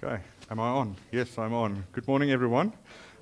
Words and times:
Okay, 0.00 0.22
am 0.48 0.60
I 0.60 0.68
on? 0.68 0.94
Yes, 1.10 1.36
I'm 1.38 1.52
on. 1.52 1.84
Good 1.90 2.06
morning, 2.06 2.30
everyone. 2.30 2.72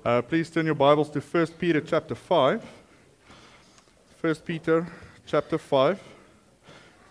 Uh, 0.05 0.21
please 0.21 0.47
turn 0.47 0.67
your 0.67 0.75
Bibles 0.75 1.09
to 1.09 1.19
1 1.19 1.47
Peter 1.57 1.81
chapter 1.81 2.13
5. 2.13 2.63
1 4.21 4.35
Peter 4.45 4.85
chapter 5.25 5.57
5. 5.57 5.99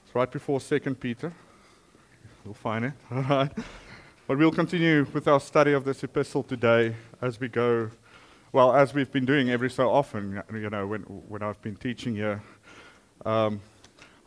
It's 0.05 0.15
right 0.15 0.31
before 0.31 0.61
2 0.61 0.79
Peter. 0.95 1.33
You'll 2.45 2.55
find 2.55 2.85
it. 2.85 2.93
All 3.11 3.23
right. 3.23 3.51
But 4.29 4.39
we'll 4.39 4.53
continue 4.53 5.05
with 5.13 5.27
our 5.27 5.41
study 5.41 5.73
of 5.73 5.85
this 5.85 6.05
epistle 6.05 6.45
today 6.45 6.95
as 7.21 7.41
we 7.41 7.49
go, 7.49 7.91
well, 8.53 8.73
as 8.73 8.95
we've 8.95 9.11
been 9.11 9.27
doing 9.27 9.51
every 9.51 9.71
so 9.71 9.91
often, 9.91 10.45
you 10.53 10.71
know, 10.71 10.87
when, 10.87 11.01
when 11.03 11.43
I've 11.43 11.61
been 11.61 11.75
teaching 11.75 12.15
here. 12.15 12.41
Um, 13.25 13.61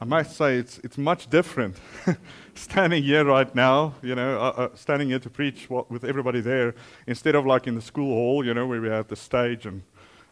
I 0.01 0.05
must 0.05 0.37
say 0.37 0.55
it's, 0.55 0.77
it's 0.79 0.97
much 0.97 1.29
different 1.29 1.75
standing 2.55 3.03
here 3.03 3.25
right 3.25 3.53
now, 3.53 3.95
you 4.01 4.15
know, 4.15 4.39
uh, 4.39 4.53
uh, 4.55 4.69
standing 4.73 5.09
here 5.09 5.19
to 5.19 5.29
preach 5.29 5.69
what, 5.69 5.91
with 5.91 6.05
everybody 6.05 6.39
there 6.39 6.73
instead 7.05 7.35
of 7.35 7.45
like 7.45 7.67
in 7.67 7.75
the 7.75 7.81
school 7.81 8.13
hall, 8.13 8.45
you 8.45 8.53
know, 8.53 8.65
where 8.65 8.79
we 8.79 8.87
have 8.87 9.09
the 9.09 9.17
stage 9.17 9.65
and 9.65 9.83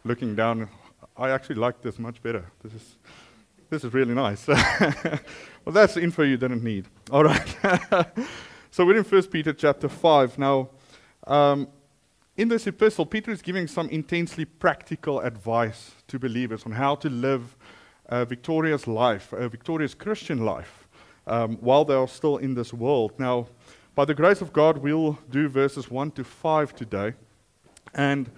looking 0.06 0.36
down. 0.36 0.70
I 1.18 1.32
actually 1.32 1.56
like 1.56 1.82
this 1.82 2.00
much 2.00 2.24
better. 2.24 2.46
This 2.64 2.74
is, 2.76 2.96
this 3.70 3.84
is 3.84 3.94
really 3.94 4.14
nice. 4.14 4.48
well, 4.48 5.20
that's 5.66 5.96
the 5.96 6.02
info 6.02 6.24
you 6.24 6.38
didn't 6.38 6.64
need. 6.64 6.86
All 7.12 7.26
right. 7.26 7.58
so 8.72 8.86
we're 8.86 8.98
in 8.98 9.04
1 9.04 9.24
Peter 9.24 9.52
chapter 9.52 9.90
5. 9.90 10.40
Now, 10.40 10.70
um, 11.26 11.68
in 12.38 12.48
this 12.48 12.68
epistle, 12.68 13.06
Peter 13.06 13.32
is 13.32 13.42
giving 13.42 13.68
some 13.68 13.90
intensely 13.90 14.46
practical 14.46 15.20
advice 15.20 15.92
to 16.08 16.18
believers 16.18 16.64
on 16.66 16.72
how 16.72 16.96
to 16.96 17.10
live 17.10 17.58
a 18.10 18.26
victorious 18.26 18.88
life, 18.88 19.34
a 19.34 19.50
victorious 19.50 19.94
Christian 19.94 20.46
life, 20.46 20.88
um, 21.26 21.58
while 21.58 21.86
they 21.86 21.94
are 21.94 22.08
still 22.08 22.38
in 22.38 22.56
this 22.56 22.74
world. 22.74 23.12
Now, 23.18 23.48
by 23.96 24.06
the 24.06 24.14
grace 24.14 24.42
of 24.42 24.54
God, 24.54 24.78
we'll 24.78 25.18
do 25.30 25.50
verses 25.50 25.90
1 25.90 26.12
to 26.12 26.24
5 26.24 26.76
today. 26.76 27.14
And 27.94 28.30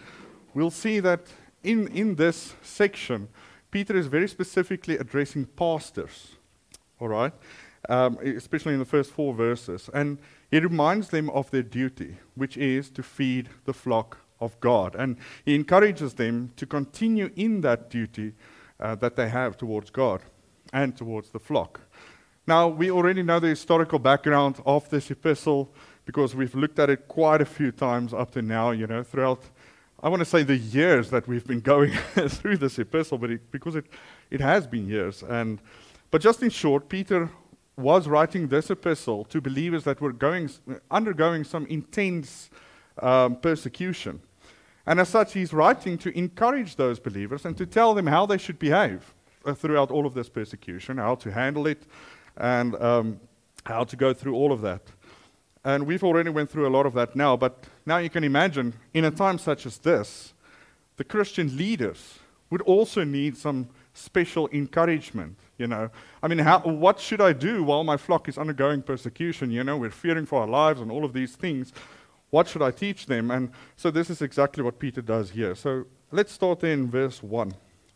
we'll 0.54 0.72
see 0.72 1.00
that 1.02 1.22
in, 1.64 1.88
in 1.90 2.16
this 2.16 2.56
section, 2.62 3.28
Peter 3.72 3.96
is 3.96 4.08
very 4.08 4.28
specifically 4.28 4.98
addressing 4.98 5.46
pastors, 5.46 6.36
all 7.00 7.10
right? 7.10 7.34
Um, 7.88 8.18
especially 8.24 8.74
in 8.74 8.80
the 8.80 8.86
first 8.86 9.12
four 9.12 9.34
verses. 9.34 9.90
And 9.94 10.18
he 10.50 10.60
reminds 10.60 11.10
them 11.10 11.30
of 11.30 11.52
their 11.52 11.64
duty, 11.64 12.18
which 12.36 12.58
is 12.58 12.90
to 12.92 13.04
feed 13.04 13.50
the 13.66 13.74
flock 13.74 14.18
of 14.40 14.60
God. 14.60 14.96
And 14.96 15.18
he 15.46 15.56
encourages 15.56 16.14
them 16.14 16.52
to 16.56 16.66
continue 16.66 17.32
in 17.36 17.62
that 17.62 17.90
duty 17.90 18.34
uh, 18.80 18.96
that 18.96 19.16
they 19.16 19.30
have 19.30 19.58
towards 19.58 19.90
God 19.90 20.22
and 20.74 20.96
towards 20.96 21.30
the 21.30 21.40
flock. 21.40 21.82
Now, 22.48 22.68
we 22.68 22.90
already 22.90 23.22
know 23.22 23.40
the 23.40 23.50
historical 23.50 24.00
background 24.00 24.62
of 24.66 24.90
this 24.90 25.12
epistle 25.12 25.70
because 26.06 26.34
we've 26.34 26.56
looked 26.56 26.80
at 26.80 26.90
it 26.90 27.08
quite 27.08 27.42
a 27.42 27.46
few 27.46 27.72
times 27.72 28.14
up 28.14 28.32
to 28.32 28.42
now, 28.42 28.72
you 28.72 28.88
know, 28.88 29.04
throughout, 29.04 29.44
I 30.02 30.10
want 30.10 30.22
to 30.22 30.26
say, 30.26 30.42
the 30.42 30.58
years 30.58 31.12
that 31.12 31.28
we've 31.28 31.46
been 31.46 31.60
going 31.74 31.92
through 32.16 32.58
this 32.58 32.80
epistle, 32.80 33.18
but 33.18 33.30
it, 33.30 33.52
because 33.52 33.76
it, 33.76 33.86
it 34.32 34.42
has 34.42 34.66
been 34.66 34.88
years. 34.88 35.22
And, 35.22 35.60
but 36.10 36.22
just 36.22 36.42
in 36.42 36.50
short, 36.50 36.90
Peter 36.90 37.30
was 37.78 38.08
writing 38.08 38.48
this 38.48 38.72
epistle 38.72 39.26
to 39.26 39.40
believers 39.40 39.84
that 39.84 40.02
were 40.02 40.12
going, 40.12 40.50
undergoing 40.90 41.44
some 41.44 41.68
intense 41.68 42.50
um, 43.02 43.36
persecution. 43.36 44.20
And 44.90 45.00
as 45.00 45.08
such, 45.08 45.34
he's 45.34 45.54
writing 45.54 46.00
to 46.00 46.18
encourage 46.18 46.76
those 46.76 47.00
believers 47.00 47.46
and 47.46 47.56
to 47.58 47.68
tell 47.68 47.94
them 47.94 48.08
how 48.08 48.26
they 48.26 48.40
should 48.40 48.58
behave 48.58 49.14
uh, 49.46 49.54
throughout 49.54 49.92
all 49.92 50.08
of 50.08 50.16
this 50.16 50.30
persecution, 50.30 50.98
how 50.98 51.14
to 51.14 51.32
handle 51.32 51.68
it, 51.68 51.84
and 52.38 52.74
um, 52.82 53.20
how 53.68 53.84
to 53.84 53.96
go 53.96 54.16
through 54.16 54.34
all 54.34 54.52
of 54.52 54.62
that. 54.62 54.82
And 55.64 55.86
we've 55.86 56.04
already 56.04 56.32
went 56.32 56.50
through 56.50 56.68
a 56.68 56.74
lot 56.74 56.88
of 56.88 56.94
that 56.96 57.16
now, 57.16 57.38
but 57.38 57.66
now 57.86 58.00
you 58.00 58.10
can 58.10 58.24
imagine, 58.24 58.74
in 58.92 59.06
a 59.06 59.12
time 59.12 59.38
such 59.38 59.68
as 59.68 59.78
this, 59.78 60.34
the 60.98 61.04
Christian 61.04 61.56
leaders 61.56 62.18
would 62.50 62.64
also 62.64 63.04
need 63.04 63.38
some 63.38 63.70
special 63.94 64.50
encouragement. 64.52 65.38
You 65.60 65.68
know, 65.68 65.92
I 66.24 66.28
mean, 66.28 66.40
how, 66.40 66.62
what 66.62 67.00
should 67.00 67.22
I 67.22 67.34
do 67.34 67.64
while 67.64 67.84
my 67.84 67.98
flock 67.98 68.28
is 68.28 68.40
undergoing 68.40 68.82
persecution? 68.82 69.52
You 69.52 69.64
know, 69.64 69.78
we're 69.78 69.92
fearing 69.92 70.26
for 70.26 70.42
our 70.42 70.48
lives 70.48 70.82
and 70.82 70.90
all 70.92 71.06
of 71.06 71.14
these 71.14 71.36
things. 71.36 71.74
What 72.30 72.48
should 72.48 72.62
I 72.62 72.72
teach 72.72 73.06
them? 73.08 73.32
And 73.32 73.52
so 73.76 73.90
this 73.90 74.10
is 74.10 74.22
exactly 74.22 74.64
what 74.64 74.80
Peter 74.80 75.02
does 75.02 75.32
here. 75.32 75.56
So 75.56 75.86
let's 76.12 76.32
start 76.32 76.64
in 76.64 76.90
verse 76.90 77.24
1. 77.24 77.54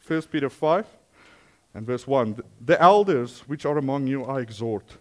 1 0.07 0.21
Peter 0.23 0.49
5 0.49 0.85
and 1.73 1.85
verse 1.85 2.07
1. 2.07 2.41
The 2.65 2.81
elders 2.81 3.41
which 3.41 3.65
are 3.65 3.77
among 3.77 4.07
you 4.07 4.23
I 4.25 4.41
exhort, 4.41 4.97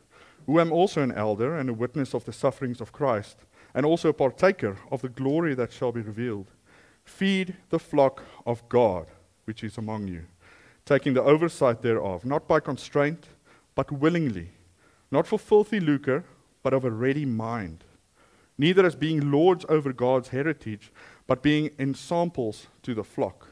who 0.47 0.61
am 0.61 0.73
also 0.73 1.03
an 1.03 1.13
elder 1.13 1.57
and 1.57 1.71
a 1.71 1.75
witness 1.75 2.15
of 2.15 2.25
the 2.25 2.33
sufferings 2.33 2.81
of 2.81 2.93
Christ, 2.93 3.39
and 3.75 3.87
also 3.87 4.11
a 4.11 4.15
partaker 4.15 4.77
of 4.91 5.01
the 5.01 5.09
glory 5.09 5.55
that 5.55 5.73
shall 5.73 5.93
be 5.93 6.03
revealed. 6.03 6.51
Feed 7.05 7.57
the 7.71 7.79
flock 7.79 8.23
of 8.47 8.69
God 8.69 9.07
which 9.45 9.65
is 9.65 9.77
among 9.77 10.07
you, 10.07 10.23
taking 10.85 11.15
the 11.15 11.23
oversight 11.23 11.83
thereof, 11.83 12.25
not 12.25 12.47
by 12.47 12.61
constraint, 12.61 13.29
but 13.75 13.91
willingly, 13.91 14.51
not 15.11 15.27
for 15.27 15.39
filthy 15.39 15.81
lucre, 15.81 16.25
but 16.63 16.73
of 16.73 16.85
a 16.85 16.91
ready 16.91 17.25
mind 17.25 17.83
neither 18.59 18.85
as 18.85 18.95
being 18.95 19.31
lords 19.31 19.65
over 19.69 19.93
God's 19.93 20.29
heritage, 20.29 20.93
but 21.27 21.43
being 21.43 21.71
ensamples 21.79 22.67
to 22.83 22.95
the 22.95 23.05
flock. 23.05 23.49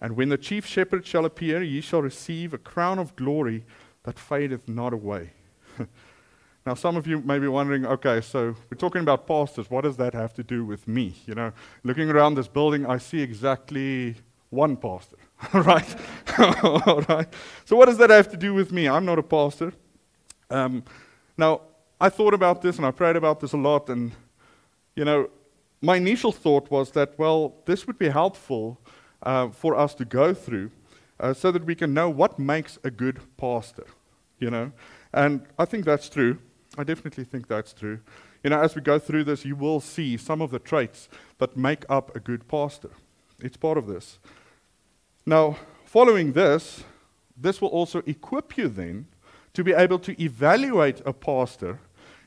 And 0.00 0.16
when 0.16 0.28
the 0.28 0.38
chief 0.38 0.66
shepherd 0.66 1.06
shall 1.06 1.24
appear, 1.24 1.62
ye 1.62 1.80
shall 1.80 2.02
receive 2.02 2.52
a 2.52 2.58
crown 2.58 2.98
of 2.98 3.16
glory 3.16 3.64
that 4.02 4.18
fadeth 4.18 4.68
not 4.68 4.92
away. 4.92 5.30
now, 6.66 6.74
some 6.74 6.96
of 6.96 7.06
you 7.06 7.20
may 7.20 7.38
be 7.38 7.48
wondering, 7.48 7.86
okay, 7.86 8.20
so 8.20 8.54
we're 8.70 8.76
talking 8.76 9.00
about 9.00 9.26
pastors. 9.26 9.70
What 9.70 9.84
does 9.84 9.96
that 9.96 10.12
have 10.12 10.34
to 10.34 10.42
do 10.42 10.64
with 10.64 10.86
me? 10.86 11.14
You 11.26 11.34
know, 11.34 11.52
looking 11.84 12.10
around 12.10 12.34
this 12.34 12.48
building, 12.48 12.86
I 12.86 12.98
see 12.98 13.20
exactly 13.20 14.16
one 14.50 14.76
pastor. 14.76 15.16
Right? 15.52 15.96
All 16.62 17.02
right. 17.08 17.28
So, 17.64 17.76
what 17.76 17.86
does 17.86 17.98
that 17.98 18.08
have 18.08 18.30
to 18.30 18.36
do 18.36 18.54
with 18.54 18.72
me? 18.72 18.88
I'm 18.88 19.04
not 19.04 19.18
a 19.18 19.22
pastor. 19.22 19.74
Um, 20.48 20.84
now, 21.36 21.62
I 22.04 22.10
thought 22.10 22.34
about 22.34 22.60
this 22.60 22.76
and 22.76 22.84
I 22.84 22.90
prayed 22.90 23.16
about 23.16 23.40
this 23.40 23.54
a 23.54 23.56
lot, 23.56 23.88
and 23.88 24.12
you 24.94 25.06
know, 25.06 25.30
my 25.80 25.96
initial 25.96 26.32
thought 26.32 26.70
was 26.70 26.90
that, 26.90 27.18
well, 27.18 27.54
this 27.64 27.86
would 27.86 27.98
be 27.98 28.10
helpful 28.10 28.78
uh, 29.22 29.48
for 29.48 29.74
us 29.74 29.94
to 29.94 30.04
go 30.04 30.34
through 30.34 30.70
uh, 31.18 31.32
so 31.32 31.50
that 31.50 31.64
we 31.64 31.74
can 31.74 31.94
know 31.94 32.10
what 32.10 32.38
makes 32.38 32.78
a 32.84 32.90
good 32.90 33.20
pastor, 33.38 33.86
you 34.38 34.50
know. 34.50 34.70
And 35.14 35.46
I 35.58 35.64
think 35.64 35.86
that's 35.86 36.10
true. 36.10 36.36
I 36.76 36.84
definitely 36.84 37.24
think 37.24 37.48
that's 37.48 37.72
true. 37.72 38.00
You 38.42 38.50
know, 38.50 38.60
as 38.60 38.74
we 38.74 38.82
go 38.82 38.98
through 38.98 39.24
this, 39.24 39.46
you 39.46 39.56
will 39.56 39.80
see 39.80 40.18
some 40.18 40.42
of 40.42 40.50
the 40.50 40.58
traits 40.58 41.08
that 41.38 41.56
make 41.56 41.86
up 41.88 42.14
a 42.14 42.20
good 42.20 42.46
pastor. 42.48 42.90
It's 43.40 43.56
part 43.56 43.78
of 43.78 43.86
this. 43.86 44.18
Now, 45.24 45.56
following 45.86 46.34
this, 46.34 46.84
this 47.34 47.62
will 47.62 47.70
also 47.70 48.02
equip 48.04 48.58
you 48.58 48.68
then 48.68 49.06
to 49.54 49.64
be 49.64 49.72
able 49.72 50.00
to 50.00 50.22
evaluate 50.22 51.00
a 51.06 51.14
pastor 51.14 51.78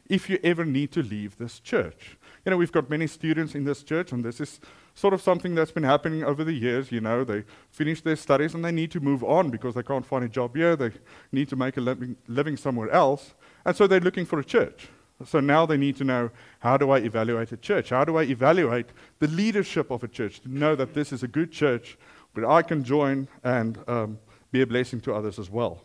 if 0.10 0.30
you 0.30 0.40
ever 0.44 0.66
need 0.66 0.92
to 0.94 1.04
leave 1.04 1.38
this 1.38 1.60
church. 1.60 2.18
You 2.46 2.52
know, 2.52 2.58
we've 2.58 2.72
got 2.72 2.90
many 2.90 3.08
students 3.08 3.56
in 3.56 3.66
this 3.66 3.84
church, 3.84 4.12
and 4.12 4.24
this 4.24 4.40
is 4.40 4.60
sort 4.96 5.14
of 5.14 5.22
something 5.22 5.54
that's 5.54 5.72
been 5.72 5.84
happening 5.84 6.24
over 6.24 6.44
the 6.44 6.54
years. 6.54 6.92
You 6.92 7.02
know, 7.02 7.24
they 7.24 7.44
finish 7.70 8.02
their 8.02 8.16
studies 8.16 8.56
and 8.56 8.64
they 8.64 8.72
need 8.72 8.92
to 8.92 9.00
move 9.00 9.24
on 9.24 9.50
because 9.50 9.76
they 9.76 9.84
can't 9.84 10.06
find 10.06 10.24
a 10.24 10.30
job 10.30 10.56
here. 10.56 10.76
They 10.76 10.92
need 11.32 11.50
to 11.50 11.56
make 11.56 11.78
a 11.78 11.82
living, 11.82 12.16
living 12.28 12.58
somewhere 12.58 12.90
else. 12.90 13.34
And 13.66 13.76
so 13.76 13.86
they're 13.86 14.00
looking 14.00 14.26
for 14.26 14.40
a 14.40 14.46
church. 14.46 14.88
So 15.26 15.40
now 15.40 15.66
they 15.66 15.78
need 15.78 15.98
to 15.98 16.04
know 16.04 16.30
how 16.60 16.78
do 16.78 16.92
I 16.92 17.00
evaluate 17.00 17.52
a 17.52 17.58
church? 17.58 17.90
How 17.90 18.06
do 18.06 18.18
I 18.18 18.24
evaluate 18.24 18.88
the 19.20 19.28
leadership 19.28 19.92
of 19.92 20.04
a 20.04 20.08
church 20.08 20.40
to 20.42 20.50
know 20.50 20.76
that 20.76 20.94
this 20.94 21.12
is 21.12 21.24
a 21.24 21.28
good 21.28 21.52
church 21.52 21.98
where 22.34 22.50
I 22.50 22.62
can 22.62 22.84
join 22.84 23.28
and 23.44 23.80
um, 23.88 24.20
be 24.52 24.62
a 24.62 24.68
blessing 24.68 25.02
to 25.02 25.14
others 25.14 25.40
as 25.40 25.50
well? 25.50 25.84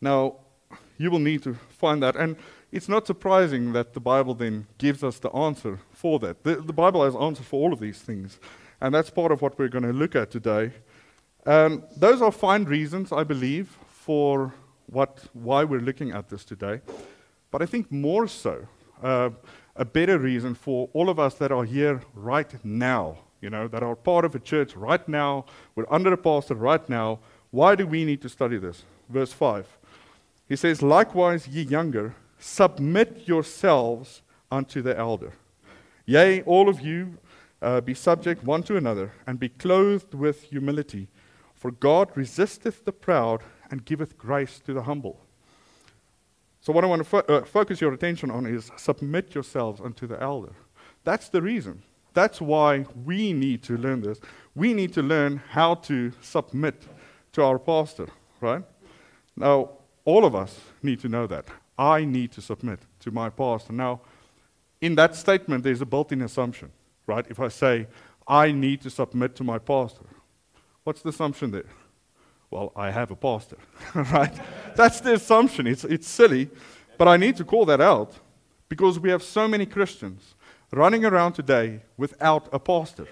Now, 0.00 0.36
you 0.96 1.10
will 1.10 1.18
need 1.18 1.42
to 1.42 1.54
find 1.54 2.02
that. 2.02 2.16
And 2.16 2.36
it's 2.70 2.88
not 2.88 3.06
surprising 3.06 3.72
that 3.72 3.94
the 3.94 4.00
Bible 4.00 4.34
then 4.34 4.66
gives 4.76 5.02
us 5.02 5.18
the 5.18 5.30
answer 5.30 5.80
for 5.90 6.18
that. 6.18 6.44
The, 6.44 6.56
the 6.56 6.72
Bible 6.72 7.04
has 7.04 7.16
answers 7.16 7.46
for 7.46 7.60
all 7.60 7.72
of 7.72 7.80
these 7.80 7.98
things, 7.98 8.38
and 8.80 8.94
that's 8.94 9.10
part 9.10 9.32
of 9.32 9.40
what 9.40 9.58
we're 9.58 9.68
going 9.68 9.84
to 9.84 9.92
look 9.92 10.14
at 10.14 10.30
today. 10.30 10.72
Um, 11.46 11.84
those 11.96 12.20
are 12.20 12.30
fine 12.30 12.64
reasons, 12.64 13.10
I 13.10 13.24
believe, 13.24 13.68
for 13.88 14.52
what, 14.86 15.24
why 15.32 15.64
we're 15.64 15.80
looking 15.80 16.10
at 16.10 16.28
this 16.28 16.44
today. 16.44 16.80
But 17.50 17.62
I 17.62 17.66
think 17.66 17.90
more 17.90 18.28
so, 18.28 18.66
uh, 19.02 19.30
a 19.76 19.84
better 19.84 20.18
reason 20.18 20.54
for 20.54 20.90
all 20.92 21.08
of 21.08 21.18
us 21.18 21.34
that 21.34 21.52
are 21.52 21.64
here 21.64 22.02
right 22.14 22.52
now, 22.64 23.18
you 23.40 23.48
know, 23.48 23.68
that 23.68 23.82
are 23.82 23.94
part 23.94 24.24
of 24.24 24.34
a 24.34 24.38
church 24.38 24.74
right 24.74 25.08
now, 25.08 25.46
we're 25.74 25.86
under 25.90 26.12
a 26.12 26.16
pastor 26.18 26.54
right 26.54 26.86
now. 26.88 27.20
Why 27.50 27.74
do 27.74 27.86
we 27.86 28.04
need 28.04 28.20
to 28.22 28.28
study 28.28 28.58
this? 28.58 28.84
Verse 29.08 29.32
5. 29.32 29.78
He 30.48 30.56
says, 30.56 30.82
Likewise, 30.82 31.48
ye 31.48 31.62
younger, 31.62 32.14
Submit 32.38 33.26
yourselves 33.26 34.22
unto 34.50 34.82
the 34.82 34.96
elder. 34.96 35.32
Yea, 36.06 36.42
all 36.42 36.68
of 36.68 36.80
you 36.80 37.18
uh, 37.60 37.80
be 37.80 37.94
subject 37.94 38.44
one 38.44 38.62
to 38.62 38.76
another, 38.76 39.12
and 39.26 39.38
be 39.38 39.48
clothed 39.48 40.14
with 40.14 40.44
humility. 40.44 41.08
For 41.54 41.70
God 41.70 42.10
resisteth 42.14 42.84
the 42.84 42.92
proud 42.92 43.42
and 43.70 43.84
giveth 43.84 44.16
grace 44.16 44.60
to 44.60 44.72
the 44.72 44.82
humble. 44.82 45.20
So, 46.60 46.72
what 46.72 46.84
I 46.84 46.86
want 46.86 47.00
to 47.00 47.08
fo- 47.08 47.18
uh, 47.18 47.44
focus 47.44 47.80
your 47.80 47.92
attention 47.92 48.30
on 48.30 48.46
is 48.46 48.70
submit 48.76 49.34
yourselves 49.34 49.80
unto 49.80 50.06
the 50.06 50.20
elder. 50.22 50.52
That's 51.04 51.28
the 51.28 51.42
reason. 51.42 51.82
That's 52.14 52.40
why 52.40 52.86
we 53.04 53.32
need 53.32 53.62
to 53.64 53.76
learn 53.76 54.00
this. 54.00 54.20
We 54.54 54.74
need 54.74 54.92
to 54.94 55.02
learn 55.02 55.42
how 55.50 55.76
to 55.76 56.12
submit 56.20 56.82
to 57.32 57.42
our 57.42 57.58
pastor, 57.58 58.08
right? 58.40 58.62
Now, 59.36 59.70
all 60.08 60.24
of 60.24 60.34
us 60.34 60.58
need 60.82 60.98
to 61.00 61.08
know 61.08 61.26
that. 61.26 61.44
I 61.78 62.06
need 62.06 62.32
to 62.32 62.40
submit 62.40 62.80
to 63.00 63.10
my 63.10 63.28
pastor. 63.28 63.74
Now, 63.74 64.00
in 64.80 64.94
that 64.94 65.14
statement, 65.14 65.64
there's 65.64 65.82
a 65.82 65.86
built 65.86 66.12
in 66.12 66.22
assumption, 66.22 66.70
right? 67.06 67.26
If 67.28 67.38
I 67.38 67.48
say, 67.48 67.86
I 68.26 68.50
need 68.50 68.80
to 68.80 68.90
submit 68.90 69.36
to 69.36 69.44
my 69.44 69.58
pastor, 69.58 70.06
what's 70.84 71.02
the 71.02 71.10
assumption 71.10 71.50
there? 71.50 71.70
Well, 72.50 72.72
I 72.74 72.90
have 72.90 73.10
a 73.10 73.16
pastor, 73.16 73.58
right? 73.94 74.32
That's 74.74 75.00
the 75.00 75.12
assumption. 75.12 75.66
It's, 75.66 75.84
it's 75.84 76.08
silly, 76.08 76.48
but 76.96 77.06
I 77.06 77.18
need 77.18 77.36
to 77.36 77.44
call 77.44 77.66
that 77.66 77.82
out 77.82 78.14
because 78.70 78.98
we 78.98 79.10
have 79.10 79.22
so 79.22 79.46
many 79.46 79.66
Christians 79.66 80.34
running 80.72 81.04
around 81.04 81.34
today 81.34 81.80
without 81.98 82.48
a 82.50 82.58
pastor, 82.58 83.08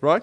right? 0.00 0.22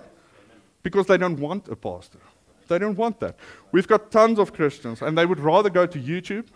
Because 0.81 1.07
they 1.07 1.17
don't 1.17 1.39
want 1.41 1.67
a 1.67 1.75
pastor. 1.75 2.19
They 2.67 2.79
don't 2.79 2.97
want 2.97 3.19
that. 3.19 3.37
We've 3.71 3.87
got 3.87 4.11
tons 4.11 4.39
of 4.39 4.53
Christians, 4.53 5.01
and 5.01 5.17
they 5.17 5.25
would 5.25 5.39
rather 5.39 5.69
go 5.69 5.85
to 5.85 5.99
YouTube 5.99 6.47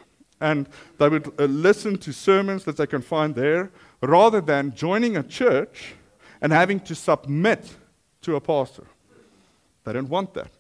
and 0.42 0.70
they 0.98 1.10
would 1.10 1.28
uh, 1.40 1.46
listen 1.46 1.98
to 1.98 2.14
sermons 2.14 2.64
that 2.64 2.78
they 2.78 2.88
can 2.88 3.02
find 3.02 3.36
there 3.36 3.72
rather 4.02 4.42
than 4.42 4.74
joining 4.74 5.18
a 5.18 5.24
church 5.24 5.96
and 6.42 6.54
having 6.54 6.80
to 6.80 6.96
submit 6.96 7.76
to 8.22 8.36
a 8.36 8.42
pastor. 8.42 8.86
They 9.84 9.94
don't 9.94 10.10
want 10.10 10.34
that. 10.36 10.52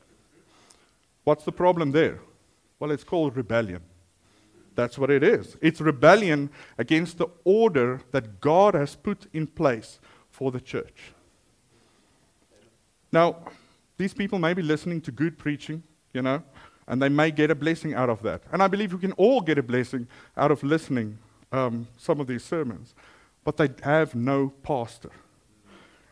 What's 1.23 1.45
the 1.45 1.51
problem 1.51 1.91
there? 1.91 2.19
Well, 2.79 2.91
it's 2.91 3.03
called 3.03 3.35
rebellion. 3.35 3.81
That's 4.75 4.97
what 4.97 5.09
it 5.09 5.23
is. 5.23 5.57
It's 5.61 5.81
rebellion 5.81 6.49
against 6.77 7.17
the 7.17 7.27
order 7.43 8.01
that 8.11 8.39
God 8.39 8.73
has 8.73 8.95
put 8.95 9.27
in 9.33 9.47
place 9.47 9.99
for 10.31 10.51
the 10.51 10.61
church. 10.61 11.13
Now, 13.11 13.37
these 13.99 14.13
people 14.13 14.39
may 14.39 14.53
be 14.53 14.61
listening 14.61 15.01
to 15.01 15.11
good 15.11 15.37
preaching, 15.37 15.83
you 16.13 16.21
know, 16.21 16.41
and 16.87 17.01
they 17.01 17.09
may 17.09 17.31
get 17.31 17.51
a 17.51 17.55
blessing 17.55 17.93
out 17.93 18.09
of 18.09 18.23
that. 18.23 18.41
And 18.53 18.63
I 18.63 18.67
believe 18.67 18.93
we 18.93 18.99
can 18.99 19.11
all 19.13 19.41
get 19.41 19.57
a 19.57 19.63
blessing 19.63 20.07
out 20.37 20.51
of 20.51 20.63
listening 20.63 21.19
um, 21.51 21.85
some 21.97 22.21
of 22.21 22.27
these 22.27 22.43
sermons, 22.43 22.95
but 23.43 23.57
they 23.57 23.69
have 23.83 24.15
no 24.15 24.53
pastor. 24.63 25.09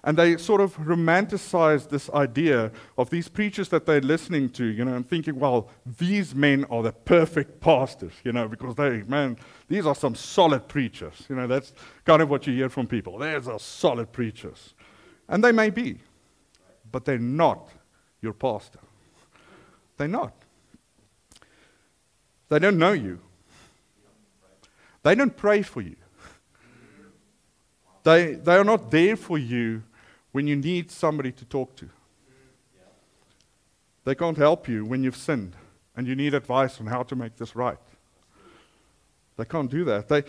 And 0.03 0.17
they 0.17 0.35
sort 0.35 0.59
of 0.59 0.75
romanticize 0.75 1.87
this 1.87 2.09
idea 2.09 2.71
of 2.97 3.09
these 3.09 3.29
preachers 3.29 3.69
that 3.69 3.85
they're 3.85 4.01
listening 4.01 4.49
to, 4.49 4.65
you 4.65 4.83
know, 4.83 4.93
and 4.93 5.07
thinking, 5.07 5.39
well, 5.39 5.69
these 5.97 6.35
men 6.35 6.65
are 6.69 6.83
the 6.83 6.91
perfect 6.91 7.61
pastors, 7.61 8.13
you 8.25 8.33
know, 8.33 8.49
because 8.49 8.75
they, 8.75 9.03
man, 9.03 9.37
these 9.69 9.85
are 9.85 9.95
some 9.95 10.13
solid 10.13 10.67
preachers. 10.67 11.25
You 11.29 11.37
know, 11.37 11.47
that's 11.47 11.73
kind 12.03 12.21
of 12.21 12.29
what 12.29 12.47
you 12.47 12.53
hear 12.53 12.69
from 12.69 12.85
people. 12.85 13.17
There's 13.17 13.47
are 13.47 13.59
solid 13.59 14.11
preachers. 14.11 14.73
And 15.29 15.41
they 15.41 15.53
may 15.53 15.69
be, 15.69 15.99
but 16.91 17.05
they're 17.05 17.17
not 17.17 17.69
your 18.21 18.33
pastor. 18.33 18.79
They're 19.97 20.07
not. 20.07 20.33
They 22.49 22.59
don't 22.59 22.77
know 22.77 22.93
you. 22.93 23.19
They 25.03 25.15
don't 25.15 25.35
pray 25.35 25.61
for 25.61 25.81
you. 25.81 25.95
They, 28.03 28.33
they 28.35 28.55
are 28.55 28.63
not 28.63 28.89
there 28.91 29.15
for 29.15 29.37
you 29.37 29.83
when 30.31 30.47
you 30.47 30.55
need 30.55 30.91
somebody 30.91 31.31
to 31.33 31.45
talk 31.45 31.75
to. 31.77 31.89
They 34.05 34.15
can't 34.15 34.37
help 34.37 34.69
you 34.69 34.85
when 34.85 35.03
you've 35.03 35.17
sinned 35.17 35.55
and 35.95 36.07
you 36.07 36.15
need 36.15 36.33
advice 36.33 36.79
on 36.79 36.87
how 36.87 37.03
to 37.03 37.15
make 37.15 37.35
this 37.35 37.55
right. 37.55 37.77
They 39.35 39.45
can't 39.45 39.69
do 39.69 39.83
that. 39.85 40.07
They, 40.07 40.23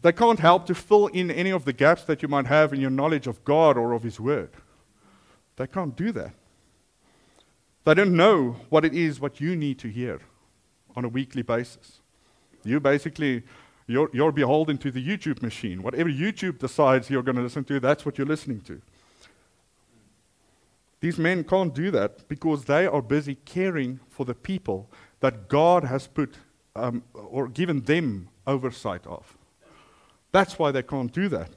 they 0.00 0.12
can't 0.12 0.40
help 0.40 0.66
to 0.66 0.74
fill 0.74 1.06
in 1.08 1.30
any 1.30 1.50
of 1.50 1.64
the 1.64 1.72
gaps 1.72 2.02
that 2.04 2.22
you 2.22 2.28
might 2.28 2.46
have 2.46 2.72
in 2.72 2.80
your 2.80 2.90
knowledge 2.90 3.26
of 3.26 3.44
God 3.44 3.76
or 3.76 3.92
of 3.92 4.02
His 4.02 4.18
Word. 4.18 4.50
They 5.56 5.66
can't 5.66 5.94
do 5.94 6.10
that. 6.12 6.32
They 7.84 7.94
don't 7.94 8.16
know 8.16 8.56
what 8.68 8.84
it 8.84 8.94
is 8.94 9.20
what 9.20 9.40
you 9.40 9.56
need 9.56 9.78
to 9.80 9.88
hear 9.88 10.20
on 10.96 11.04
a 11.04 11.08
weekly 11.08 11.42
basis. 11.42 12.00
You 12.64 12.80
basically 12.80 13.42
you're, 13.86 14.10
you're 14.12 14.32
beholden 14.32 14.78
to 14.78 14.90
the 14.92 15.04
YouTube 15.04 15.42
machine. 15.42 15.82
Whatever 15.82 16.08
YouTube 16.08 16.58
decides 16.58 17.10
you're 17.10 17.24
going 17.24 17.36
to 17.36 17.42
listen 17.42 17.64
to, 17.64 17.80
that's 17.80 18.06
what 18.06 18.18
you're 18.18 18.26
listening 18.26 18.60
to. 18.62 18.80
These 21.00 21.18
men 21.18 21.42
can't 21.44 21.74
do 21.74 21.90
that 21.90 22.28
because 22.28 22.66
they 22.66 22.86
are 22.86 23.02
busy 23.02 23.34
caring 23.34 23.98
for 24.08 24.24
the 24.24 24.34
people 24.34 24.88
that 25.20 25.48
God 25.48 25.84
has 25.84 26.06
put 26.06 26.36
um, 26.76 27.02
or 27.14 27.48
given 27.48 27.80
them 27.80 28.28
oversight 28.46 29.06
of. 29.06 29.36
That's 30.30 30.58
why 30.58 30.70
they 30.70 30.82
can't 30.82 31.12
do 31.12 31.28
that. 31.28 31.50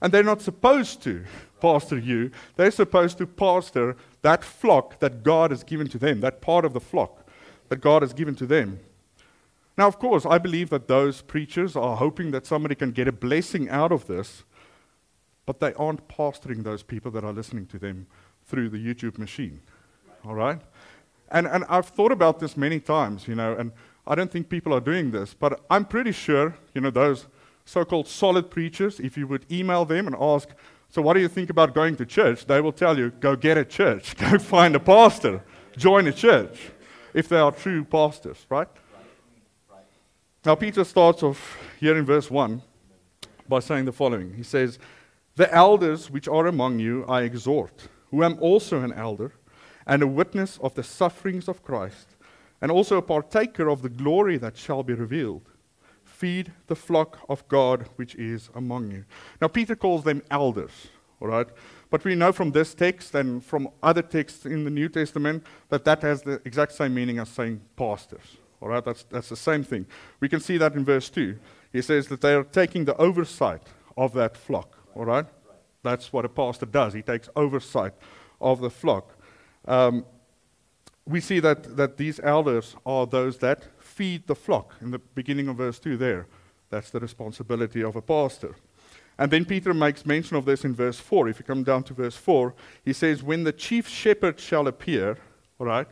And 0.00 0.12
they're 0.12 0.22
not 0.22 0.42
supposed 0.42 1.02
to 1.02 1.24
pastor 1.60 1.98
you, 1.98 2.30
they're 2.56 2.70
supposed 2.70 3.18
to 3.18 3.26
pastor 3.26 3.96
that 4.22 4.44
flock 4.44 4.98
that 5.00 5.22
God 5.22 5.50
has 5.50 5.64
given 5.64 5.88
to 5.88 5.98
them, 5.98 6.20
that 6.20 6.40
part 6.40 6.64
of 6.64 6.72
the 6.72 6.80
flock 6.80 7.26
that 7.68 7.80
God 7.80 8.02
has 8.02 8.12
given 8.12 8.34
to 8.36 8.46
them. 8.46 8.80
Now, 9.78 9.86
of 9.86 9.98
course, 9.98 10.24
I 10.24 10.38
believe 10.38 10.70
that 10.70 10.88
those 10.88 11.22
preachers 11.22 11.76
are 11.76 11.96
hoping 11.96 12.30
that 12.30 12.46
somebody 12.46 12.74
can 12.74 12.92
get 12.92 13.08
a 13.08 13.12
blessing 13.12 13.68
out 13.68 13.92
of 13.92 14.06
this, 14.06 14.44
but 15.44 15.60
they 15.60 15.74
aren't 15.74 16.08
pastoring 16.08 16.64
those 16.64 16.82
people 16.82 17.10
that 17.12 17.24
are 17.24 17.32
listening 17.32 17.66
to 17.66 17.78
them 17.78 18.06
through 18.46 18.70
the 18.70 18.78
YouTube 18.78 19.18
machine. 19.18 19.60
All 20.24 20.34
right? 20.34 20.60
And, 21.30 21.46
and 21.46 21.64
I've 21.68 21.88
thought 21.88 22.12
about 22.12 22.38
this 22.40 22.56
many 22.56 22.80
times, 22.80 23.28
you 23.28 23.34
know, 23.34 23.54
and 23.54 23.72
I 24.06 24.14
don't 24.14 24.30
think 24.30 24.48
people 24.48 24.72
are 24.72 24.80
doing 24.80 25.10
this, 25.10 25.34
but 25.34 25.60
I'm 25.68 25.84
pretty 25.84 26.12
sure, 26.12 26.54
you 26.74 26.80
know, 26.80 26.90
those 26.90 27.26
so 27.66 27.84
called 27.84 28.06
solid 28.06 28.50
preachers, 28.50 29.00
if 29.00 29.18
you 29.18 29.26
would 29.26 29.44
email 29.52 29.84
them 29.84 30.06
and 30.06 30.16
ask, 30.18 30.48
So 30.88 31.02
what 31.02 31.14
do 31.14 31.20
you 31.20 31.28
think 31.28 31.50
about 31.50 31.74
going 31.74 31.96
to 31.96 32.06
church? 32.06 32.46
They 32.46 32.60
will 32.60 32.72
tell 32.72 32.96
you, 32.96 33.10
Go 33.10 33.36
get 33.36 33.58
a 33.58 33.64
church, 33.64 34.16
go 34.18 34.38
find 34.38 34.74
a 34.74 34.80
pastor, 34.80 35.42
join 35.76 36.06
a 36.06 36.12
church, 36.12 36.70
if 37.12 37.28
they 37.28 37.38
are 37.38 37.52
true 37.52 37.84
pastors, 37.84 38.46
right? 38.48 38.68
Now, 40.44 40.54
Peter 40.54 40.84
starts 40.84 41.24
off 41.24 41.58
here 41.80 41.98
in 41.98 42.04
verse 42.04 42.30
1 42.30 42.62
by 43.48 43.58
saying 43.58 43.84
the 43.84 43.92
following 43.92 44.34
He 44.34 44.44
says, 44.44 44.78
The 45.34 45.52
elders 45.52 46.08
which 46.08 46.28
are 46.28 46.46
among 46.46 46.78
you 46.78 47.04
I 47.06 47.22
exhort, 47.22 47.88
who 48.12 48.22
am 48.22 48.38
also 48.40 48.80
an 48.80 48.92
elder, 48.92 49.32
and 49.88 50.02
a 50.02 50.06
witness 50.06 50.56
of 50.62 50.74
the 50.74 50.84
sufferings 50.84 51.48
of 51.48 51.64
Christ, 51.64 52.14
and 52.60 52.70
also 52.70 52.96
a 52.96 53.02
partaker 53.02 53.68
of 53.68 53.82
the 53.82 53.88
glory 53.88 54.36
that 54.38 54.56
shall 54.56 54.84
be 54.84 54.94
revealed. 54.94 55.50
Feed 56.16 56.50
the 56.66 56.74
flock 56.74 57.18
of 57.28 57.46
God 57.46 57.90
which 57.96 58.14
is 58.14 58.48
among 58.54 58.90
you. 58.90 59.04
Now, 59.42 59.48
Peter 59.48 59.76
calls 59.76 60.02
them 60.02 60.22
elders, 60.30 60.88
all 61.20 61.28
right? 61.28 61.46
But 61.90 62.04
we 62.04 62.14
know 62.14 62.32
from 62.32 62.52
this 62.52 62.72
text 62.74 63.14
and 63.14 63.44
from 63.44 63.68
other 63.82 64.00
texts 64.00 64.46
in 64.46 64.64
the 64.64 64.70
New 64.70 64.88
Testament 64.88 65.44
that 65.68 65.84
that 65.84 66.00
has 66.00 66.22
the 66.22 66.40
exact 66.46 66.72
same 66.72 66.94
meaning 66.94 67.18
as 67.18 67.28
saying 67.28 67.60
pastors. 67.76 68.38
All 68.62 68.68
right, 68.68 68.82
that's, 68.82 69.02
that's 69.02 69.28
the 69.28 69.36
same 69.36 69.62
thing. 69.62 69.84
We 70.20 70.30
can 70.30 70.40
see 70.40 70.56
that 70.56 70.72
in 70.72 70.86
verse 70.86 71.10
2. 71.10 71.38
He 71.70 71.82
says 71.82 72.08
that 72.08 72.22
they 72.22 72.32
are 72.32 72.44
taking 72.44 72.86
the 72.86 72.96
oversight 72.96 73.64
of 73.98 74.14
that 74.14 74.38
flock. 74.38 74.78
All 74.94 75.04
right? 75.04 75.26
That's 75.82 76.14
what 76.14 76.24
a 76.24 76.30
pastor 76.30 76.64
does. 76.64 76.94
He 76.94 77.02
takes 77.02 77.28
oversight 77.36 77.92
of 78.40 78.62
the 78.62 78.70
flock. 78.70 79.14
Um, 79.66 80.06
we 81.06 81.20
see 81.20 81.40
that, 81.40 81.76
that 81.76 81.98
these 81.98 82.20
elders 82.22 82.74
are 82.86 83.06
those 83.06 83.36
that 83.38 83.64
feed 83.96 84.26
the 84.26 84.34
flock 84.34 84.74
in 84.82 84.90
the 84.90 84.98
beginning 84.98 85.48
of 85.48 85.56
verse 85.56 85.78
2 85.78 85.96
there. 85.96 86.26
That's 86.68 86.90
the 86.90 87.00
responsibility 87.00 87.82
of 87.82 87.96
a 87.96 88.02
pastor. 88.02 88.54
And 89.18 89.30
then 89.30 89.46
Peter 89.46 89.72
makes 89.72 90.04
mention 90.04 90.36
of 90.36 90.44
this 90.44 90.66
in 90.66 90.74
verse 90.74 91.00
4. 91.00 91.30
If 91.30 91.38
you 91.38 91.46
come 91.46 91.64
down 91.64 91.82
to 91.84 91.94
verse 91.94 92.16
4, 92.16 92.54
he 92.84 92.92
says, 92.92 93.22
When 93.22 93.44
the 93.44 93.52
chief 93.52 93.88
shepherd 93.88 94.38
shall 94.38 94.66
appear, 94.66 95.16
all 95.58 95.66
right, 95.66 95.86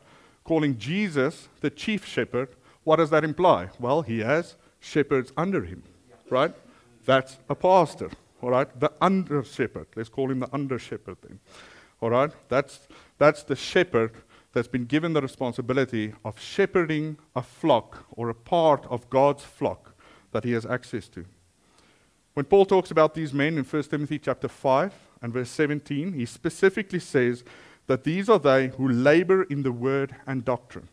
calling 0.44 0.76
Jesus 0.76 1.49
the 1.62 1.70
chief 1.70 2.04
shepherd, 2.04 2.50
what 2.82 2.96
does 2.96 3.08
that 3.08 3.25
imply? 3.25 3.70
Well, 3.80 4.02
he 4.02 4.18
has 4.18 4.56
shepherds 4.80 5.32
under 5.38 5.64
him, 5.64 5.82
right? 6.28 6.54
That's 7.06 7.38
a 7.49 7.54
pastor, 7.54 8.11
all 8.42 8.50
right? 8.50 8.68
The 8.78 8.92
under 9.00 9.42
shepherd. 9.42 9.87
Let's 9.96 10.11
call 10.11 10.30
him 10.30 10.40
the 10.40 10.49
under 10.52 10.78
shepherd 10.78 11.16
then, 11.26 11.40
all 12.02 12.11
right? 12.11 12.30
That's, 12.50 12.87
that's 13.16 13.42
the 13.44 13.56
shepherd 13.56 14.12
that's 14.54 14.68
been 14.68 14.87
given 14.87 15.12
the 15.12 15.20
responsibility 15.20 16.14
of 16.25 16.40
shepherding 16.40 17.18
a 17.34 17.42
flock 17.42 18.06
or 18.12 18.30
a 18.30 18.34
part 18.34 18.87
of 18.88 19.11
God's 19.11 19.42
flock 19.42 19.94
that 20.30 20.44
he 20.44 20.52
has 20.52 20.64
access 20.64 21.08
to. 21.08 21.25
When 22.34 22.46
Paul 22.46 22.64
talks 22.64 22.90
about 22.90 23.14
these 23.14 23.32
men 23.32 23.58
in 23.58 23.64
1 23.64 23.82
Timothy 23.84 24.18
chapter 24.18 24.49
5 24.49 24.92
and 25.23 25.32
verse 25.32 25.50
17, 25.50 26.12
he 26.12 26.25
specifically 26.25 27.00
says 27.00 27.44
that 27.87 28.04
these 28.04 28.28
are 28.28 28.38
they 28.38 28.68
who 28.68 28.88
labor 28.88 29.42
in 29.42 29.62
the 29.62 29.73
word 29.73 30.14
and 30.26 30.44
doctrine. 30.44 30.88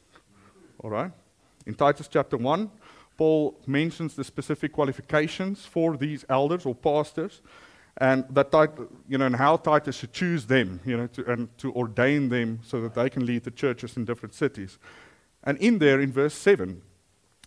All 0.84 0.90
right? 0.90 1.12
In 1.66 1.76
Titus 1.76 2.08
chapter 2.08 2.38
1, 2.38 2.70
Paul 3.18 3.60
mentions 3.68 4.16
the 4.16 4.24
specific 4.24 4.74
qualifications 4.74 5.66
for 5.66 5.96
these 5.96 6.26
elders 6.28 6.66
or 6.66 6.74
pastors 6.74 7.42
and 7.98 8.26
that 8.30 8.50
you 9.08 9.18
know 9.18 9.26
and 9.26 9.36
how 9.36 9.58
Titus 9.58 9.98
should 9.98 10.14
choose 10.14 10.46
them, 10.46 10.80
you 10.86 10.98
know, 10.98 11.08
to, 11.08 11.32
and 11.32 11.58
to 11.58 11.74
ordain 11.74 12.30
them 12.30 12.60
so 12.64 12.82
that 12.82 12.94
they 12.94 13.10
can 13.10 13.26
lead 13.26 13.44
the 13.44 13.52
churches 13.52 13.98
in 13.98 14.06
different 14.06 14.34
cities. 14.34 14.78
And 15.44 15.58
in 15.58 15.80
there 15.80 16.00
in 16.00 16.12
verse 16.12 16.34
7, 16.34 16.82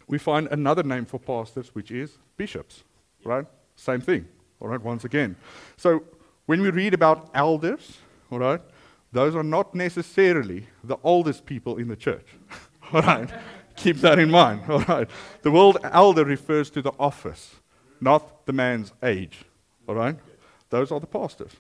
we 0.07 0.19
find 0.19 0.49
another 0.49 0.83
name 0.83 1.07
for 1.07 1.19
pastors, 1.19 1.75
which 1.75 1.91
is 1.91 2.19
bishops, 2.37 2.85
right? 3.25 3.47
Same 3.77 4.01
thing, 4.01 4.27
all 4.61 4.69
right, 4.69 4.83
once 4.83 5.05
again. 5.05 5.37
So 5.77 6.05
when 6.47 6.61
we 6.61 6.71
read 6.71 6.95
about 6.95 7.31
elders, 7.35 7.99
all 8.31 8.39
right, 8.39 8.61
those 9.13 9.35
are 9.35 9.45
not 9.45 9.75
necessarily 9.75 10.67
the 10.83 10.97
oldest 11.03 11.47
people 11.47 11.77
in 11.79 11.89
the 11.89 11.97
church, 11.97 12.27
all 12.93 13.03
right? 13.03 13.31
Keep 13.77 13.99
that 13.99 14.19
in 14.19 14.31
mind, 14.31 14.63
all 14.69 14.81
right? 14.81 15.09
The 15.43 15.51
word 15.51 15.77
elder 15.85 16.25
refers 16.25 16.71
to 16.71 16.83
the 16.83 16.93
office, 16.99 17.57
not 18.01 18.45
the 18.47 18.53
man's 18.53 18.93
age, 19.03 19.45
all 19.89 19.95
right? 19.95 20.17
Those 20.71 20.91
are 20.91 21.01
the 21.01 21.07
pastors. 21.07 21.53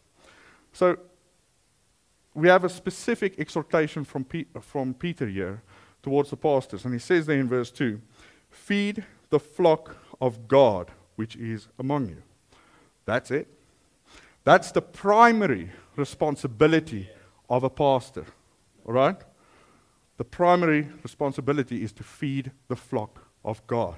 So 0.73 0.99
we 2.35 2.49
have 2.49 2.65
a 2.65 2.69
specific 2.69 3.39
exhortation 3.39 4.05
from, 4.05 4.25
Pe- 4.25 4.47
from 4.61 4.95
Peter 4.95 5.27
here 5.27 5.63
towards 6.03 6.31
the 6.31 6.37
pastors. 6.37 6.85
And 6.85 6.93
he 6.93 7.01
says 7.01 7.27
there 7.27 7.39
in 7.39 7.49
verse 7.49 7.71
2 7.71 8.01
Feed 8.51 9.05
the 9.31 9.41
flock 9.41 9.97
of 10.21 10.49
God 10.49 10.91
which 11.17 11.37
is 11.37 11.69
among 11.79 12.09
you. 12.09 12.23
That's 13.05 13.31
it. 13.31 13.49
That's 14.45 14.73
the 14.73 14.83
primary 14.83 15.71
responsibility 15.97 17.09
of 17.49 17.65
a 17.65 17.71
pastor. 17.71 18.27
All 18.85 18.95
right? 18.95 19.17
The 20.17 20.25
primary 20.25 20.89
responsibility 21.03 21.83
is 21.83 21.93
to 21.93 22.03
feed 22.03 22.51
the 22.69 22.77
flock 22.77 23.21
of 23.45 23.65
God. 23.67 23.97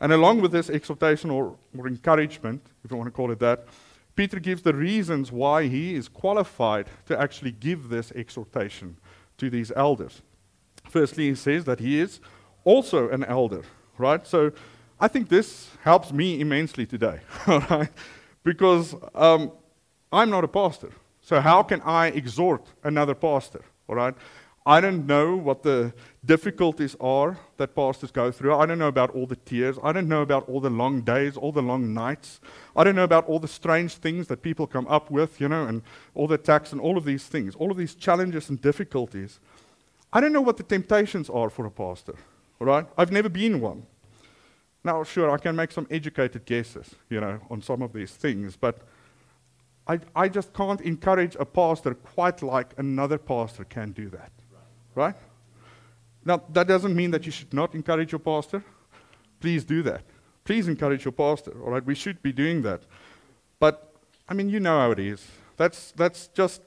And 0.00 0.12
along 0.12 0.40
with 0.40 0.52
this 0.52 0.68
exhortation 0.68 1.30
or, 1.30 1.56
or 1.76 1.86
encouragement, 1.86 2.62
if 2.84 2.90
you 2.90 2.96
want 2.96 3.08
to 3.08 3.12
call 3.12 3.30
it 3.30 3.38
that, 3.40 3.66
Peter 4.14 4.38
gives 4.38 4.62
the 4.62 4.74
reasons 4.74 5.32
why 5.32 5.66
he 5.68 5.94
is 5.94 6.08
qualified 6.08 6.86
to 7.06 7.18
actually 7.18 7.52
give 7.52 7.88
this 7.88 8.12
exhortation 8.12 8.96
to 9.38 9.48
these 9.48 9.72
elders. 9.74 10.22
Firstly, 10.88 11.28
he 11.28 11.34
says 11.34 11.64
that 11.64 11.80
he 11.80 11.98
is 11.98 12.20
also 12.64 13.08
an 13.08 13.24
elder, 13.24 13.62
right? 13.98 14.26
So 14.26 14.52
I 15.00 15.08
think 15.08 15.28
this 15.28 15.70
helps 15.82 16.12
me 16.12 16.40
immensely 16.40 16.86
today, 16.86 17.20
all 17.46 17.60
right? 17.70 17.88
Because 18.44 18.94
um, 19.14 19.52
I'm 20.12 20.30
not 20.30 20.44
a 20.44 20.48
pastor. 20.48 20.90
So 21.20 21.40
how 21.40 21.62
can 21.62 21.80
I 21.82 22.08
exhort 22.08 22.66
another 22.84 23.14
pastor, 23.14 23.64
all 23.88 23.96
right? 23.96 24.14
I 24.64 24.80
don't 24.80 25.06
know 25.06 25.34
what 25.34 25.64
the 25.64 25.92
difficulties 26.24 26.94
are 27.00 27.36
that 27.56 27.74
pastors 27.74 28.12
go 28.12 28.30
through. 28.30 28.54
I 28.54 28.64
don't 28.64 28.78
know 28.78 28.86
about 28.86 29.10
all 29.10 29.26
the 29.26 29.36
tears. 29.36 29.76
I 29.82 29.92
don't 29.92 30.06
know 30.06 30.22
about 30.22 30.48
all 30.48 30.60
the 30.60 30.70
long 30.70 31.00
days, 31.00 31.36
all 31.36 31.50
the 31.50 31.62
long 31.62 31.92
nights. 31.92 32.40
I 32.76 32.84
don't 32.84 32.94
know 32.94 33.02
about 33.02 33.26
all 33.26 33.40
the 33.40 33.48
strange 33.48 33.94
things 33.94 34.28
that 34.28 34.40
people 34.40 34.68
come 34.68 34.86
up 34.86 35.10
with, 35.10 35.40
you 35.40 35.48
know, 35.48 35.66
and 35.66 35.82
all 36.14 36.28
the 36.28 36.36
attacks 36.36 36.70
and 36.70 36.80
all 36.80 36.96
of 36.96 37.04
these 37.04 37.24
things, 37.24 37.56
all 37.56 37.72
of 37.72 37.76
these 37.76 37.96
challenges 37.96 38.48
and 38.50 38.60
difficulties. 38.62 39.40
I 40.12 40.20
don't 40.20 40.32
know 40.32 40.40
what 40.40 40.58
the 40.58 40.62
temptations 40.62 41.28
are 41.28 41.50
for 41.50 41.66
a 41.66 41.70
pastor, 41.70 42.14
all 42.60 42.68
right? 42.68 42.86
I've 42.96 43.10
never 43.10 43.28
been 43.28 43.60
one. 43.60 43.86
Now, 44.84 45.02
sure, 45.02 45.30
I 45.30 45.38
can 45.38 45.56
make 45.56 45.72
some 45.72 45.88
educated 45.90 46.44
guesses, 46.44 46.94
you 47.08 47.20
know, 47.20 47.40
on 47.50 47.62
some 47.62 47.82
of 47.82 47.92
these 47.92 48.12
things, 48.12 48.56
but 48.56 48.78
I, 49.88 49.98
I 50.14 50.28
just 50.28 50.52
can't 50.52 50.80
encourage 50.82 51.34
a 51.40 51.44
pastor 51.44 51.94
quite 51.94 52.42
like 52.42 52.74
another 52.78 53.18
pastor 53.18 53.64
can 53.64 53.90
do 53.90 54.08
that. 54.10 54.30
Right? 54.94 55.14
Now, 56.24 56.42
that 56.52 56.68
doesn't 56.68 56.94
mean 56.94 57.10
that 57.10 57.26
you 57.26 57.32
should 57.32 57.52
not 57.52 57.74
encourage 57.74 58.12
your 58.12 58.18
pastor. 58.18 58.62
Please 59.40 59.64
do 59.64 59.82
that. 59.82 60.02
Please 60.44 60.68
encourage 60.68 61.04
your 61.04 61.12
pastor, 61.12 61.52
all 61.62 61.70
right? 61.70 61.84
We 61.84 61.94
should 61.94 62.22
be 62.22 62.32
doing 62.32 62.62
that. 62.62 62.82
But, 63.58 63.94
I 64.28 64.34
mean, 64.34 64.48
you 64.48 64.60
know 64.60 64.78
how 64.78 64.90
it 64.90 64.98
is. 64.98 65.26
That's, 65.56 65.92
that's 65.92 66.28
just, 66.28 66.62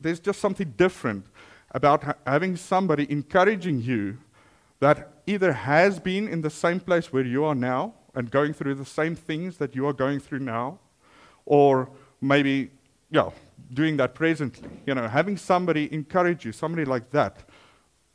there's 0.00 0.20
just 0.20 0.40
something 0.40 0.74
different 0.76 1.26
about 1.70 2.04
ha- 2.04 2.14
having 2.26 2.56
somebody 2.56 3.10
encouraging 3.10 3.80
you 3.80 4.18
that 4.80 5.22
either 5.26 5.52
has 5.52 5.98
been 6.00 6.26
in 6.28 6.40
the 6.40 6.50
same 6.50 6.80
place 6.80 7.12
where 7.12 7.24
you 7.24 7.44
are 7.44 7.54
now 7.54 7.94
and 8.14 8.30
going 8.30 8.52
through 8.52 8.74
the 8.74 8.84
same 8.84 9.14
things 9.14 9.56
that 9.56 9.74
you 9.74 9.86
are 9.86 9.92
going 9.92 10.20
through 10.20 10.40
now, 10.40 10.78
or 11.46 11.88
maybe, 12.20 12.70
yeah, 13.10 13.30
doing 13.72 13.96
that 13.96 14.14
presently. 14.14 14.68
You 14.86 14.94
know, 14.94 15.08
having 15.08 15.36
somebody 15.36 15.92
encourage 15.94 16.44
you, 16.44 16.52
somebody 16.52 16.84
like 16.84 17.10
that, 17.10 17.44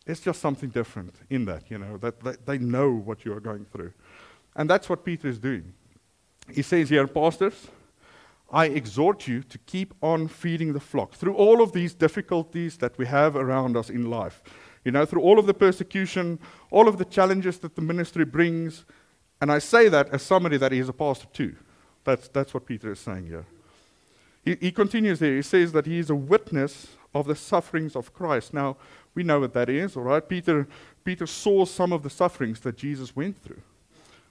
it's 0.07 0.21
just 0.21 0.41
something 0.41 0.69
different 0.69 1.15
in 1.29 1.45
that, 1.45 1.69
you 1.69 1.77
know, 1.77 1.97
that, 1.97 2.19
that 2.21 2.45
they 2.45 2.57
know 2.57 2.91
what 2.91 3.25
you 3.25 3.33
are 3.33 3.39
going 3.39 3.65
through. 3.65 3.93
And 4.55 4.69
that's 4.69 4.89
what 4.89 5.05
Peter 5.05 5.27
is 5.27 5.37
doing. 5.37 5.73
He 6.53 6.61
says 6.61 6.89
here, 6.89 7.05
Pastors, 7.07 7.67
I 8.51 8.65
exhort 8.67 9.27
you 9.27 9.43
to 9.43 9.57
keep 9.59 9.93
on 10.01 10.27
feeding 10.27 10.73
the 10.73 10.79
flock 10.79 11.13
through 11.13 11.35
all 11.35 11.61
of 11.61 11.73
these 11.73 11.93
difficulties 11.93 12.77
that 12.77 12.97
we 12.97 13.05
have 13.05 13.35
around 13.35 13.75
us 13.75 13.89
in 13.89 14.09
life. 14.09 14.41
You 14.85 14.91
know, 14.91 15.05
through 15.05 15.21
all 15.21 15.37
of 15.37 15.47
the 15.47 15.53
persecution, 15.53 16.39
all 16.71 16.87
of 16.87 16.97
the 16.97 17.05
challenges 17.05 17.59
that 17.59 17.75
the 17.75 17.81
ministry 17.81 18.23
brings. 18.23 18.85
And 19.41 19.51
I 19.51 19.59
say 19.59 19.89
that 19.89 20.09
as 20.13 20.21
somebody 20.21 20.57
that 20.57 20.71
is 20.71 20.87
a 20.87 20.93
pastor 20.93 21.27
too. 21.33 21.55
That's, 22.05 22.29
that's 22.29 22.53
what 22.53 22.65
Peter 22.65 22.93
is 22.93 22.99
saying 22.99 23.27
here. 23.27 23.45
He, 24.45 24.55
he 24.61 24.71
continues 24.71 25.19
there. 25.19 25.35
He 25.35 25.41
says 25.41 25.73
that 25.73 25.85
he 25.85 25.99
is 25.99 26.09
a 26.09 26.15
witness 26.15 26.87
of 27.13 27.27
the 27.27 27.35
sufferings 27.35 27.97
of 27.97 28.13
Christ. 28.13 28.53
Now, 28.53 28.77
we 29.17 29.23
know 29.23 29.39
what 29.39 29.53
that 29.53 29.67
is, 29.67 29.97
all 29.97 30.03
right? 30.03 30.29
Peter, 30.29 30.67
Peter 31.03 31.25
saw 31.25 31.65
some 31.65 31.91
of 31.91 32.03
the 32.03 32.09
sufferings 32.09 32.59
that 32.59 32.77
Jesus 32.77 33.15
went 33.15 33.35
through. 33.43 33.63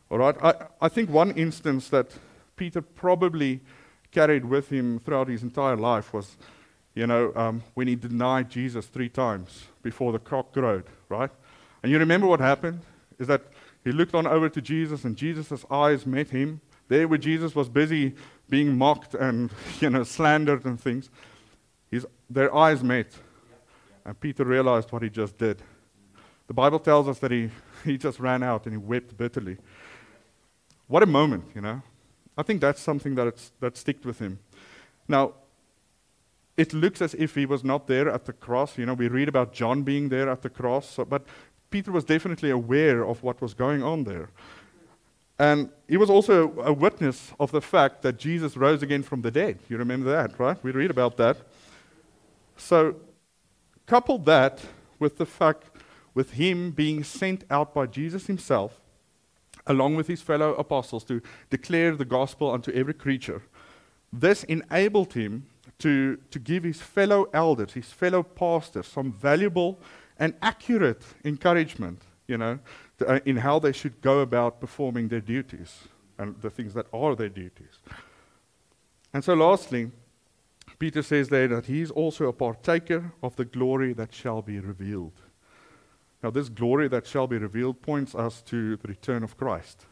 All 0.09 0.19
right? 0.19 0.37
I, 0.41 0.55
I 0.81 0.89
think 0.89 1.11
one 1.11 1.33
instance 1.33 1.89
that 1.89 2.13
Peter 2.55 2.81
probably 2.81 3.61
carried 4.13 4.45
with 4.45 4.69
him 4.69 5.01
throughout 5.01 5.27
his 5.27 5.43
entire 5.43 5.77
life 5.77 6.15
was, 6.15 6.37
you 6.95 7.05
know, 7.09 7.33
um, 7.35 7.65
when 7.75 7.89
he 7.89 7.97
denied 7.97 8.49
Jesus 8.49 8.87
three 8.87 9.09
times 9.09 9.65
before 9.83 10.13
the 10.13 10.21
cock 10.21 10.53
crowed, 10.53 10.85
right? 11.09 11.31
And 11.83 11.91
you 11.91 11.99
remember 11.99 12.29
what 12.29 12.39
happened? 12.39 12.79
Is 13.19 13.27
that 13.27 13.43
he 13.83 13.91
looked 13.91 14.15
on 14.15 14.25
over 14.25 14.49
to 14.49 14.61
Jesus, 14.63 15.05
and 15.05 15.17
Jesus' 15.17 15.65
eyes 15.69 16.07
met 16.07 16.31
him. 16.31 16.61
There, 16.87 17.09
where 17.09 17.19
Jesus 17.19 17.57
was 17.57 17.69
busy 17.69 18.15
being 18.49 18.79
mocked 18.79 19.15
and 19.15 19.51
you 19.81 19.91
know 19.91 20.05
slandered 20.05 20.65
and 20.65 20.81
things, 20.81 21.11
his, 21.91 22.07
their 22.31 22.55
eyes 22.55 22.85
met, 22.85 23.09
and 24.07 24.19
Peter 24.21 24.45
realized 24.45 24.93
what 24.93 25.03
he 25.03 25.11
just 25.11 25.37
did. 25.37 25.61
The 26.47 26.55
Bible 26.55 26.79
tells 26.79 27.09
us 27.09 27.19
that 27.19 27.33
he, 27.33 27.51
he 27.85 27.99
just 27.99 28.21
ran 28.21 28.43
out 28.43 28.65
and 28.65 28.73
he 28.73 28.79
wept 28.79 29.17
bitterly. 29.17 29.57
What 30.87 31.03
a 31.03 31.07
moment, 31.07 31.45
you 31.55 31.61
know. 31.61 31.83
I 32.39 32.43
think 32.43 32.61
that's 32.61 32.81
something 32.81 33.17
that, 33.17 33.51
that 33.61 33.77
sticked 33.77 34.07
with 34.07 34.21
him. 34.21 34.39
Now, 35.09 35.33
it 36.57 36.73
looks 36.73 37.03
as 37.03 37.15
if 37.15 37.35
he 37.35 37.47
was 37.47 37.65
not 37.65 37.89
there 37.89 38.09
at 38.09 38.25
the 38.25 38.33
cross. 38.33 38.79
You 38.79 38.87
know, 38.87 38.95
we 38.95 39.09
read 39.09 39.29
about 39.29 39.53
John 39.53 39.83
being 39.83 40.09
there 40.09 40.31
at 40.31 40.43
the 40.43 40.51
cross, 40.51 40.89
so, 40.89 41.05
but 41.05 41.27
Peter 41.71 41.91
was 41.91 42.05
definitely 42.05 42.51
aware 42.51 43.05
of 43.05 43.23
what 43.23 43.43
was 43.43 43.55
going 43.55 43.83
on 43.83 44.05
there. 44.05 44.31
And 45.39 45.71
he 45.89 45.97
was 45.97 46.09
also 46.09 46.59
a 46.61 46.73
witness 46.73 47.33
of 47.39 47.51
the 47.51 47.61
fact 47.61 48.03
that 48.03 48.17
Jesus 48.17 48.57
rose 48.57 48.83
again 48.83 49.03
from 49.03 49.21
the 49.23 49.31
dead. 49.31 49.59
You 49.69 49.77
remember 49.77 50.11
that, 50.11 50.39
right? 50.39 50.63
We 50.63 50.71
read 50.71 50.91
about 50.91 51.17
that. 51.19 51.37
So, 52.57 52.97
couple 53.87 54.19
that 54.19 54.61
with 54.99 55.19
the 55.19 55.27
fact, 55.27 55.71
with 56.15 56.33
him 56.33 56.71
being 56.71 57.05
sent 57.05 57.45
out 57.51 57.75
by 57.75 57.87
Jesus 57.87 58.27
himself, 58.27 58.81
along 59.67 59.97
with 59.97 60.07
his 60.07 60.23
fellow 60.23 60.55
apostles, 60.55 61.05
to 61.05 61.21
declare 61.51 61.95
the 61.97 62.05
gospel 62.05 62.51
unto 62.51 62.71
every 62.73 62.95
creature. 62.95 63.43
This 64.13 64.45
enabled 64.45 65.13
him 65.15 65.47
to, 65.79 66.19
to 66.31 66.39
give 66.39 66.63
his 66.63 66.81
fellow 66.81 67.29
elders, 67.33 67.73
his 67.73 67.93
fellow 67.93 68.23
pastors, 68.23 68.87
some 68.87 69.13
valuable 69.13 69.79
and 70.19 70.35
accurate 70.41 71.03
encouragement, 71.25 72.03
you 72.27 72.39
know, 72.39 72.59
to, 72.99 73.07
uh, 73.07 73.21
in 73.25 73.37
how 73.37 73.59
they 73.59 73.73
should 73.73 74.01
go 74.01 74.21
about 74.21 74.61
performing 74.61 75.09
their 75.09 75.21
duties 75.21 75.81
and 76.19 76.41
the 76.41 76.51
things 76.51 76.73
that 76.75 76.87
are 76.93 77.15
their 77.15 77.29
duties. 77.29 77.81
And 79.13 79.23
so, 79.23 79.35
lastly, 79.35 79.91
Peter 80.79 81.03
says 81.03 81.29
there 81.29 81.49
that 81.49 81.67
he 81.67 81.81
is 81.81 81.91
also 81.91 82.27
a 82.27 82.33
partaker 82.33 83.13
of 83.23 83.37
the 83.37 83.45
glory 83.45 83.93
that 83.95 84.13
shall 84.13 84.43
be 84.43 84.59
revealed. 84.59 85.21
Now, 86.23 86.31
this 86.31 86.49
glory 86.49 86.89
that 86.89 87.07
shall 87.07 87.27
be 87.27 87.39
revealed 87.39 87.83
points 87.83 88.15
us 88.15 88.43
to 88.43 88.77
the 88.77 88.89
return 88.89 89.23
of 89.23 89.37
Christ. 89.37 89.87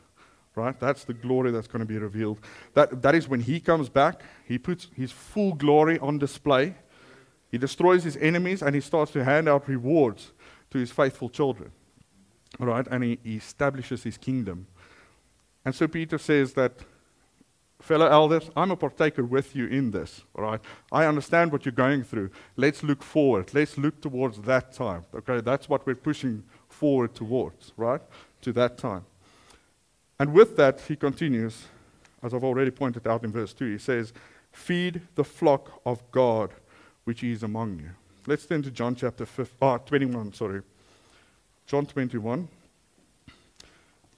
Right? 0.56 0.78
That's 0.78 1.04
the 1.04 1.14
glory 1.14 1.50
that's 1.50 1.66
going 1.66 1.80
to 1.80 1.86
be 1.86 1.98
revealed. 1.98 2.38
That, 2.74 3.02
that 3.02 3.14
is 3.14 3.28
when 3.28 3.40
he 3.40 3.58
comes 3.60 3.88
back, 3.88 4.22
he 4.46 4.56
puts 4.56 4.88
his 4.94 5.10
full 5.10 5.54
glory 5.54 5.98
on 5.98 6.18
display. 6.18 6.76
He 7.50 7.58
destroys 7.58 8.04
his 8.04 8.16
enemies 8.16 8.62
and 8.62 8.74
he 8.74 8.80
starts 8.80 9.10
to 9.12 9.24
hand 9.24 9.48
out 9.48 9.68
rewards 9.68 10.32
to 10.70 10.78
his 10.78 10.90
faithful 10.92 11.28
children. 11.28 11.72
right? 12.58 12.86
And 12.88 13.02
he, 13.02 13.18
he 13.24 13.36
establishes 13.36 14.04
his 14.04 14.16
kingdom. 14.16 14.68
And 15.64 15.74
so 15.74 15.88
Peter 15.88 16.18
says 16.18 16.52
that, 16.54 16.72
fellow 17.84 18.06
elders, 18.06 18.50
I'm 18.56 18.70
a 18.70 18.76
partaker 18.76 19.24
with 19.24 19.54
you 19.54 19.66
in 19.66 19.90
this. 19.90 20.22
All 20.34 20.44
right? 20.44 20.60
I 20.90 21.04
understand 21.04 21.52
what 21.52 21.64
you're 21.64 21.72
going 21.72 22.02
through. 22.02 22.30
Let's 22.56 22.82
look 22.82 23.02
forward. 23.02 23.52
Let's 23.52 23.76
look 23.76 24.00
towards 24.00 24.38
that 24.40 24.72
time. 24.72 25.04
Okay? 25.14 25.40
That's 25.40 25.68
what 25.68 25.86
we're 25.86 25.94
pushing 25.94 26.44
forward 26.68 27.14
towards, 27.14 27.72
right? 27.76 28.00
To 28.42 28.52
that 28.52 28.78
time. 28.78 29.04
And 30.18 30.32
with 30.32 30.56
that, 30.56 30.80
he 30.80 30.96
continues, 30.96 31.66
as 32.22 32.32
I've 32.32 32.44
already 32.44 32.70
pointed 32.70 33.06
out 33.06 33.22
in 33.22 33.32
verse 33.32 33.52
2, 33.52 33.72
he 33.72 33.78
says, 33.78 34.12
Feed 34.50 35.02
the 35.14 35.24
flock 35.24 35.80
of 35.84 36.10
God 36.10 36.54
which 37.04 37.22
is 37.22 37.42
among 37.42 37.78
you. 37.80 37.90
Let's 38.26 38.46
turn 38.46 38.62
to 38.62 38.70
John 38.70 38.94
chapter 38.94 39.26
5, 39.26 39.54
ah, 39.60 39.78
21, 39.78 40.32
sorry. 40.32 40.62
John 41.66 41.84
21. 41.84 42.48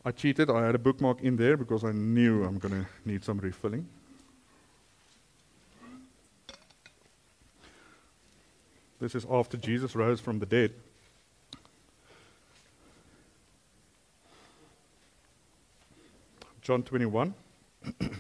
I 0.07 0.13
cheated. 0.13 0.49
I 0.49 0.65
had 0.65 0.77
a 0.77 0.79
bookmark 0.79 1.21
in 1.21 1.35
there 1.35 1.57
because 1.57 1.83
I 1.83 1.91
knew 1.91 2.45
I'm 2.45 2.59
going 2.59 2.85
to 2.85 2.87
need 3.05 3.25
some 3.25 3.39
refilling. 3.39 3.89
This 9.01 9.17
is 9.17 9.27
after 9.29 9.57
Jesus 9.57 9.97
rose 9.97 10.21
from 10.21 10.39
the 10.39 10.47
dead. 10.47 10.75
John 16.63 16.85
21. 16.85 17.35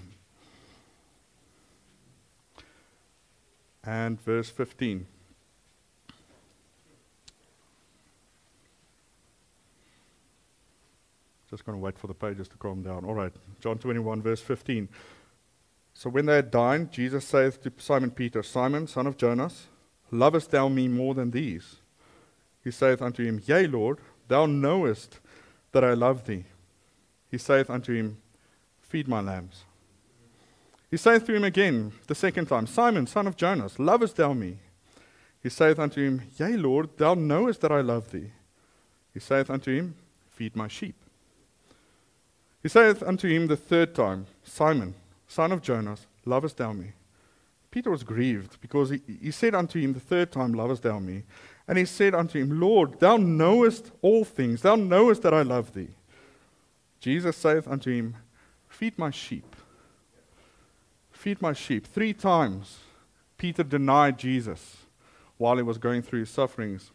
and 3.85 4.21
verse 4.21 4.51
15. 4.51 5.07
Just 11.57 11.65
going 11.65 11.79
to 11.79 11.83
wait 11.83 11.99
for 11.99 12.07
the 12.07 12.13
pages 12.13 12.49
to 12.49 12.57
calm 12.59 12.83
down. 12.83 13.07
All 13.07 13.15
right, 13.15 13.33
John 13.61 13.79
21, 13.79 14.21
verse 14.21 14.43
15. 14.43 14.91
So 15.95 16.11
when 16.11 16.27
they 16.27 16.37
had 16.37 16.51
dined, 16.51 16.93
Jesus 16.93 17.25
saith 17.25 17.63
to 17.63 17.73
Simon 17.79 18.11
Peter, 18.11 18.43
Simon, 18.43 18.87
son 18.87 19.07
of 19.07 19.17
Jonas, 19.17 19.69
lovest 20.11 20.51
thou 20.51 20.69
me 20.69 20.87
more 20.87 21.15
than 21.15 21.31
these? 21.31 21.77
He 22.63 22.71
saith 22.71 23.01
unto 23.01 23.25
him, 23.25 23.41
Yea, 23.47 23.67
Lord, 23.69 24.01
thou 24.29 24.45
knowest 24.45 25.19
that 25.73 25.83
I 25.83 25.95
love 25.95 26.27
thee. 26.27 26.45
He 27.31 27.39
saith 27.39 27.71
unto 27.71 27.95
him, 27.95 28.19
Feed 28.83 29.09
my 29.09 29.23
lambs. 29.23 29.65
He 30.91 30.99
saith 30.99 31.25
to 31.25 31.35
him 31.35 31.45
again 31.45 31.93
the 32.07 32.15
second 32.15 32.49
time, 32.49 32.67
Simon, 32.67 33.07
son 33.07 33.27
of 33.27 33.39
Jonas, 33.39 33.79
lovest 33.79 34.17
thou 34.17 34.35
me? 34.35 34.59
He 35.43 35.49
saith 35.49 35.79
unto 35.79 36.03
him, 36.03 36.21
Yea, 36.37 36.59
Lord, 36.59 36.91
thou 36.99 37.15
knowest 37.15 37.63
that 37.63 37.73
I 37.73 37.81
love 37.81 38.11
thee. 38.11 38.33
He 39.15 39.21
saith 39.21 39.49
unto 39.49 39.75
him, 39.75 39.95
Feed 40.29 40.55
my 40.55 40.69
sheep. 40.69 40.97
He 42.67 42.71
saith 42.71 43.01
unto 43.01 43.29
him 43.29 43.47
the 43.47 43.57
third 43.57 43.95
time, 43.95 44.27
Simon, 44.43 44.97
son 45.29 45.53
of 45.53 45.63
Jonas, 45.63 46.09
lovest 46.25 46.57
thou 46.57 46.73
me? 46.73 46.95
Peter 47.71 47.93
was 47.93 48.03
grieved 48.03 48.61
because 48.61 48.91
he, 48.91 49.01
he 49.23 49.31
said 49.31 49.55
unto 49.55 49.79
him 49.79 49.93
the 49.93 50.01
third 50.01 50.33
time, 50.33 50.53
Lovest 50.53 50.83
thou 50.83 50.99
me? 50.99 51.23
And 51.69 51.79
he 51.79 51.85
said 51.85 52.13
unto 52.13 52.41
him, 52.41 52.59
Lord, 52.59 52.99
thou 52.99 53.19
knowest 53.19 53.93
all 54.03 54.25
things, 54.25 54.63
thou 54.63 54.75
knowest 54.75 55.23
that 55.23 55.33
I 55.33 55.43
love 55.43 55.75
thee. 55.75 55.91
Jesus 56.99 57.37
saith 57.37 57.69
unto 57.69 57.93
him, 57.93 58.17
Feed 58.69 58.99
my 58.99 59.13
sheep. 59.13 59.55
Feed 61.13 61.41
my 61.41 61.53
sheep. 61.53 61.87
Three 61.87 62.15
times 62.15 62.81
Peter 63.39 63.63
denied 63.63 64.19
Jesus 64.19 64.79
while 65.39 65.57
he 65.57 65.63
was 65.63 65.79
going 65.79 66.03
through 66.03 66.19
his 66.19 66.31
sufferings 66.31 66.91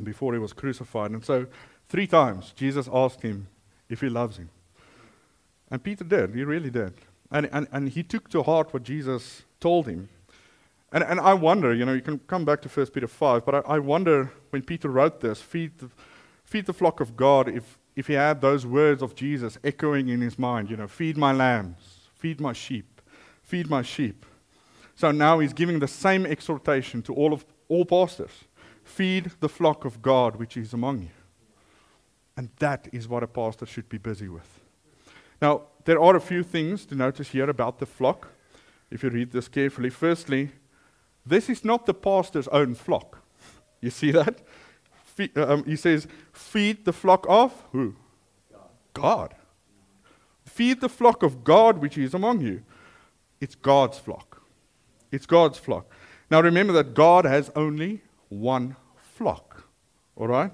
before 0.00 0.34
he 0.34 0.38
was 0.38 0.52
crucified. 0.52 1.10
And 1.10 1.24
so, 1.24 1.48
three 1.88 2.06
times 2.06 2.52
Jesus 2.54 2.88
asked 2.92 3.22
him 3.22 3.48
if 3.88 4.00
he 4.00 4.08
loves 4.08 4.36
him. 4.36 4.50
And 5.70 5.82
Peter 5.82 6.04
did. 6.04 6.34
He 6.34 6.44
really 6.44 6.70
did. 6.70 6.94
And, 7.30 7.48
and, 7.52 7.66
and 7.72 7.88
he 7.88 8.02
took 8.02 8.28
to 8.30 8.42
heart 8.42 8.72
what 8.72 8.82
Jesus 8.82 9.42
told 9.60 9.86
him. 9.86 10.08
And, 10.92 11.02
and 11.02 11.18
I 11.18 11.34
wonder, 11.34 11.74
you 11.74 11.84
know, 11.84 11.92
you 11.92 12.00
can 12.00 12.20
come 12.20 12.44
back 12.44 12.62
to 12.62 12.68
1 12.68 12.86
Peter 12.88 13.08
5, 13.08 13.44
but 13.44 13.54
I, 13.56 13.58
I 13.74 13.78
wonder 13.80 14.30
when 14.50 14.62
Peter 14.62 14.88
wrote 14.88 15.20
this, 15.20 15.40
feed 15.40 15.78
the, 15.78 15.90
feed 16.44 16.66
the 16.66 16.72
flock 16.72 17.00
of 17.00 17.16
God, 17.16 17.48
if, 17.48 17.78
if 17.96 18.06
he 18.06 18.12
had 18.12 18.40
those 18.40 18.64
words 18.64 19.02
of 19.02 19.16
Jesus 19.16 19.58
echoing 19.64 20.08
in 20.08 20.20
his 20.20 20.38
mind, 20.38 20.70
you 20.70 20.76
know, 20.76 20.86
feed 20.86 21.16
my 21.16 21.32
lambs, 21.32 22.08
feed 22.14 22.40
my 22.40 22.52
sheep, 22.52 23.00
feed 23.42 23.68
my 23.68 23.82
sheep. 23.82 24.24
So 24.94 25.10
now 25.10 25.40
he's 25.40 25.52
giving 25.52 25.80
the 25.80 25.88
same 25.88 26.24
exhortation 26.24 27.02
to 27.02 27.14
all 27.14 27.32
of 27.32 27.44
all 27.68 27.84
pastors. 27.84 28.44
Feed 28.84 29.32
the 29.40 29.48
flock 29.48 29.84
of 29.84 30.02
God 30.02 30.36
which 30.36 30.56
is 30.56 30.72
among 30.72 31.02
you. 31.02 31.08
And 32.36 32.50
that 32.58 32.88
is 32.92 33.08
what 33.08 33.22
a 33.22 33.26
pastor 33.26 33.66
should 33.66 33.88
be 33.88 33.98
busy 33.98 34.28
with. 34.28 34.63
Now, 35.40 35.62
there 35.84 36.00
are 36.00 36.16
a 36.16 36.20
few 36.20 36.42
things 36.42 36.86
to 36.86 36.94
notice 36.94 37.30
here 37.30 37.48
about 37.48 37.78
the 37.78 37.86
flock, 37.86 38.28
if 38.90 39.02
you 39.02 39.10
read 39.10 39.32
this 39.32 39.48
carefully. 39.48 39.90
Firstly, 39.90 40.52
this 41.26 41.48
is 41.48 41.64
not 41.64 41.86
the 41.86 41.94
pastor's 41.94 42.48
own 42.48 42.74
flock. 42.74 43.18
You 43.80 43.90
see 43.90 44.10
that? 44.12 44.40
um, 45.36 45.64
he 45.64 45.76
says, 45.76 46.06
Feed 46.32 46.84
the 46.84 46.92
flock 46.92 47.26
of 47.28 47.52
who? 47.72 47.96
God. 48.50 48.70
God. 48.94 49.34
Feed 50.44 50.80
the 50.80 50.88
flock 50.88 51.22
of 51.22 51.44
God 51.44 51.78
which 51.78 51.98
is 51.98 52.14
among 52.14 52.40
you. 52.40 52.62
It's 53.40 53.54
God's 53.54 53.98
flock. 53.98 54.42
It's 55.10 55.26
God's 55.26 55.58
flock. 55.58 55.90
Now 56.30 56.40
remember 56.40 56.72
that 56.74 56.94
God 56.94 57.24
has 57.24 57.50
only 57.54 58.02
one 58.28 58.76
flock. 58.96 59.64
All 60.16 60.28
right? 60.28 60.52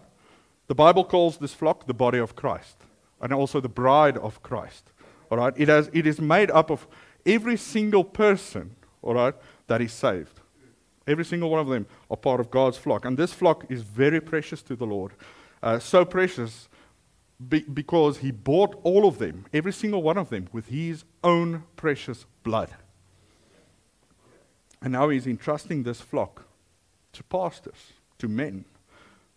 The 0.66 0.74
Bible 0.74 1.04
calls 1.04 1.38
this 1.38 1.54
flock 1.54 1.86
the 1.86 1.94
body 1.94 2.18
of 2.18 2.34
Christ 2.34 2.76
and 3.20 3.32
also 3.32 3.60
the 3.60 3.68
bride 3.68 4.16
of 4.16 4.42
Christ. 4.42 4.92
All 5.30 5.38
right? 5.38 5.54
It, 5.56 5.68
has, 5.68 5.90
it 5.92 6.06
is 6.06 6.20
made 6.20 6.50
up 6.50 6.70
of 6.70 6.86
every 7.24 7.56
single 7.56 8.04
person, 8.04 8.76
all 9.02 9.14
right, 9.14 9.34
that 9.66 9.80
is 9.80 9.92
saved. 9.92 10.40
Every 11.06 11.24
single 11.24 11.50
one 11.50 11.60
of 11.60 11.68
them 11.68 11.86
are 12.10 12.16
part 12.16 12.40
of 12.40 12.50
God's 12.50 12.78
flock. 12.78 13.04
And 13.04 13.16
this 13.16 13.32
flock 13.32 13.64
is 13.68 13.82
very 13.82 14.20
precious 14.20 14.62
to 14.62 14.76
the 14.76 14.86
Lord. 14.86 15.12
Uh, 15.62 15.78
so 15.78 16.04
precious 16.04 16.68
be- 17.48 17.62
because 17.62 18.18
He 18.18 18.30
bought 18.30 18.78
all 18.82 19.06
of 19.06 19.18
them, 19.18 19.46
every 19.52 19.72
single 19.72 20.02
one 20.02 20.18
of 20.18 20.30
them, 20.30 20.48
with 20.52 20.68
His 20.68 21.04
own 21.24 21.64
precious 21.76 22.26
blood. 22.42 22.70
And 24.82 24.92
now 24.92 25.08
He's 25.08 25.26
entrusting 25.26 25.82
this 25.82 26.00
flock 26.00 26.44
to 27.12 27.24
pastors, 27.24 27.92
to 28.18 28.28
men, 28.28 28.64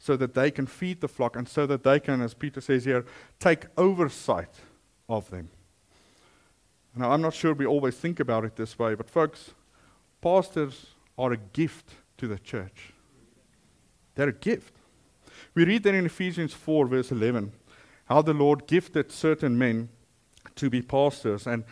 so 0.04 0.18
that 0.18 0.34
they 0.34 0.52
can 0.52 0.66
feed 0.66 1.00
the 1.00 1.08
flock 1.08 1.38
and 1.38 1.48
so 1.48 1.66
that 1.66 1.84
they 1.84 1.98
can, 1.98 2.20
as 2.20 2.34
Peter 2.34 2.60
says 2.60 2.84
here, 2.84 3.06
take 3.40 3.68
oversight 3.78 4.54
of 5.08 5.30
them. 5.30 5.50
Now, 6.94 7.12
I'm 7.12 7.22
not 7.22 7.34
sure 7.34 7.54
we 7.54 7.66
always 7.66 7.96
think 7.96 8.20
about 8.20 8.44
it 8.44 8.58
this 8.58 8.78
way, 8.78 8.96
but 8.96 9.10
folks, 9.10 9.52
pastors 10.20 10.88
are 11.18 11.32
a 11.32 11.38
gift 11.38 11.92
to 12.18 12.28
the 12.28 12.38
church. 12.38 12.92
They're 14.16 14.28
a 14.28 14.34
gift. 14.34 14.74
We 15.56 15.64
read 15.64 15.84
there 15.84 15.96
in 15.96 16.06
Ephesians 16.06 16.52
4, 16.52 16.86
verse 16.86 17.10
11, 17.10 17.54
how 18.08 18.22
the 18.22 18.34
Lord 18.34 18.68
gifted 18.68 19.10
certain 19.10 19.58
men 19.58 19.88
to 20.56 20.70
be 20.70 20.82
pastors. 20.82 21.48
And 21.48 21.64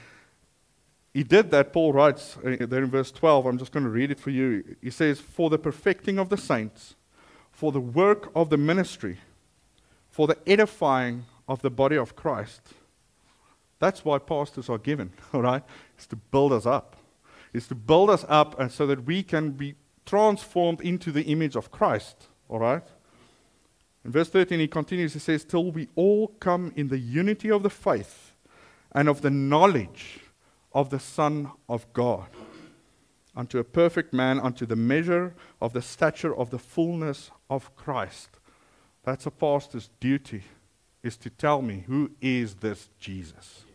he 1.13 1.25
did 1.25 1.51
that, 1.51 1.73
Paul 1.73 1.91
writes 1.91 2.37
uh, 2.37 2.55
there 2.61 2.83
in 2.83 2.91
verse 2.91 3.11
12. 3.11 3.45
I'm 3.45 3.57
just 3.57 3.73
going 3.73 3.83
to 3.83 3.89
read 3.89 4.09
it 4.09 4.21
for 4.21 4.29
you. 4.29 4.77
He 4.81 4.89
says, 4.89 5.19
For 5.19 5.49
the 5.49 5.59
perfecting 5.59 6.17
of 6.17 6.29
the 6.29 6.37
saints 6.37 6.95
for 7.51 7.71
the 7.71 7.79
work 7.79 8.31
of 8.35 8.49
the 8.49 8.57
ministry, 8.57 9.19
for 10.09 10.27
the 10.27 10.37
edifying 10.47 11.25
of 11.47 11.61
the 11.61 11.69
body 11.69 11.97
of 11.97 12.15
Christ. 12.15 12.61
That's 13.79 14.05
why 14.05 14.19
pastors 14.19 14.69
are 14.69 14.77
given, 14.77 15.11
all 15.33 15.41
right? 15.41 15.63
It's 15.95 16.07
to 16.07 16.15
build 16.15 16.53
us 16.53 16.65
up. 16.65 16.95
It's 17.53 17.67
to 17.67 17.75
build 17.75 18.09
us 18.09 18.25
up 18.29 18.59
and 18.59 18.71
so 18.71 18.87
that 18.87 19.05
we 19.05 19.23
can 19.23 19.51
be 19.51 19.75
transformed 20.05 20.81
into 20.81 21.11
the 21.11 21.23
image 21.23 21.55
of 21.55 21.71
Christ, 21.71 22.27
all 22.47 22.59
right? 22.59 22.83
In 24.03 24.11
verse 24.11 24.29
13, 24.29 24.59
he 24.59 24.67
continues, 24.67 25.13
he 25.13 25.19
says, 25.19 25.43
Till 25.43 25.71
we 25.71 25.87
all 25.95 26.29
come 26.39 26.73
in 26.75 26.87
the 26.87 26.97
unity 26.97 27.51
of 27.51 27.61
the 27.61 27.69
faith 27.69 28.33
and 28.93 29.07
of 29.07 29.21
the 29.21 29.29
knowledge 29.29 30.19
of 30.73 30.89
the 30.89 30.99
Son 30.99 31.51
of 31.69 31.91
God 31.93 32.27
unto 33.35 33.59
a 33.59 33.63
perfect 33.63 34.13
man, 34.13 34.39
unto 34.39 34.65
the 34.65 34.75
measure 34.75 35.33
of 35.61 35.73
the 35.73 35.81
stature 35.81 36.35
of 36.35 36.49
the 36.49 36.59
fullness 36.59 37.31
of 37.49 37.75
Christ. 37.75 38.29
That's 39.03 39.25
a 39.25 39.31
pastor's 39.31 39.89
duty, 39.99 40.43
is 41.01 41.17
to 41.17 41.29
tell 41.29 41.61
me 41.61 41.85
who 41.87 42.11
is 42.21 42.55
this 42.55 42.89
Jesus. 42.99 43.65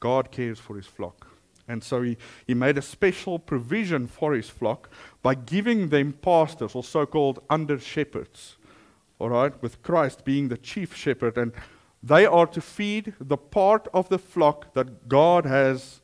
God 0.00 0.32
cares 0.32 0.58
for 0.58 0.76
his 0.76 0.86
flock. 0.86 1.28
And 1.68 1.82
so 1.82 2.02
he, 2.02 2.16
he 2.46 2.54
made 2.54 2.76
a 2.76 2.82
special 2.82 3.38
provision 3.38 4.08
for 4.08 4.34
his 4.34 4.48
flock 4.48 4.90
by 5.22 5.36
giving 5.36 5.88
them 5.88 6.12
pastors 6.12 6.74
or 6.74 6.82
so 6.82 7.06
called 7.06 7.38
under 7.48 7.78
shepherds. 7.78 8.56
All 9.20 9.30
right, 9.30 9.62
with 9.62 9.80
Christ 9.82 10.24
being 10.24 10.48
the 10.48 10.56
chief 10.56 10.96
shepherd. 10.96 11.38
And 11.38 11.52
they 12.02 12.26
are 12.26 12.48
to 12.48 12.60
feed 12.60 13.14
the 13.20 13.36
part 13.36 13.86
of 13.94 14.08
the 14.08 14.18
flock 14.18 14.74
that 14.74 15.08
God 15.08 15.46
has 15.46 16.00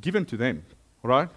given 0.00 0.24
to 0.26 0.36
them. 0.36 0.64
All 1.02 1.10
right? 1.10 1.28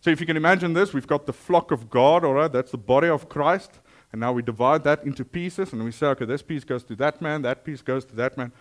So 0.00 0.10
if 0.10 0.20
you 0.20 0.26
can 0.26 0.36
imagine 0.36 0.74
this, 0.74 0.92
we've 0.92 1.06
got 1.06 1.26
the 1.26 1.32
flock 1.32 1.70
of 1.70 1.90
God, 1.90 2.24
all 2.24 2.34
right? 2.34 2.52
That's 2.52 2.70
the 2.70 2.78
body 2.78 3.08
of 3.08 3.28
Christ. 3.28 3.80
And 4.12 4.20
now 4.20 4.32
we 4.32 4.42
divide 4.42 4.84
that 4.84 5.04
into 5.04 5.24
pieces 5.24 5.72
and 5.72 5.84
we 5.84 5.92
say, 5.92 6.06
okay, 6.08 6.24
this 6.24 6.42
piece 6.42 6.64
goes 6.64 6.84
to 6.84 6.96
that 6.96 7.20
man, 7.20 7.42
that 7.42 7.64
piece 7.64 7.82
goes 7.82 8.04
to 8.06 8.16
that 8.16 8.38
man. 8.38 8.52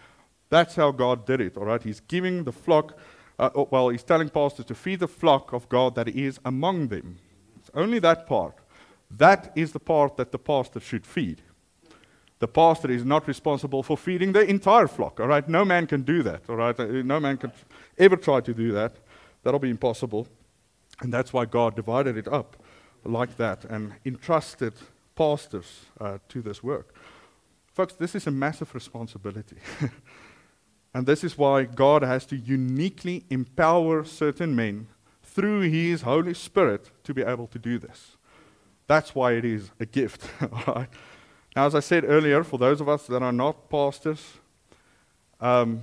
That's 0.49 0.75
how 0.75 0.91
God 0.91 1.25
did 1.25 1.41
it, 1.41 1.57
all 1.57 1.65
right? 1.65 1.81
He's 1.81 1.99
giving 1.99 2.43
the 2.43 2.51
flock, 2.51 2.97
uh, 3.37 3.49
oh, 3.53 3.67
well, 3.69 3.89
he's 3.89 4.03
telling 4.03 4.29
pastors 4.29 4.65
to 4.65 4.75
feed 4.75 4.99
the 4.99 5.07
flock 5.07 5.53
of 5.53 5.69
God 5.69 5.95
that 5.95 6.09
is 6.09 6.39
among 6.43 6.87
them. 6.87 7.19
It's 7.59 7.69
only 7.73 7.99
that 7.99 8.27
part. 8.27 8.55
That 9.11 9.51
is 9.55 9.71
the 9.71 9.79
part 9.79 10.17
that 10.17 10.31
the 10.31 10.39
pastor 10.39 10.79
should 10.79 11.05
feed. 11.05 11.41
The 12.39 12.47
pastor 12.47 12.91
is 12.91 13.03
not 13.05 13.27
responsible 13.27 13.83
for 13.83 13.97
feeding 13.97 14.31
the 14.31 14.41
entire 14.41 14.87
flock, 14.87 15.19
all 15.19 15.27
right? 15.27 15.47
No 15.47 15.65
man 15.65 15.87
can 15.87 16.01
do 16.01 16.23
that, 16.23 16.41
all 16.49 16.55
right? 16.55 16.77
No 16.79 17.19
man 17.19 17.37
can 17.37 17.51
ever 17.97 18.15
try 18.15 18.41
to 18.41 18.53
do 18.53 18.71
that. 18.73 18.95
That'll 19.43 19.59
be 19.59 19.69
impossible. 19.69 20.27
And 21.01 21.13
that's 21.13 21.31
why 21.31 21.45
God 21.45 21.75
divided 21.75 22.17
it 22.17 22.27
up 22.27 22.57
like 23.03 23.37
that 23.37 23.65
and 23.65 23.93
entrusted 24.05 24.73
pastors 25.15 25.85
uh, 25.99 26.17
to 26.29 26.41
this 26.41 26.63
work. 26.63 26.93
Folks, 27.73 27.93
this 27.93 28.15
is 28.15 28.27
a 28.27 28.31
massive 28.31 28.73
responsibility. 28.73 29.57
and 30.93 31.05
this 31.05 31.23
is 31.23 31.37
why 31.37 31.63
God 31.63 32.01
has 32.01 32.25
to 32.27 32.35
uniquely 32.35 33.23
empower 33.29 34.03
certain 34.03 34.55
men 34.55 34.87
through 35.23 35.61
His 35.61 36.01
Holy 36.01 36.33
Spirit 36.33 36.89
to 37.03 37.13
be 37.13 37.21
able 37.21 37.47
to 37.47 37.59
do 37.59 37.77
this. 37.77 38.17
That's 38.87 39.13
why 39.13 39.33
it 39.33 39.45
is 39.45 39.71
a 39.79 39.85
gift. 39.85 40.29
Now, 41.57 41.65
as 41.65 41.73
I 41.73 41.79
said 41.79 42.05
earlier, 42.05 42.43
for 42.43 42.59
those 42.59 42.81
of 42.81 42.87
us 42.87 43.07
that 43.07 43.23
are 43.23 43.31
not 43.31 43.67
pastors, 43.67 44.33
um, 45.41 45.81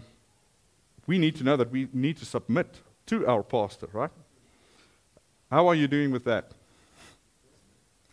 we 1.05 1.18
need 1.18 1.35
to 1.35 1.42
know 1.42 1.57
that 1.57 1.72
we 1.72 1.88
need 1.92 2.16
to 2.18 2.24
submit 2.24 2.81
to 3.07 3.27
our 3.27 3.42
pastor, 3.42 3.88
right? 3.92 4.12
How 5.55 5.69
are 5.69 5.77
you 5.77 5.87
doing 5.87 6.11
with 6.11 6.25
that? 6.25 6.51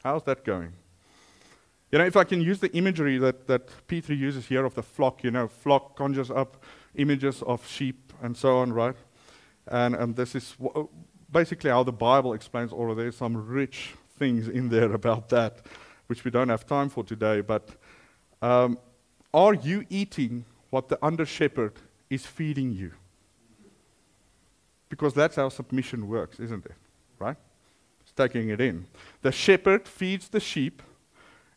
How's 0.04 0.22
that 0.26 0.46
going? 0.46 0.74
You 1.92 1.98
know, 1.98 2.06
if 2.06 2.16
I 2.16 2.24
can 2.24 2.40
use 2.40 2.60
the 2.60 2.72
imagery 2.78 3.18
that, 3.18 3.48
that 3.48 3.68
Peter 3.88 4.14
uses 4.14 4.46
here 4.46 4.64
of 4.64 4.76
the 4.76 4.84
flock, 4.84 5.24
you 5.24 5.32
know, 5.32 5.48
flock 5.48 5.96
conjures 5.96 6.30
up 6.30 6.64
images 6.94 7.42
of 7.42 7.68
sheep 7.68 8.14
and 8.22 8.38
so 8.38 8.58
on, 8.58 8.72
right? 8.74 8.96
And, 9.66 9.96
and 9.96 10.16
this 10.16 10.36
is 10.36 10.56
w- 10.62 10.88
basically 11.32 11.72
how 11.72 11.82
the 11.82 11.92
Bible 11.92 12.34
explains 12.34 12.72
all 12.72 12.92
of 12.92 12.98
There's 12.98 13.18
some 13.18 13.36
rich 13.36 13.96
things 14.20 14.48
in 14.48 14.70
there 14.70 14.94
about 15.02 15.30
that, 15.30 15.66
which 16.06 16.24
we 16.24 16.30
don't 16.30 16.50
have 16.50 16.68
time 16.68 16.90
for 16.90 17.04
today. 17.04 17.42
But 17.42 17.70
um, 18.44 18.78
are 19.34 19.56
you 19.56 19.84
eating 19.90 20.46
what 20.70 20.90
the 20.90 21.00
under 21.04 21.26
shepherd 21.26 21.74
is 22.08 22.24
feeding 22.24 22.72
you? 22.72 22.92
Because 24.90 25.16
that's 25.16 25.38
how 25.38 25.50
submission 25.50 26.08
works, 26.08 26.40
isn't 26.40 26.68
it? 26.68 26.76
Right? 27.22 27.38
It's 28.02 28.12
taking 28.12 28.50
it 28.50 28.60
in. 28.60 28.88
The 29.22 29.32
shepherd 29.32 29.88
feeds 29.88 30.30
the 30.30 30.40
sheep 30.40 30.82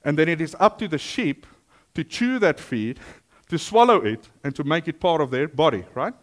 and 0.05 0.19
then 0.19 0.29
it 0.29 0.41
is 0.41 0.55
up 0.61 0.79
to 0.79 0.89
the 0.89 0.99
sheep 0.99 1.47
to 1.95 2.05
chew 2.05 2.39
that 2.39 2.61
feed, 2.61 3.01
to 3.49 3.59
swallow 3.59 3.97
it, 3.97 4.29
and 4.43 4.55
to 4.55 4.65
make 4.65 4.87
it 4.87 5.01
part 5.01 5.21
of 5.21 5.31
their 5.31 5.49
body, 5.49 5.85
right? 5.95 6.15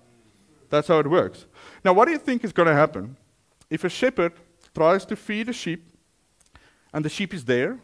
That's 0.69 0.87
how 0.87 0.99
it 0.99 1.07
works. 1.07 1.47
Now, 1.83 1.93
what 1.93 2.05
do 2.05 2.11
you 2.11 2.17
think 2.17 2.43
is 2.43 2.53
going 2.53 2.67
to 2.67 2.73
happen 2.73 3.17
if 3.69 3.83
a 3.83 3.89
shepherd 3.89 4.33
tries 4.75 5.05
to 5.05 5.15
feed 5.15 5.49
a 5.49 5.53
sheep 5.53 5.89
and 6.93 7.03
the 7.03 7.09
sheep 7.09 7.33
is 7.33 7.45
there? 7.45 7.79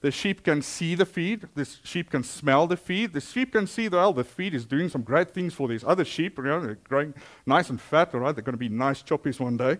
The 0.00 0.10
sheep 0.10 0.44
can 0.44 0.60
see 0.60 0.94
the 0.94 1.06
feed. 1.06 1.48
The 1.54 1.64
sheep 1.64 2.10
can 2.10 2.22
smell 2.24 2.66
the 2.66 2.76
feed. 2.76 3.14
The 3.14 3.20
sheep 3.20 3.52
can 3.52 3.66
see, 3.66 3.88
well, 3.88 4.12
the 4.12 4.24
feed 4.24 4.52
is 4.54 4.66
doing 4.66 4.90
some 4.90 5.02
great 5.02 5.30
things 5.30 5.54
for 5.54 5.66
these 5.66 5.82
other 5.82 6.04
sheep. 6.04 6.36
You 6.36 6.44
know, 6.44 6.60
they're 6.60 6.74
growing 6.74 7.14
nice 7.46 7.70
and 7.70 7.80
fat, 7.80 8.14
all 8.14 8.20
right? 8.20 8.34
They're 8.34 8.44
going 8.44 8.52
to 8.52 8.58
be 8.58 8.68
nice 8.68 9.02
choppies 9.02 9.40
one 9.40 9.56
day. 9.56 9.78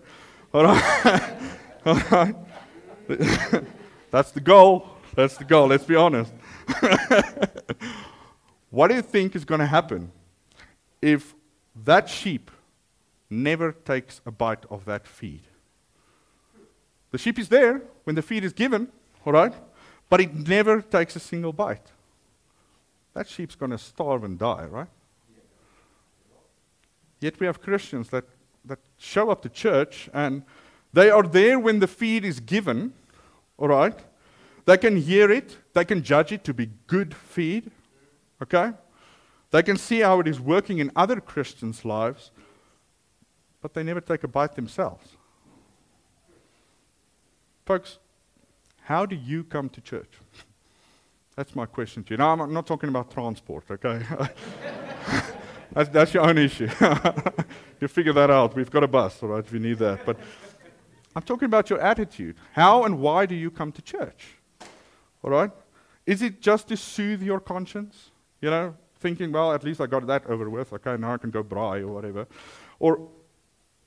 All 0.55 0.63
right? 0.63 2.35
That's 4.11 4.31
the 4.31 4.39
goal. 4.39 4.87
That's 5.13 5.35
the 5.35 5.43
goal, 5.43 5.67
let's 5.67 5.83
be 5.83 5.95
honest. 5.95 6.31
what 8.69 8.87
do 8.87 8.95
you 8.95 9.01
think 9.01 9.35
is 9.35 9.43
going 9.43 9.59
to 9.59 9.65
happen 9.65 10.11
if 11.01 11.35
that 11.83 12.09
sheep 12.09 12.49
never 13.29 13.73
takes 13.73 14.21
a 14.25 14.31
bite 14.31 14.65
of 14.69 14.85
that 14.85 15.05
feed? 15.05 15.41
The 17.11 17.17
sheep 17.17 17.37
is 17.37 17.49
there 17.49 17.81
when 18.05 18.15
the 18.15 18.21
feed 18.21 18.45
is 18.45 18.53
given, 18.53 18.87
all 19.25 19.33
right? 19.33 19.53
But 20.09 20.21
it 20.21 20.33
never 20.33 20.81
takes 20.81 21.17
a 21.17 21.19
single 21.19 21.51
bite. 21.51 21.91
That 23.13 23.27
sheep's 23.27 23.55
going 23.55 23.71
to 23.71 23.77
starve 23.77 24.23
and 24.23 24.39
die, 24.39 24.65
right? 24.65 24.87
Yet 27.19 27.39
we 27.41 27.45
have 27.45 27.61
Christians 27.61 28.09
that, 28.09 28.23
that 28.65 28.79
show 28.97 29.29
up 29.29 29.41
to 29.43 29.49
church 29.49 30.09
and 30.13 30.43
they 30.93 31.09
are 31.09 31.23
there 31.23 31.59
when 31.59 31.79
the 31.79 31.87
feed 31.87 32.23
is 32.23 32.39
given, 32.39 32.93
all 33.57 33.67
right? 33.67 33.97
They 34.65 34.77
can 34.77 34.97
hear 34.97 35.29
it, 35.31 35.57
they 35.73 35.85
can 35.85 36.03
judge 36.03 36.31
it 36.31 36.43
to 36.45 36.53
be 36.53 36.69
good 36.87 37.13
feed, 37.13 37.69
okay? 38.41 38.71
They 39.51 39.61
can 39.63 39.77
see 39.77 39.99
how 39.99 40.19
it 40.19 40.27
is 40.27 40.39
working 40.39 40.79
in 40.79 40.91
other 40.95 41.19
Christians' 41.21 41.85
lives, 41.85 42.31
but 43.61 43.73
they 43.73 43.83
never 43.83 44.01
take 44.01 44.23
a 44.23 44.27
bite 44.27 44.55
themselves. 44.55 45.17
Folks, 47.65 47.99
how 48.83 49.05
do 49.05 49.15
you 49.15 49.43
come 49.43 49.69
to 49.69 49.81
church? 49.81 50.19
That's 51.35 51.55
my 51.55 51.65
question 51.65 52.03
to 52.05 52.13
you. 52.13 52.17
Now, 52.17 52.31
I'm 52.31 52.53
not 52.53 52.65
talking 52.65 52.89
about 52.89 53.11
transport, 53.11 53.65
okay? 53.69 54.01
that's, 55.75 55.89
that's 55.89 56.13
your 56.13 56.23
own 56.27 56.37
issue. 56.37 56.69
you 57.81 57.87
figure 57.89 58.13
that 58.13 58.31
out. 58.31 58.55
We've 58.55 58.71
got 58.71 58.83
a 58.83 58.87
bus, 58.87 59.21
all 59.21 59.29
right, 59.29 59.51
We 59.51 59.59
need 59.59 59.77
that. 59.79 60.05
But 60.05 60.17
I'm 61.13 61.21
talking 61.21 61.47
about 61.47 61.69
your 61.69 61.81
attitude. 61.81 62.37
How 62.53 62.85
and 62.85 62.99
why 62.99 63.25
do 63.25 63.35
you 63.35 63.51
come 63.51 63.73
to 63.73 63.81
church? 63.81 64.37
All 65.21 65.31
right? 65.31 65.51
Is 66.05 66.21
it 66.21 66.41
just 66.41 66.69
to 66.69 66.77
soothe 66.77 67.21
your 67.21 67.41
conscience? 67.41 68.11
You 68.39 68.51
know, 68.51 68.75
thinking, 68.99 69.33
well, 69.33 69.51
at 69.51 69.65
least 69.65 69.81
I 69.81 69.87
got 69.87 70.07
that 70.07 70.25
over 70.27 70.49
with. 70.49 70.71
Okay, 70.71 70.95
now 70.97 71.13
I 71.13 71.17
can 71.17 71.29
go 71.29 71.43
braai 71.43 71.81
or 71.81 71.87
whatever. 71.87 72.25
Or 72.79 73.09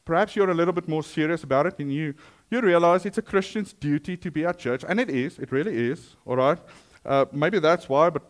perhaps 0.04 0.36
you're 0.36 0.50
a 0.50 0.54
little 0.54 0.74
bit 0.74 0.88
more 0.88 1.02
serious 1.02 1.42
about 1.42 1.66
it 1.66 1.78
and 1.78 1.90
you, 1.90 2.14
you 2.50 2.60
realize 2.60 3.06
it's 3.06 3.18
a 3.18 3.22
Christian's 3.22 3.72
duty 3.72 4.16
to 4.18 4.30
be 4.30 4.44
at 4.44 4.58
church. 4.58 4.84
And 4.86 5.00
it 5.00 5.08
is. 5.08 5.38
It 5.38 5.52
really 5.52 5.74
is. 5.74 6.16
All 6.26 6.36
right? 6.36 6.58
Uh, 7.06 7.24
maybe 7.32 7.58
that's 7.60 7.88
why, 7.88 8.10
but 8.10 8.22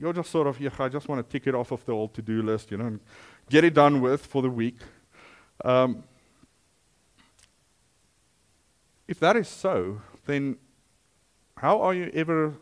you're 0.00 0.12
just 0.12 0.30
sort 0.30 0.46
of, 0.46 0.60
yeah, 0.60 0.70
I 0.78 0.88
just 0.88 1.08
want 1.08 1.26
to 1.26 1.32
tick 1.32 1.46
it 1.46 1.54
off 1.54 1.72
of 1.72 1.84
the 1.84 1.92
old 1.92 2.14
to 2.14 2.22
do 2.22 2.42
list, 2.42 2.70
you 2.70 2.76
know, 2.76 2.86
and 2.86 3.00
get 3.50 3.64
it 3.64 3.74
done 3.74 4.00
with 4.00 4.24
for 4.24 4.42
the 4.42 4.50
week. 4.50 4.78
Um, 5.64 6.04
if 9.06 9.18
that 9.20 9.36
is 9.36 9.48
so, 9.48 10.00
then 10.26 10.56
how 11.56 11.80
are 11.80 11.94
you 11.94 12.10
ever 12.14 12.54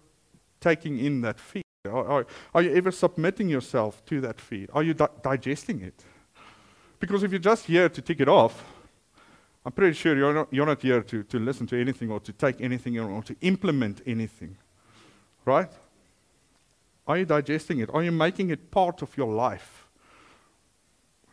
taking 0.60 0.98
in 0.98 1.20
that 1.22 1.38
feed? 1.38 1.62
Are, 1.84 2.06
are, 2.06 2.26
are 2.54 2.62
you 2.62 2.74
ever 2.74 2.90
submitting 2.90 3.48
yourself 3.48 4.04
to 4.06 4.20
that 4.22 4.40
feed? 4.40 4.70
Are 4.72 4.82
you 4.82 4.94
di- 4.94 5.08
digesting 5.22 5.82
it? 5.82 6.04
Because 6.98 7.22
if 7.22 7.30
you're 7.30 7.38
just 7.38 7.66
here 7.66 7.88
to 7.88 8.00
tick 8.00 8.20
it 8.20 8.28
off, 8.28 8.64
I'm 9.64 9.72
pretty 9.72 9.94
sure 9.94 10.16
you're 10.16 10.32
not, 10.32 10.48
you're 10.52 10.66
not 10.66 10.80
here 10.80 11.02
to, 11.02 11.22
to 11.24 11.38
listen 11.38 11.66
to 11.66 11.80
anything 11.80 12.10
or 12.10 12.20
to 12.20 12.32
take 12.32 12.60
anything 12.60 12.98
or 12.98 13.22
to 13.24 13.36
implement 13.40 14.00
anything. 14.06 14.56
Right? 15.44 15.70
Are 17.06 17.18
you 17.18 17.24
digesting 17.24 17.78
it? 17.78 17.90
Are 17.92 18.02
you 18.02 18.12
making 18.12 18.50
it 18.50 18.70
part 18.70 19.02
of 19.02 19.16
your 19.16 19.32
life? 19.32 19.86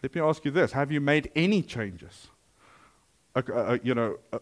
Let 0.01 0.13
me 0.13 0.21
ask 0.21 0.43
you 0.45 0.51
this 0.51 0.73
Have 0.73 0.91
you 0.91 1.01
made 1.01 1.31
any 1.35 1.61
changes? 1.61 2.27
Uh, 3.35 3.41
uh, 3.51 3.77
you 3.81 3.95
know, 3.95 4.17
uh, 4.31 4.39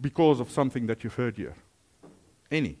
because 0.00 0.38
of 0.38 0.50
something 0.50 0.86
that 0.86 1.02
you've 1.02 1.14
heard 1.14 1.36
here? 1.36 1.56
Any? 2.50 2.76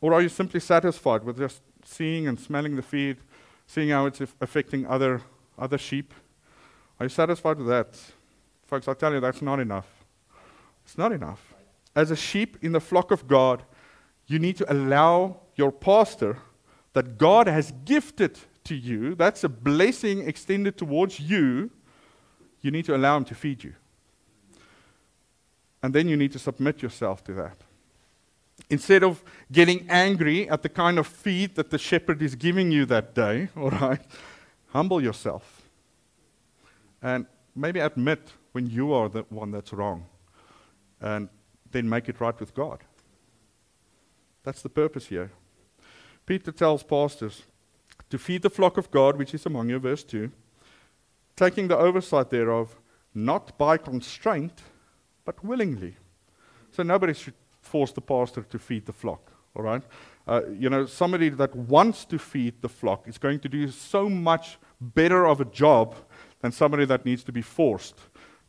Or 0.00 0.14
are 0.14 0.22
you 0.22 0.28
simply 0.28 0.60
satisfied 0.60 1.24
with 1.24 1.38
just 1.38 1.62
seeing 1.84 2.28
and 2.28 2.38
smelling 2.38 2.76
the 2.76 2.82
feed, 2.82 3.16
seeing 3.66 3.90
how 3.90 4.06
it's 4.06 4.20
affecting 4.40 4.86
other, 4.86 5.22
other 5.58 5.76
sheep? 5.76 6.14
Are 6.98 7.06
you 7.06 7.10
satisfied 7.10 7.58
with 7.58 7.66
that? 7.66 7.98
Folks, 8.66 8.86
I 8.86 8.94
tell 8.94 9.12
you, 9.12 9.20
that's 9.20 9.42
not 9.42 9.58
enough. 9.58 9.88
It's 10.84 10.96
not 10.96 11.12
enough. 11.12 11.54
As 11.96 12.10
a 12.10 12.16
sheep 12.16 12.58
in 12.62 12.72
the 12.72 12.80
flock 12.80 13.10
of 13.10 13.26
God, 13.26 13.64
you 14.26 14.38
need 14.38 14.56
to 14.58 14.72
allow 14.72 15.40
your 15.60 15.70
pastor 15.70 16.38
that 16.94 17.18
God 17.18 17.46
has 17.46 17.72
gifted 17.84 18.38
to 18.64 18.74
you, 18.74 19.14
that's 19.14 19.44
a 19.44 19.48
blessing 19.48 20.26
extended 20.26 20.76
towards 20.76 21.20
you, 21.20 21.70
you 22.62 22.70
need 22.70 22.86
to 22.86 22.96
allow 22.96 23.16
him 23.18 23.24
to 23.26 23.34
feed 23.34 23.62
you. 23.62 23.74
And 25.82 25.94
then 25.94 26.08
you 26.08 26.16
need 26.16 26.32
to 26.32 26.38
submit 26.38 26.82
yourself 26.82 27.22
to 27.24 27.34
that. 27.34 27.58
Instead 28.68 29.02
of 29.02 29.22
getting 29.52 29.86
angry 29.88 30.48
at 30.48 30.62
the 30.62 30.68
kind 30.68 30.98
of 30.98 31.06
feed 31.06 31.54
that 31.56 31.70
the 31.70 31.78
shepherd 31.78 32.22
is 32.22 32.34
giving 32.34 32.70
you 32.70 32.86
that 32.86 33.14
day, 33.14 33.48
all 33.56 33.70
right, 33.70 34.00
humble 34.68 35.02
yourself. 35.02 35.62
And 37.02 37.26
maybe 37.54 37.80
admit 37.80 38.32
when 38.52 38.66
you 38.66 38.92
are 38.92 39.08
the 39.08 39.24
one 39.28 39.50
that's 39.50 39.72
wrong. 39.72 40.06
And 41.00 41.28
then 41.70 41.88
make 41.88 42.08
it 42.08 42.20
right 42.20 42.38
with 42.40 42.54
God. 42.54 42.80
That's 44.42 44.62
the 44.62 44.68
purpose 44.68 45.06
here. 45.06 45.30
Peter 46.30 46.52
tells 46.52 46.84
pastors 46.84 47.42
to 48.08 48.16
feed 48.16 48.42
the 48.42 48.50
flock 48.50 48.78
of 48.78 48.88
God, 48.92 49.16
which 49.16 49.34
is 49.34 49.46
among 49.46 49.68
you, 49.68 49.80
verse 49.80 50.04
2, 50.04 50.30
taking 51.34 51.66
the 51.66 51.76
oversight 51.76 52.30
thereof, 52.30 52.78
not 53.12 53.58
by 53.58 53.76
constraint, 53.76 54.62
but 55.24 55.44
willingly. 55.44 55.96
So 56.70 56.84
nobody 56.84 57.14
should 57.14 57.34
force 57.60 57.90
the 57.90 58.00
pastor 58.00 58.42
to 58.42 58.58
feed 58.60 58.86
the 58.86 58.92
flock, 58.92 59.32
all 59.56 59.64
right? 59.64 59.82
Uh, 60.24 60.42
you 60.56 60.70
know, 60.70 60.86
somebody 60.86 61.30
that 61.30 61.52
wants 61.56 62.04
to 62.04 62.16
feed 62.16 62.62
the 62.62 62.68
flock 62.68 63.08
is 63.08 63.18
going 63.18 63.40
to 63.40 63.48
do 63.48 63.68
so 63.68 64.08
much 64.08 64.56
better 64.80 65.26
of 65.26 65.40
a 65.40 65.46
job 65.46 65.96
than 66.42 66.52
somebody 66.52 66.84
that 66.84 67.04
needs 67.04 67.24
to 67.24 67.32
be 67.32 67.42
forced 67.42 67.98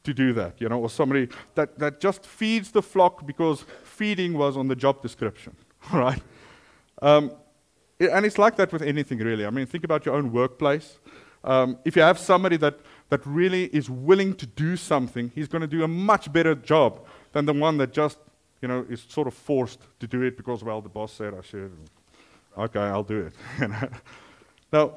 to 0.03 0.13
do 0.13 0.33
that, 0.33 0.61
you 0.61 0.69
know, 0.69 0.79
or 0.79 0.89
somebody 0.91 1.29
that, 1.55 1.79
that 1.79 1.99
just 1.99 2.27
feeds 2.27 2.69
the 2.69 2.83
flock 2.83 3.25
because 3.25 3.65
feeding 3.83 4.37
was 4.37 4.55
on 4.55 4.67
the 4.67 4.75
job 4.75 5.01
description, 5.01 5.55
all 5.91 5.99
right? 5.99 6.21
Um, 7.01 7.31
and 8.09 8.25
it's 8.25 8.37
like 8.37 8.55
that 8.55 8.71
with 8.71 8.81
anything, 8.81 9.19
really. 9.19 9.45
I 9.45 9.49
mean, 9.49 9.65
think 9.65 9.83
about 9.83 10.05
your 10.05 10.15
own 10.15 10.31
workplace. 10.31 10.99
Um, 11.43 11.77
if 11.85 11.95
you 11.95 12.01
have 12.01 12.19
somebody 12.19 12.57
that, 12.57 12.79
that 13.09 13.25
really 13.25 13.65
is 13.65 13.89
willing 13.89 14.35
to 14.35 14.45
do 14.45 14.75
something, 14.75 15.31
he's 15.33 15.47
going 15.47 15.61
to 15.61 15.67
do 15.67 15.83
a 15.83 15.87
much 15.87 16.31
better 16.31 16.55
job 16.55 17.05
than 17.31 17.45
the 17.45 17.53
one 17.53 17.77
that 17.77 17.93
just 17.93 18.17
you 18.61 18.67
know, 18.67 18.85
is 18.89 19.05
sort 19.09 19.27
of 19.27 19.33
forced 19.33 19.79
to 19.99 20.07
do 20.07 20.21
it 20.21 20.37
because, 20.37 20.63
well, 20.63 20.81
the 20.81 20.89
boss 20.89 21.13
said 21.13 21.33
I 21.33 21.41
should. 21.41 21.71
Okay, 22.57 22.79
I'll 22.79 23.03
do 23.03 23.31
it. 23.59 23.69
now, 24.73 24.95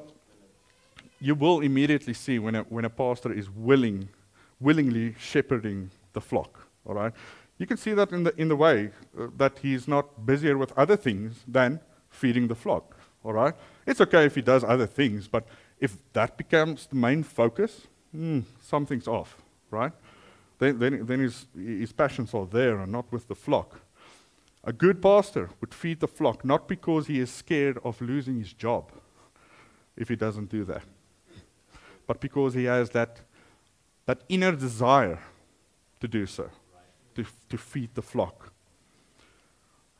you 1.19 1.33
will 1.33 1.61
immediately 1.61 2.13
see 2.13 2.37
when 2.37 2.55
a, 2.55 2.61
when 2.63 2.85
a 2.85 2.89
pastor 2.89 3.33
is 3.33 3.49
willing, 3.49 4.09
willingly 4.59 5.15
shepherding 5.17 5.89
the 6.13 6.21
flock. 6.21 6.67
All 6.85 6.93
right, 6.93 7.13
you 7.57 7.65
can 7.65 7.77
see 7.77 7.93
that 7.93 8.11
in 8.11 8.23
the 8.23 8.39
in 8.39 8.47
the 8.47 8.55
way 8.55 8.91
uh, 9.19 9.27
that 9.37 9.57
he's 9.59 9.87
not 9.87 10.25
busier 10.25 10.57
with 10.57 10.71
other 10.77 10.95
things 10.95 11.43
than 11.47 11.79
feeding 12.09 12.47
the 12.47 12.55
flock. 12.55 12.94
All 13.25 13.33
right, 13.33 13.55
it's 13.87 13.99
okay 14.01 14.25
if 14.25 14.35
he 14.35 14.41
does 14.41 14.63
other 14.63 14.85
things, 14.85 15.27
but 15.27 15.47
if 15.79 15.97
that 16.13 16.37
becomes 16.37 16.85
the 16.85 16.95
main 16.95 17.23
focus, 17.23 17.87
mm, 18.15 18.43
something's 18.61 19.07
off. 19.07 19.37
Right? 19.71 19.91
Then 20.59 20.77
then, 20.77 21.05
then 21.05 21.19
his 21.21 21.47
his 21.55 21.91
passions 21.91 22.33
are 22.35 22.45
there 22.45 22.77
and 22.79 22.91
not 22.91 23.11
with 23.11 23.27
the 23.27 23.35
flock. 23.35 23.79
A 24.63 24.71
good 24.71 25.01
pastor 25.01 25.49
would 25.59 25.73
feed 25.73 25.99
the 25.99 26.07
flock 26.07 26.45
not 26.45 26.67
because 26.67 27.07
he 27.07 27.19
is 27.19 27.31
scared 27.31 27.79
of 27.83 27.99
losing 28.01 28.39
his 28.39 28.53
job 28.53 28.91
if 29.97 30.09
he 30.09 30.15
doesn't 30.15 30.49
do 30.49 30.63
that, 30.65 30.83
but 32.07 32.19
because 32.19 32.53
he 32.53 32.65
has 32.65 32.89
that, 32.89 33.21
that 34.05 34.23
inner 34.27 34.55
desire 34.55 35.19
to 35.99 36.07
do 36.07 36.25
so, 36.25 36.49
to, 37.15 37.25
to 37.49 37.57
feed 37.57 37.89
the 37.93 38.01
flock. 38.01 38.51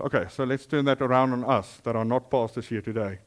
Okay, 0.01 0.25
so 0.29 0.43
let's 0.43 0.65
turn 0.65 0.85
that 0.85 1.01
around 1.01 1.31
on 1.31 1.43
us 1.45 1.79
that 1.83 1.95
are 1.95 2.03
not 2.03 2.29
pastors 2.29 2.67
here 2.67 2.81
today. 2.81 3.19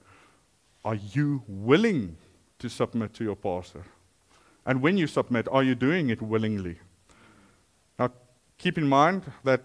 Are 0.85 0.95
you 0.95 1.43
willing 1.47 2.17
to 2.59 2.69
submit 2.69 3.15
to 3.15 3.25
your 3.25 3.37
pastor? 3.37 3.85
And 4.67 4.83
when 4.83 4.99
you 4.99 5.07
submit, 5.07 5.49
are 5.51 5.63
you 5.63 5.75
doing 5.75 6.11
it 6.11 6.21
willingly? 6.21 6.79
Now, 7.99 8.11
keep 8.59 8.77
in 8.77 8.87
mind 8.87 9.23
that 9.45 9.63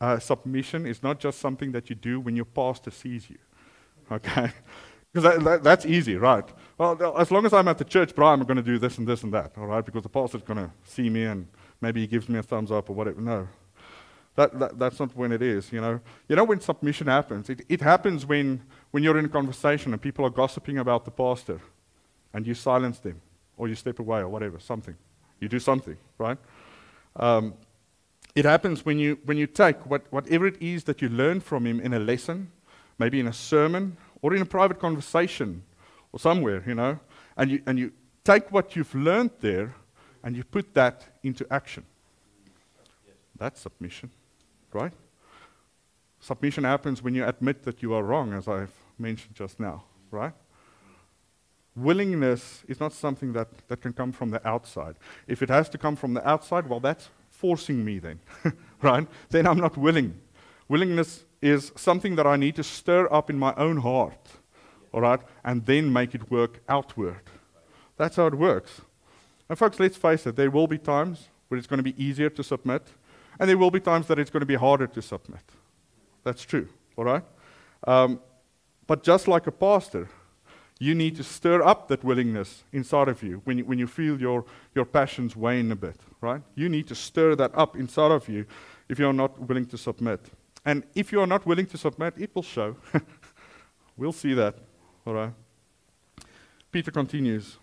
uh, 0.00 0.18
submission 0.18 0.86
is 0.86 1.02
not 1.02 1.18
just 1.18 1.38
something 1.38 1.72
that 1.72 1.88
you 1.88 1.96
do 1.96 2.20
when 2.20 2.36
your 2.36 2.44
pastor 2.44 2.90
sees 2.90 3.30
you. 3.30 3.38
Okay? 4.12 4.52
Because 5.10 5.22
that, 5.22 5.44
that, 5.44 5.62
that's 5.62 5.86
easy, 5.86 6.16
right? 6.16 6.44
Well, 6.76 7.16
as 7.16 7.30
long 7.30 7.46
as 7.46 7.54
I'm 7.54 7.68
at 7.68 7.78
the 7.78 7.84
church, 7.84 8.14
bro, 8.14 8.26
I'm 8.26 8.42
going 8.42 8.58
to 8.58 8.62
do 8.62 8.78
this 8.78 8.98
and 8.98 9.06
this 9.06 9.22
and 9.22 9.32
that, 9.32 9.52
all 9.56 9.66
right? 9.66 9.82
Because 9.82 10.02
the 10.02 10.10
pastor's 10.10 10.42
going 10.42 10.58
to 10.58 10.70
see 10.82 11.08
me 11.08 11.24
and 11.24 11.46
maybe 11.80 12.02
he 12.02 12.06
gives 12.06 12.28
me 12.28 12.38
a 12.38 12.42
thumbs 12.42 12.70
up 12.70 12.90
or 12.90 12.92
whatever. 12.92 13.20
No. 13.20 13.48
That, 14.36 14.58
that, 14.58 14.78
that's 14.78 14.98
not 14.98 15.16
when 15.16 15.30
it 15.30 15.42
is, 15.42 15.72
you 15.72 15.80
know. 15.80 16.00
You 16.28 16.36
know 16.36 16.44
when 16.44 16.60
submission 16.60 17.06
happens? 17.06 17.48
It, 17.48 17.64
it 17.68 17.80
happens 17.80 18.26
when, 18.26 18.62
when 18.90 19.02
you're 19.02 19.18
in 19.18 19.24
a 19.24 19.28
conversation 19.28 19.92
and 19.92 20.02
people 20.02 20.24
are 20.24 20.30
gossiping 20.30 20.78
about 20.78 21.04
the 21.04 21.12
pastor 21.12 21.60
and 22.32 22.46
you 22.46 22.54
silence 22.54 22.98
them 22.98 23.20
or 23.56 23.68
you 23.68 23.76
step 23.76 24.00
away 24.00 24.20
or 24.20 24.28
whatever, 24.28 24.58
something. 24.58 24.96
You 25.40 25.48
do 25.48 25.60
something, 25.60 25.96
right? 26.18 26.38
Um, 27.16 27.54
it 28.34 28.44
happens 28.44 28.84
when 28.84 28.98
you, 28.98 29.18
when 29.24 29.36
you 29.36 29.46
take 29.46 29.86
what, 29.86 30.02
whatever 30.10 30.46
it 30.46 30.60
is 30.60 30.84
that 30.84 31.00
you 31.00 31.08
learn 31.08 31.40
from 31.40 31.64
him 31.64 31.78
in 31.78 31.94
a 31.94 32.00
lesson, 32.00 32.50
maybe 32.98 33.20
in 33.20 33.28
a 33.28 33.32
sermon, 33.32 33.96
or 34.20 34.34
in 34.34 34.42
a 34.42 34.46
private 34.46 34.80
conversation, 34.80 35.62
or 36.12 36.18
somewhere, 36.18 36.64
you 36.66 36.74
know, 36.74 36.98
and 37.36 37.50
you, 37.50 37.62
and 37.66 37.78
you 37.78 37.92
take 38.24 38.50
what 38.50 38.74
you've 38.74 38.94
learned 38.94 39.30
there 39.40 39.74
and 40.24 40.36
you 40.36 40.42
put 40.42 40.74
that 40.74 41.04
into 41.22 41.46
action. 41.52 41.84
That's 43.36 43.60
submission, 43.60 44.10
right? 44.74 44.92
Submission 46.20 46.64
happens 46.64 47.02
when 47.02 47.14
you 47.14 47.24
admit 47.24 47.62
that 47.64 47.82
you 47.82 47.94
are 47.94 48.02
wrong, 48.02 48.32
as 48.32 48.48
I've 48.48 48.72
mentioned 48.98 49.34
just 49.34 49.60
now, 49.60 49.84
right? 50.10 50.32
Willingness 51.76 52.62
is 52.68 52.80
not 52.80 52.92
something 52.92 53.32
that, 53.32 53.48
that 53.68 53.80
can 53.80 53.92
come 53.92 54.12
from 54.12 54.30
the 54.30 54.46
outside. 54.46 54.96
If 55.26 55.42
it 55.42 55.48
has 55.48 55.68
to 55.70 55.78
come 55.78 55.96
from 55.96 56.14
the 56.14 56.26
outside, 56.28 56.68
well, 56.68 56.80
that's 56.80 57.08
forcing 57.30 57.84
me 57.84 57.98
then, 57.98 58.20
right? 58.82 59.06
Then 59.30 59.46
I'm 59.46 59.58
not 59.58 59.76
willing. 59.76 60.20
Willingness 60.68 61.24
is 61.42 61.72
something 61.76 62.16
that 62.16 62.26
I 62.26 62.36
need 62.36 62.56
to 62.56 62.64
stir 62.64 63.12
up 63.12 63.28
in 63.28 63.38
my 63.38 63.52
own 63.56 63.78
heart, 63.78 64.28
all 64.92 65.02
right, 65.02 65.20
and 65.44 65.66
then 65.66 65.92
make 65.92 66.14
it 66.14 66.30
work 66.30 66.62
outward. 66.68 67.20
That's 67.96 68.16
how 68.16 68.26
it 68.26 68.34
works. 68.34 68.80
And, 69.48 69.58
folks, 69.58 69.78
let's 69.78 69.96
face 69.96 70.26
it, 70.26 70.36
there 70.36 70.50
will 70.50 70.66
be 70.66 70.78
times 70.78 71.28
where 71.48 71.58
it's 71.58 71.66
going 71.66 71.84
to 71.84 71.92
be 71.92 72.02
easier 72.02 72.30
to 72.30 72.42
submit, 72.42 72.82
and 73.38 73.48
there 73.48 73.58
will 73.58 73.70
be 73.70 73.80
times 73.80 74.06
that 74.06 74.18
it's 74.18 74.30
going 74.30 74.40
to 74.40 74.46
be 74.46 74.54
harder 74.54 74.86
to 74.86 75.02
submit. 75.02 75.42
That's 76.22 76.42
true, 76.42 76.68
all 76.96 77.04
right? 77.04 77.24
Um, 77.86 78.20
but 78.86 79.02
just 79.02 79.28
like 79.28 79.46
a 79.46 79.52
pastor, 79.52 80.08
you 80.78 80.94
need 80.94 81.16
to 81.16 81.24
stir 81.24 81.62
up 81.62 81.88
that 81.88 82.02
willingness 82.02 82.64
inside 82.72 83.08
of 83.08 83.22
you 83.22 83.40
when 83.44 83.58
you, 83.58 83.64
when 83.64 83.78
you 83.78 83.86
feel 83.86 84.20
your, 84.20 84.44
your 84.74 84.84
passions 84.84 85.36
wane 85.36 85.70
a 85.70 85.76
bit, 85.76 85.96
right? 86.20 86.42
You 86.54 86.68
need 86.68 86.88
to 86.88 86.94
stir 86.94 87.36
that 87.36 87.52
up 87.54 87.76
inside 87.76 88.10
of 88.10 88.28
you 88.28 88.46
if 88.88 88.98
you're 88.98 89.12
not 89.12 89.38
willing 89.38 89.66
to 89.66 89.78
submit. 89.78 90.20
And 90.64 90.82
if 90.94 91.12
you 91.12 91.20
are 91.20 91.26
not 91.26 91.46
willing 91.46 91.66
to 91.66 91.78
submit, 91.78 92.14
it 92.16 92.34
will 92.34 92.42
show. 92.42 92.76
we'll 93.96 94.12
see 94.12 94.34
that, 94.34 94.56
all 95.06 95.14
right? 95.14 95.32
Peter 96.72 96.90
continues. 96.90 97.58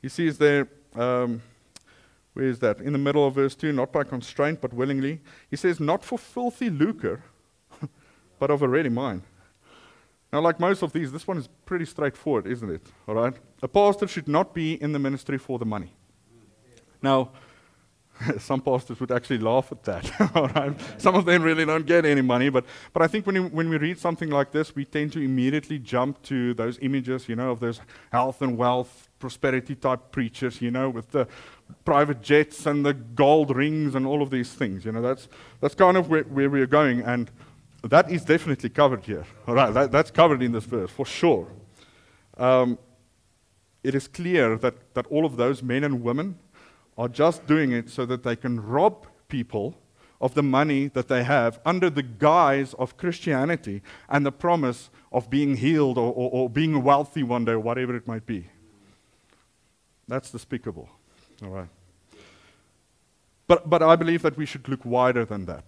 He 0.00 0.08
sees 0.08 0.38
there, 0.38 0.68
um, 0.94 1.42
where 2.34 2.46
is 2.46 2.58
that? 2.60 2.80
In 2.80 2.92
the 2.92 2.98
middle 2.98 3.26
of 3.26 3.34
verse 3.34 3.54
2, 3.54 3.72
not 3.72 3.92
by 3.92 4.04
constraint, 4.04 4.60
but 4.60 4.72
willingly. 4.72 5.20
He 5.50 5.56
says, 5.56 5.80
not 5.80 6.04
for 6.04 6.18
filthy 6.18 6.70
lucre, 6.70 7.24
but 8.38 8.50
of 8.50 8.62
a 8.62 8.68
ready 8.68 8.88
mind 8.88 9.22
now, 10.32 10.40
like 10.40 10.60
most 10.60 10.82
of 10.82 10.92
these, 10.92 11.10
this 11.10 11.26
one 11.26 11.38
is 11.38 11.48
pretty 11.66 11.84
straightforward, 11.84 12.46
isn't 12.46 12.70
it? 12.70 12.86
All 13.08 13.14
right? 13.16 13.34
A 13.62 13.68
pastor 13.68 14.06
should 14.06 14.28
not 14.28 14.54
be 14.54 14.80
in 14.80 14.92
the 14.92 14.98
ministry 14.98 15.38
for 15.38 15.58
the 15.58 15.64
money. 15.64 15.92
Now, 17.02 17.32
some 18.38 18.60
pastors 18.60 19.00
would 19.00 19.10
actually 19.10 19.38
laugh 19.38 19.72
at 19.72 19.82
that. 19.84 20.74
Some 20.98 21.14
of 21.14 21.24
them 21.24 21.42
really 21.42 21.64
don't 21.64 21.86
get 21.86 22.04
any 22.04 22.20
money, 22.20 22.48
but, 22.48 22.64
but 22.92 23.02
I 23.02 23.06
think 23.06 23.26
when, 23.26 23.36
you, 23.36 23.44
when 23.44 23.68
we 23.68 23.78
read 23.78 23.98
something 23.98 24.30
like 24.30 24.52
this, 24.52 24.74
we 24.74 24.84
tend 24.84 25.12
to 25.12 25.20
immediately 25.20 25.78
jump 25.78 26.22
to 26.22 26.54
those 26.54 26.78
images, 26.82 27.28
you 27.28 27.36
know, 27.36 27.50
of 27.50 27.60
those 27.60 27.80
health 28.12 28.42
and 28.42 28.56
wealth, 28.56 29.08
prosperity 29.18 29.74
type 29.74 30.12
preachers, 30.12 30.60
you 30.60 30.70
know, 30.70 30.90
with 30.90 31.10
the 31.10 31.26
private 31.84 32.22
jets 32.22 32.66
and 32.66 32.84
the 32.84 32.94
gold 32.94 33.54
rings 33.54 33.94
and 33.94 34.06
all 34.06 34.22
of 34.22 34.30
these 34.30 34.52
things. 34.52 34.84
You 34.84 34.92
know, 34.92 35.02
that's, 35.02 35.28
that's 35.60 35.74
kind 35.74 35.96
of 35.96 36.08
where, 36.08 36.24
where 36.24 36.50
we're 36.50 36.66
going. 36.66 37.02
And 37.02 37.30
that 37.84 38.10
is 38.10 38.24
definitely 38.24 38.70
covered 38.70 39.04
here. 39.04 39.24
All 39.46 39.54
right, 39.54 39.72
that, 39.72 39.92
that's 39.92 40.10
covered 40.10 40.42
in 40.42 40.52
this 40.52 40.64
verse 40.64 40.90
for 40.90 41.06
sure. 41.06 41.48
Um, 42.36 42.78
it 43.82 43.94
is 43.94 44.08
clear 44.08 44.56
that, 44.58 44.94
that 44.94 45.06
all 45.06 45.24
of 45.24 45.36
those 45.36 45.62
men 45.62 45.84
and 45.84 46.02
women 46.02 46.38
are 47.00 47.08
just 47.08 47.46
doing 47.46 47.72
it 47.72 47.88
so 47.88 48.04
that 48.04 48.22
they 48.24 48.36
can 48.36 48.60
rob 48.60 49.06
people 49.28 49.74
of 50.20 50.34
the 50.34 50.42
money 50.42 50.88
that 50.88 51.08
they 51.08 51.24
have 51.24 51.58
under 51.64 51.88
the 51.88 52.02
guise 52.02 52.74
of 52.74 52.98
Christianity 52.98 53.80
and 54.10 54.26
the 54.26 54.30
promise 54.30 54.90
of 55.10 55.30
being 55.30 55.56
healed 55.56 55.96
or, 55.96 56.12
or, 56.12 56.30
or 56.30 56.50
being 56.50 56.82
wealthy 56.82 57.22
one 57.22 57.46
day, 57.46 57.56
whatever 57.56 57.96
it 57.96 58.06
might 58.06 58.26
be. 58.26 58.48
That's 60.08 60.30
despicable. 60.30 60.90
All 61.42 61.48
right. 61.48 61.68
But, 63.46 63.70
but 63.70 63.82
I 63.82 63.96
believe 63.96 64.20
that 64.20 64.36
we 64.36 64.44
should 64.44 64.68
look 64.68 64.84
wider 64.84 65.24
than 65.24 65.46
that 65.46 65.64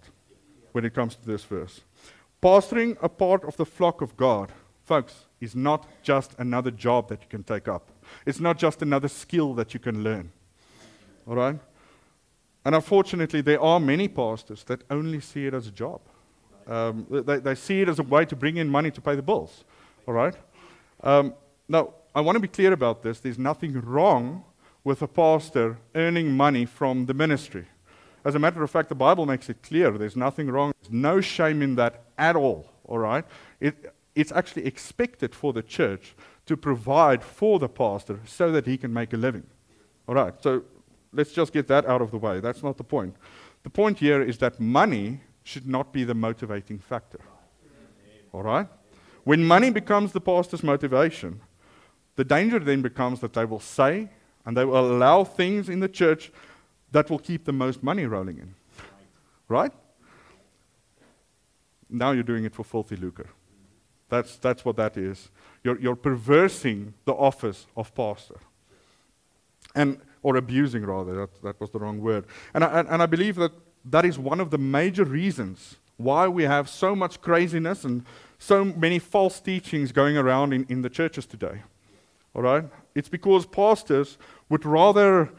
when 0.71 0.85
it 0.85 0.93
comes 0.93 1.15
to 1.15 1.25
this 1.25 1.43
verse. 1.43 1.81
Pastoring 2.43 2.95
a 3.01 3.09
part 3.09 3.43
of 3.43 3.57
the 3.57 3.65
flock 3.65 4.01
of 4.01 4.15
God, 4.17 4.51
folks, 4.85 5.25
is 5.41 5.55
not 5.55 5.87
just 6.03 6.35
another 6.37 6.69
job 6.69 7.09
that 7.09 7.23
you 7.23 7.27
can 7.27 7.43
take 7.43 7.67
up. 7.67 7.89
It's 8.23 8.39
not 8.39 8.59
just 8.59 8.83
another 8.83 9.07
skill 9.07 9.55
that 9.55 9.73
you 9.73 9.79
can 9.79 10.03
learn. 10.03 10.31
All 11.27 11.35
right? 11.35 11.59
And 12.65 12.75
unfortunately, 12.75 13.41
there 13.41 13.61
are 13.61 13.79
many 13.79 14.07
pastors 14.07 14.63
that 14.65 14.83
only 14.89 15.19
see 15.19 15.45
it 15.45 15.53
as 15.53 15.67
a 15.67 15.71
job. 15.71 16.01
Um, 16.65 17.05
they, 17.09 17.39
they, 17.39 17.55
see 17.55 17.81
it 17.81 17.89
as 17.89 17.99
a 17.99 18.03
way 18.03 18.23
to 18.25 18.35
bring 18.35 18.55
in 18.57 18.69
money 18.69 18.89
to 18.91 19.01
pay 19.01 19.15
the 19.15 19.21
bills. 19.21 19.65
All 20.07 20.13
right? 20.13 20.35
Um, 21.03 21.33
now, 21.67 21.93
I 22.15 22.21
want 22.21 22.37
to 22.37 22.39
be 22.39 22.47
clear 22.47 22.71
about 22.71 23.03
this. 23.03 23.19
There's 23.19 23.39
nothing 23.39 23.81
wrong 23.81 24.45
with 24.83 25.01
a 25.01 25.07
pastor 25.07 25.79
earning 25.95 26.31
money 26.31 26.65
from 26.65 27.05
the 27.05 27.13
ministry. 27.13 27.65
As 28.25 28.35
a 28.35 28.39
matter 28.39 28.63
of 28.63 28.71
fact, 28.71 28.89
the 28.89 28.95
Bible 28.95 29.25
makes 29.25 29.49
it 29.49 29.61
clear 29.61 29.91
there's 29.91 30.15
nothing 30.15 30.49
wrong, 30.49 30.73
there's 30.81 30.93
no 30.93 31.19
shame 31.19 31.61
in 31.61 31.75
that 31.75 32.03
at 32.17 32.35
all, 32.35 32.69
all 32.85 32.99
right? 32.99 33.25
It, 33.59 33.93
it's 34.15 34.31
actually 34.31 34.65
expected 34.65 35.35
for 35.35 35.51
the 35.51 35.63
church 35.63 36.15
to 36.45 36.55
provide 36.55 37.23
for 37.23 37.59
the 37.59 37.67
pastor 37.67 38.19
so 38.25 38.51
that 38.51 38.65
he 38.65 38.77
can 38.77 38.93
make 38.93 39.11
a 39.13 39.17
living. 39.17 39.45
All 40.07 40.15
right, 40.15 40.33
so 40.41 40.63
let's 41.13 41.31
just 41.31 41.53
get 41.53 41.67
that 41.67 41.85
out 41.85 42.01
of 42.01 42.11
the 42.11 42.17
way. 42.17 42.39
That's 42.39 42.63
not 42.63 42.77
the 42.77 42.83
point. 42.83 43.15
The 43.63 43.69
point 43.69 43.99
here 43.99 44.21
is 44.21 44.37
that 44.39 44.59
money 44.59 45.21
should 45.43 45.67
not 45.67 45.93
be 45.93 46.03
the 46.03 46.13
motivating 46.13 46.79
factor. 46.79 47.19
All 48.31 48.43
right? 48.43 48.67
When 49.23 49.43
money 49.43 49.69
becomes 49.69 50.11
the 50.11 50.21
pastor's 50.21 50.63
motivation, 50.63 51.41
the 52.15 52.23
danger 52.23 52.59
then 52.59 52.81
becomes 52.81 53.19
that 53.21 53.33
they 53.33 53.45
will 53.45 53.59
say 53.59 54.09
and 54.45 54.57
they 54.57 54.65
will 54.65 54.91
allow 54.91 55.23
things 55.23 55.69
in 55.69 55.79
the 55.79 55.87
church 55.87 56.31
that 56.91 57.09
will 57.09 57.19
keep 57.19 57.45
the 57.45 57.53
most 57.53 57.81
money 57.81 58.05
rolling 58.05 58.37
in. 58.37 58.55
Right? 59.47 59.71
Now 61.89 62.11
you're 62.11 62.23
doing 62.23 62.43
it 62.43 62.53
for 62.53 62.63
filthy 62.63 62.95
lucre. 62.95 63.29
That's, 64.09 64.35
that's 64.37 64.65
what 64.65 64.75
that 64.75 64.97
is. 64.97 65.29
You're, 65.63 65.79
you're 65.79 65.95
perversing 65.95 66.93
the 67.05 67.13
office 67.13 67.65
of 67.75 67.93
pastor. 67.95 68.35
And, 69.73 69.99
or 70.23 70.37
abusing, 70.37 70.85
rather. 70.85 71.13
That, 71.13 71.43
that 71.43 71.61
was 71.61 71.69
the 71.69 71.79
wrong 71.79 72.01
word. 72.01 72.25
And 72.53 72.63
I, 72.63 72.79
and 72.79 73.01
I 73.01 73.05
believe 73.05 73.35
that 73.35 73.51
that 73.85 74.05
is 74.05 74.17
one 74.17 74.39
of 74.39 74.49
the 74.49 74.57
major 74.57 75.03
reasons 75.03 75.77
why 75.97 76.27
we 76.27 76.43
have 76.43 76.67
so 76.67 76.95
much 76.95 77.21
craziness 77.21 77.83
and 77.83 78.03
so 78.39 78.65
many 78.65 78.99
false 78.99 79.39
teachings 79.39 79.91
going 79.91 80.17
around 80.17 80.53
in, 80.53 80.65
in 80.69 80.81
the 80.81 80.89
churches 80.89 81.25
today? 81.25 81.61
All 82.35 82.41
right? 82.41 82.65
It's 82.95 83.09
because 83.09 83.45
pastors 83.45 84.17
would 84.49 84.65
rather 84.65 85.29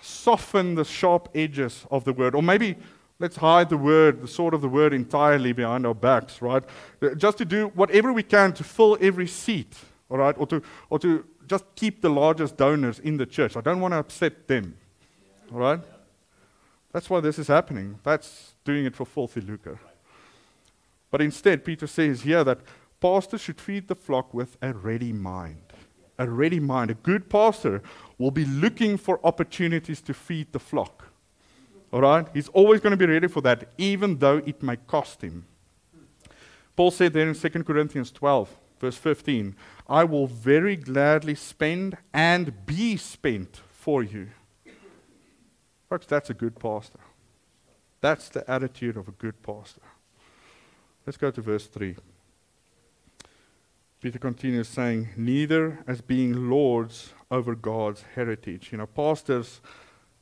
soften 0.00 0.74
the 0.74 0.84
sharp 0.84 1.28
edges 1.34 1.86
of 1.90 2.04
the 2.04 2.12
word, 2.12 2.34
or 2.34 2.42
maybe 2.42 2.76
let's 3.18 3.36
hide 3.36 3.70
the 3.70 3.76
word, 3.76 4.20
the 4.20 4.28
sword 4.28 4.54
of 4.54 4.60
the 4.60 4.68
word 4.68 4.92
entirely 4.92 5.52
behind 5.52 5.86
our 5.86 5.94
backs, 5.94 6.42
right? 6.42 6.62
Uh, 7.00 7.14
just 7.14 7.38
to 7.38 7.44
do 7.44 7.68
whatever 7.68 8.12
we 8.12 8.22
can 8.22 8.52
to 8.52 8.64
fill 8.64 8.98
every 9.00 9.26
seat, 9.26 9.74
all 10.10 10.18
right? 10.18 10.34
Or 10.38 10.46
to, 10.48 10.62
or 10.90 10.98
to 10.98 11.24
just 11.46 11.64
keep 11.74 12.00
the 12.02 12.08
largest 12.08 12.56
donors 12.56 12.98
in 12.98 13.16
the 13.16 13.26
church. 13.26 13.56
I 13.56 13.60
don't 13.60 13.80
want 13.80 13.92
to 13.92 13.98
upset 13.98 14.48
them, 14.48 14.76
all 15.52 15.58
right? 15.58 15.80
That's 16.92 17.10
why 17.10 17.20
this 17.20 17.38
is 17.38 17.48
happening. 17.48 17.98
That's 18.02 18.54
doing 18.64 18.86
it 18.86 18.96
for 18.96 19.04
filthy 19.04 19.40
lucre. 19.40 19.78
But 21.10 21.20
instead, 21.20 21.64
Peter 21.64 21.86
says 21.86 22.22
here 22.22 22.42
that 22.44 22.60
pastors 23.00 23.40
should 23.40 23.60
feed 23.60 23.88
the 23.88 23.94
flock 23.94 24.32
with 24.32 24.56
a 24.62 24.72
ready 24.72 25.12
mind. 25.12 25.62
A 26.18 26.28
ready 26.28 26.60
mind. 26.60 26.90
A 26.90 26.94
good 26.94 27.28
pastor 27.28 27.82
will 28.18 28.30
be 28.30 28.44
looking 28.44 28.96
for 28.96 29.20
opportunities 29.24 30.00
to 30.02 30.14
feed 30.14 30.52
the 30.52 30.58
flock. 30.58 31.08
All 31.92 32.00
right? 32.00 32.26
He's 32.32 32.48
always 32.48 32.80
going 32.80 32.92
to 32.92 32.96
be 32.96 33.12
ready 33.12 33.28
for 33.28 33.40
that, 33.42 33.68
even 33.78 34.18
though 34.18 34.38
it 34.38 34.62
may 34.62 34.76
cost 34.76 35.22
him. 35.22 35.44
Paul 36.74 36.90
said 36.90 37.12
there 37.12 37.28
in 37.28 37.34
2 37.34 37.48
Corinthians 37.64 38.10
12, 38.10 38.56
verse 38.80 38.96
15, 38.96 39.54
I 39.88 40.04
will 40.04 40.26
very 40.26 40.76
gladly 40.76 41.34
spend 41.34 41.96
and 42.12 42.66
be 42.66 42.96
spent 42.96 43.60
for 43.70 44.02
you. 44.02 44.28
Folks, 45.88 46.06
that's 46.06 46.30
a 46.30 46.34
good 46.34 46.58
pastor. 46.58 46.98
That's 48.00 48.28
the 48.28 48.48
attitude 48.50 48.96
of 48.96 49.08
a 49.08 49.12
good 49.12 49.42
pastor. 49.42 49.82
Let's 51.06 51.16
go 51.16 51.30
to 51.30 51.40
verse 51.40 51.66
3. 51.66 51.96
Peter 54.00 54.18
continues 54.18 54.68
saying, 54.68 55.08
Neither 55.16 55.84
as 55.86 56.00
being 56.00 56.50
lords 56.50 57.12
over 57.30 57.54
God's 57.54 58.02
heritage. 58.14 58.70
You 58.72 58.78
know, 58.78 58.86
pastors 58.86 59.60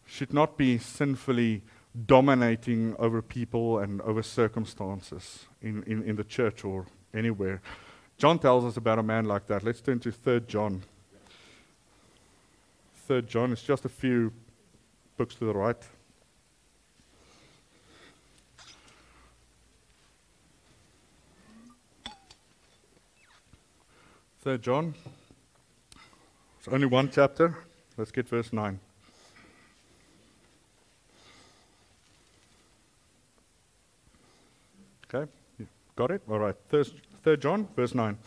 should 0.06 0.32
not 0.32 0.58
be 0.58 0.78
sinfully 0.78 1.62
dominating 2.06 2.94
over 2.98 3.22
people 3.22 3.78
and 3.78 4.00
over 4.02 4.22
circumstances 4.22 5.46
in, 5.62 5.82
in, 5.84 6.02
in 6.02 6.16
the 6.16 6.24
church 6.24 6.64
or 6.64 6.86
anywhere. 7.14 7.62
John 8.16 8.38
tells 8.38 8.64
us 8.64 8.76
about 8.76 8.98
a 8.98 9.02
man 9.02 9.24
like 9.24 9.46
that. 9.48 9.64
Let's 9.64 9.80
turn 9.80 9.98
to 10.00 10.12
3 10.12 10.40
John. 10.46 10.82
3 13.06 13.22
John 13.22 13.52
is 13.52 13.62
just 13.62 13.84
a 13.84 13.88
few 13.88 14.32
books 15.16 15.34
to 15.36 15.44
the 15.44 15.54
right. 15.54 15.76
Third 24.40 24.62
John. 24.62 24.94
It's 26.58 26.68
only 26.68 26.86
one 26.86 27.10
chapter. 27.10 27.56
Let's 27.96 28.10
get 28.10 28.28
verse 28.28 28.52
9. 28.52 28.78
Okay, 35.14 35.30
you 35.58 35.66
got 35.96 36.10
it? 36.10 36.22
All 36.28 36.38
right. 36.38 36.54
Third, 36.68 36.90
third 37.24 37.42
John, 37.42 37.68
verse 37.74 37.94
9. 37.94 38.18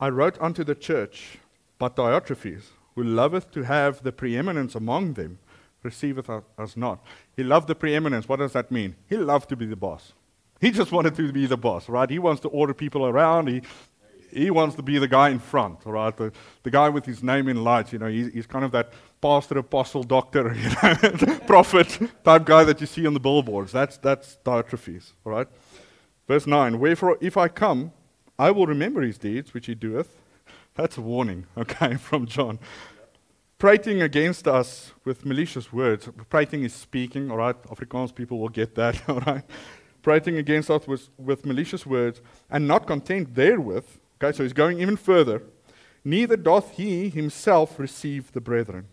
I 0.00 0.08
wrote 0.08 0.40
unto 0.40 0.64
the 0.64 0.74
church, 0.74 1.38
but 1.78 1.94
Diotrephes, 1.94 2.64
who 2.94 3.04
loveth 3.04 3.50
to 3.52 3.62
have 3.62 4.02
the 4.02 4.12
preeminence 4.12 4.74
among 4.74 5.14
them, 5.14 5.38
receiveth 5.82 6.28
us 6.30 6.76
not. 6.76 7.04
He 7.36 7.42
loved 7.42 7.68
the 7.68 7.74
preeminence. 7.74 8.28
What 8.28 8.38
does 8.38 8.52
that 8.54 8.70
mean? 8.70 8.96
He 9.08 9.16
loved 9.16 9.48
to 9.50 9.56
be 9.56 9.66
the 9.66 9.76
boss. 9.76 10.14
He 10.60 10.70
just 10.70 10.92
wanted 10.92 11.14
to 11.16 11.32
be 11.32 11.46
the 11.46 11.56
boss, 11.56 11.88
right? 11.88 12.08
He 12.08 12.18
wants 12.18 12.40
to 12.42 12.48
order 12.48 12.74
people 12.74 13.06
around. 13.06 13.48
He 13.48 13.62
he 14.32 14.50
wants 14.50 14.76
to 14.76 14.82
be 14.82 14.98
the 14.98 15.08
guy 15.08 15.30
in 15.30 15.38
front, 15.38 15.80
right? 15.84 16.16
The, 16.16 16.32
the 16.62 16.70
guy 16.70 16.88
with 16.88 17.04
his 17.04 17.20
name 17.20 17.48
in 17.48 17.64
lights. 17.64 17.92
You 17.92 17.98
know, 17.98 18.06
he's, 18.06 18.32
he's 18.32 18.46
kind 18.46 18.64
of 18.64 18.70
that 18.72 18.92
pastor, 19.20 19.58
apostle, 19.58 20.04
doctor, 20.04 20.54
you 20.54 20.70
know, 20.70 21.38
prophet 21.48 21.98
type 22.24 22.44
guy 22.44 22.62
that 22.64 22.80
you 22.80 22.86
see 22.86 23.06
on 23.06 23.14
the 23.14 23.20
billboards. 23.20 23.72
That's, 23.72 23.96
that's 23.96 24.38
Diotrephes, 24.44 25.14
all 25.24 25.32
right? 25.32 25.48
Verse 26.28 26.46
9 26.46 26.78
Wherefore, 26.78 27.18
if 27.20 27.36
I 27.36 27.48
come, 27.48 27.92
I 28.40 28.50
will 28.52 28.64
remember 28.66 29.02
his 29.02 29.18
deeds 29.18 29.52
which 29.52 29.66
he 29.66 29.74
doeth. 29.74 30.16
That's 30.74 30.96
a 30.96 31.02
warning, 31.02 31.46
okay, 31.58 31.96
from 31.96 32.24
John. 32.24 32.58
Prating 33.58 34.00
against 34.00 34.48
us 34.48 34.92
with 35.04 35.26
malicious 35.26 35.70
words. 35.70 36.08
Prating 36.30 36.64
is 36.64 36.72
speaking, 36.72 37.30
all 37.30 37.36
right? 37.36 37.62
Afrikaans 37.64 38.14
people 38.14 38.38
will 38.38 38.48
get 38.48 38.74
that, 38.76 39.02
all 39.10 39.20
right? 39.20 39.44
Prating 40.00 40.38
against 40.38 40.70
us 40.70 40.86
with, 40.86 41.10
with 41.18 41.44
malicious 41.44 41.84
words, 41.84 42.22
and 42.48 42.66
not 42.66 42.86
content 42.86 43.34
therewith, 43.34 43.84
Okay, 44.22 44.34
so 44.36 44.42
he's 44.42 44.52
going 44.52 44.80
even 44.80 44.96
further. 44.96 45.42
Neither 46.02 46.36
doth 46.36 46.72
he 46.72 47.10
himself 47.10 47.78
receive 47.78 48.32
the 48.32 48.40
brethren, 48.40 48.88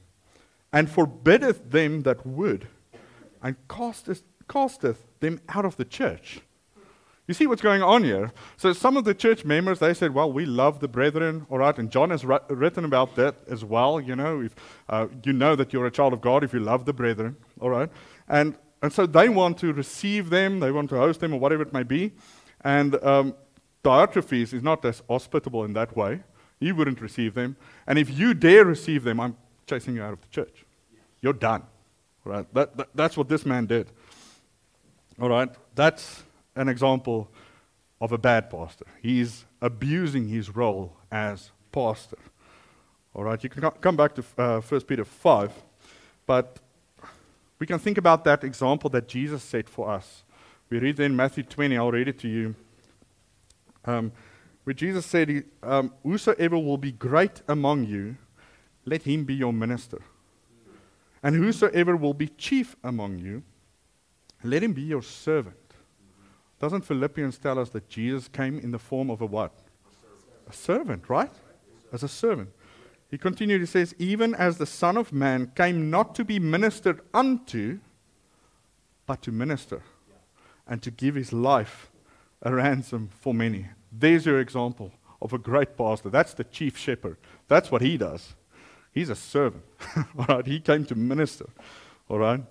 and 0.73 0.89
forbiddeth 0.89 1.71
them 1.71 2.03
that 2.03 2.25
would, 2.25 2.67
and 3.41 3.55
casteth, 3.69 4.23
casteth 4.49 5.05
them 5.21 5.39
out 5.49 5.63
of 5.65 5.77
the 5.77 5.86
church. 5.86 6.41
You 7.27 7.33
see 7.33 7.45
what's 7.45 7.61
going 7.61 7.83
on 7.83 8.05
here? 8.05 8.31
So 8.55 8.71
some 8.71 8.95
of 8.95 9.03
the 9.03 9.13
church 9.13 9.43
members, 9.43 9.79
they 9.79 9.93
said, 9.93 10.13
well, 10.13 10.31
we 10.31 10.45
love 10.45 10.79
the 10.79 10.87
brethren, 10.87 11.45
all 11.49 11.57
right, 11.57 11.77
and 11.77 11.91
John 11.91 12.09
has 12.09 12.23
ri- 12.23 12.39
written 12.47 12.85
about 12.85 13.15
that 13.15 13.35
as 13.49 13.65
well, 13.65 13.99
you 13.99 14.15
know, 14.15 14.41
if 14.41 14.55
uh, 14.87 15.07
you 15.25 15.33
know 15.33 15.55
that 15.55 15.73
you're 15.73 15.85
a 15.85 15.91
child 15.91 16.13
of 16.13 16.21
God 16.21 16.43
if 16.43 16.53
you 16.53 16.61
love 16.61 16.85
the 16.85 16.93
brethren, 16.93 17.35
all 17.59 17.69
right, 17.69 17.89
and, 18.29 18.55
and 18.81 18.93
so 18.93 19.05
they 19.05 19.27
want 19.27 19.57
to 19.57 19.73
receive 19.73 20.29
them, 20.29 20.61
they 20.61 20.71
want 20.71 20.89
to 20.89 20.95
host 20.95 21.19
them, 21.19 21.33
or 21.33 21.39
whatever 21.39 21.63
it 21.63 21.73
may 21.73 21.83
be, 21.83 22.13
and 22.61 22.95
um, 23.03 23.35
Diotrephes 23.83 24.53
is 24.53 24.63
not 24.63 24.83
as 24.85 25.01
hospitable 25.09 25.63
in 25.63 25.73
that 25.73 25.95
way. 25.95 26.21
He 26.59 26.71
wouldn't 26.71 26.99
receive 26.99 27.35
them. 27.35 27.55
And 27.85 27.99
if 27.99 28.09
you 28.09 28.33
dare 28.33 28.65
receive 28.65 29.03
them, 29.03 29.19
I'm 29.19 29.37
chasing 29.65 29.95
you 29.95 30.03
out 30.03 30.13
of 30.13 30.21
the 30.21 30.27
church. 30.27 30.65
You're 31.21 31.33
done. 31.33 31.63
Right? 32.25 32.51
That, 32.53 32.75
that, 32.77 32.89
that's 32.95 33.15
what 33.15 33.29
this 33.29 33.45
man 33.45 33.65
did. 33.65 33.91
All 35.21 35.29
right? 35.29 35.49
That's 35.75 36.23
an 36.57 36.67
example 36.67 37.29
of 38.01 38.11
a 38.11 38.17
bad 38.17 38.49
pastor. 38.49 38.85
He's 39.01 39.45
abusing 39.61 40.27
his 40.27 40.55
role 40.55 40.97
as 41.11 41.51
pastor. 41.71 42.17
All 43.13 43.23
right? 43.23 43.41
You 43.43 43.49
can 43.49 43.69
come 43.81 43.95
back 43.95 44.15
to 44.15 44.23
uh, 44.37 44.61
1 44.61 44.81
Peter 44.81 45.05
5, 45.05 45.51
but 46.25 46.59
we 47.59 47.65
can 47.65 47.79
think 47.79 47.97
about 47.97 48.23
that 48.25 48.43
example 48.43 48.89
that 48.91 49.07
Jesus 49.07 49.41
set 49.41 49.67
for 49.69 49.89
us. 49.89 50.23
We 50.69 50.79
read 50.79 50.99
in 50.99 51.15
Matthew 51.15 51.43
20, 51.43 51.77
I'll 51.77 51.91
read 51.91 52.07
it 52.07 52.19
to 52.19 52.27
you 52.27 52.55
um, 53.85 54.11
where 54.63 54.73
Jesus 54.73 55.05
said, 55.05 55.45
um, 55.63 55.93
Whosoever 56.03 56.57
will 56.57 56.77
be 56.77 56.91
great 56.91 57.41
among 57.47 57.85
you, 57.85 58.17
let 58.85 59.03
him 59.03 59.23
be 59.23 59.33
your 59.33 59.53
minister. 59.53 60.01
And 61.23 61.35
whosoever 61.35 61.95
will 61.95 62.13
be 62.13 62.27
chief 62.27 62.75
among 62.83 63.19
you, 63.19 63.43
let 64.43 64.61
him 64.61 64.73
be 64.73 64.83
your 64.83 65.01
servant. 65.01 65.66
Doesn't 66.59 66.81
Philippians 66.81 67.37
tell 67.37 67.59
us 67.59 67.69
that 67.69 67.87
Jesus 67.87 68.27
came 68.27 68.59
in 68.59 68.71
the 68.71 68.79
form 68.79 69.09
of 69.09 69.21
a 69.21 69.25
what? 69.25 69.53
A 70.49 70.53
servant, 70.53 71.09
right? 71.09 71.31
As 71.91 72.03
a 72.03 72.07
servant. 72.07 72.49
He 73.09 73.17
continued, 73.17 73.61
he 73.61 73.67
says, 73.67 73.95
Even 73.99 74.35
as 74.35 74.57
the 74.57 74.65
Son 74.65 74.97
of 74.97 75.13
Man 75.13 75.51
came 75.55 75.89
not 75.89 76.15
to 76.15 76.25
be 76.25 76.39
ministered 76.39 77.01
unto, 77.13 77.79
but 79.05 79.21
to 79.21 79.31
minister, 79.31 79.81
and 80.67 80.81
to 80.83 80.91
give 80.91 81.15
his 81.15 81.31
life 81.31 81.89
a 82.41 82.53
ransom 82.53 83.09
for 83.19 83.33
many. 83.33 83.67
There's 83.91 84.25
your 84.25 84.39
example 84.39 84.91
of 85.21 85.33
a 85.33 85.37
great 85.37 85.77
pastor. 85.77 86.09
That's 86.09 86.33
the 86.33 86.43
chief 86.43 86.77
shepherd. 86.77 87.17
That's 87.47 87.71
what 87.71 87.81
he 87.81 87.97
does. 87.97 88.35
He's 88.91 89.09
a 89.09 89.15
servant. 89.15 89.63
all 90.17 90.25
right, 90.27 90.45
he 90.45 90.59
came 90.59 90.85
to 90.85 90.95
minister. 90.95 91.45
All 92.09 92.19
right. 92.19 92.41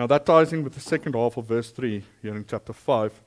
Now 0.00 0.06
that 0.06 0.24
ties 0.24 0.50
in 0.54 0.64
with 0.64 0.72
the 0.72 0.80
second 0.80 1.14
half 1.14 1.36
of 1.36 1.44
verse 1.44 1.70
three 1.70 2.02
here 2.22 2.34
in 2.34 2.46
chapter 2.48 2.72
five, 2.72 3.20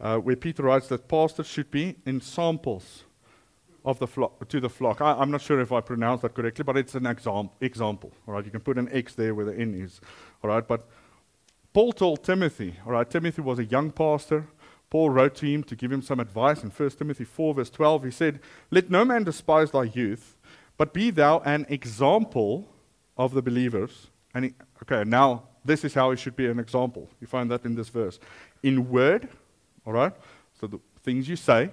uh, 0.00 0.18
where 0.18 0.36
Peter 0.36 0.62
writes 0.62 0.86
that 0.86 1.08
pastors 1.08 1.48
should 1.48 1.68
be 1.68 1.96
ensamples 2.06 3.02
of 3.84 3.98
the 3.98 4.06
flock 4.06 4.48
to 4.48 4.60
the 4.60 4.68
flock. 4.68 5.00
I, 5.00 5.20
am 5.20 5.32
not 5.32 5.40
sure 5.40 5.58
if 5.58 5.72
I 5.72 5.80
pronounced 5.80 6.22
that 6.22 6.34
correctly, 6.34 6.62
but 6.62 6.76
it's 6.76 6.94
an 6.94 7.06
exam- 7.06 7.50
example. 7.60 8.12
All 8.28 8.34
right, 8.34 8.44
you 8.44 8.52
can 8.52 8.60
put 8.60 8.78
an 8.78 8.88
X 8.92 9.16
there 9.16 9.34
where 9.34 9.46
the 9.46 9.58
N 9.58 9.74
is. 9.74 10.00
All 10.44 10.50
right, 10.50 10.64
but 10.64 10.88
Paul 11.72 11.92
told 11.92 12.22
Timothy. 12.22 12.76
All 12.86 12.92
right, 12.92 13.10
Timothy 13.10 13.42
was 13.42 13.58
a 13.58 13.64
young 13.64 13.90
pastor. 13.90 14.46
Paul 14.90 15.10
wrote 15.10 15.34
to 15.34 15.46
him 15.46 15.64
to 15.64 15.74
give 15.74 15.90
him 15.90 16.02
some 16.02 16.20
advice 16.20 16.62
in 16.62 16.70
1 16.70 16.90
Timothy 16.90 17.24
4, 17.24 17.54
verse 17.54 17.70
12. 17.70 18.04
He 18.04 18.10
said, 18.12 18.38
Let 18.70 18.90
no 18.90 19.04
man 19.04 19.24
despise 19.24 19.72
thy 19.72 19.82
youth, 19.82 20.36
but 20.78 20.94
be 20.94 21.10
thou 21.10 21.40
an 21.40 21.66
example 21.68 22.68
of 23.16 23.34
the 23.34 23.42
believers. 23.42 24.06
And 24.32 24.44
he, 24.44 24.54
okay, 24.84 25.02
now 25.02 25.48
this 25.64 25.84
is 25.84 25.94
how 25.94 26.10
he 26.10 26.16
should 26.16 26.36
be 26.36 26.46
an 26.46 26.58
example. 26.58 27.08
You 27.20 27.26
find 27.26 27.50
that 27.50 27.64
in 27.64 27.74
this 27.74 27.88
verse. 27.88 28.18
In 28.62 28.90
word, 28.90 29.28
all 29.84 29.92
right, 29.92 30.12
so 30.60 30.66
the 30.66 30.78
things 31.02 31.28
you 31.28 31.36
say, 31.36 31.70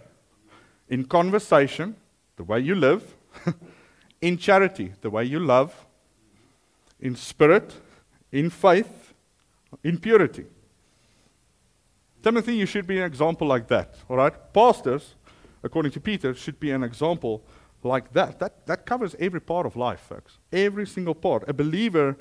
in 0.87 1.05
conversation, 1.05 1.95
the 2.35 2.43
way 2.43 2.59
you 2.59 2.75
live, 2.75 3.15
in 4.21 4.37
charity, 4.37 4.93
the 5.01 5.09
way 5.09 5.23
you 5.23 5.39
love, 5.39 5.85
in 6.99 7.15
spirit, 7.15 7.73
in 8.31 8.49
faith, 8.49 9.13
in 9.83 9.97
purity. 9.99 10.45
Timothy, 12.21 12.55
you 12.55 12.65
should 12.65 12.85
be 12.85 12.97
an 12.97 13.05
example 13.05 13.47
like 13.47 13.67
that. 13.67 13.95
All 14.09 14.17
right? 14.17 14.33
Pastors, 14.53 15.15
according 15.63 15.91
to 15.93 15.99
Peter, 15.99 16.33
should 16.33 16.59
be 16.59 16.71
an 16.71 16.83
example 16.83 17.43
like 17.83 18.11
that. 18.13 18.39
That, 18.39 18.65
that 18.67 18.85
covers 18.85 19.15
every 19.19 19.39
part 19.39 19.65
of 19.65 19.75
life, 19.75 20.01
folks. 20.01 20.37
Every 20.51 20.85
single 20.85 21.15
part. 21.15 21.47
A 21.47 21.53
believer 21.53 22.17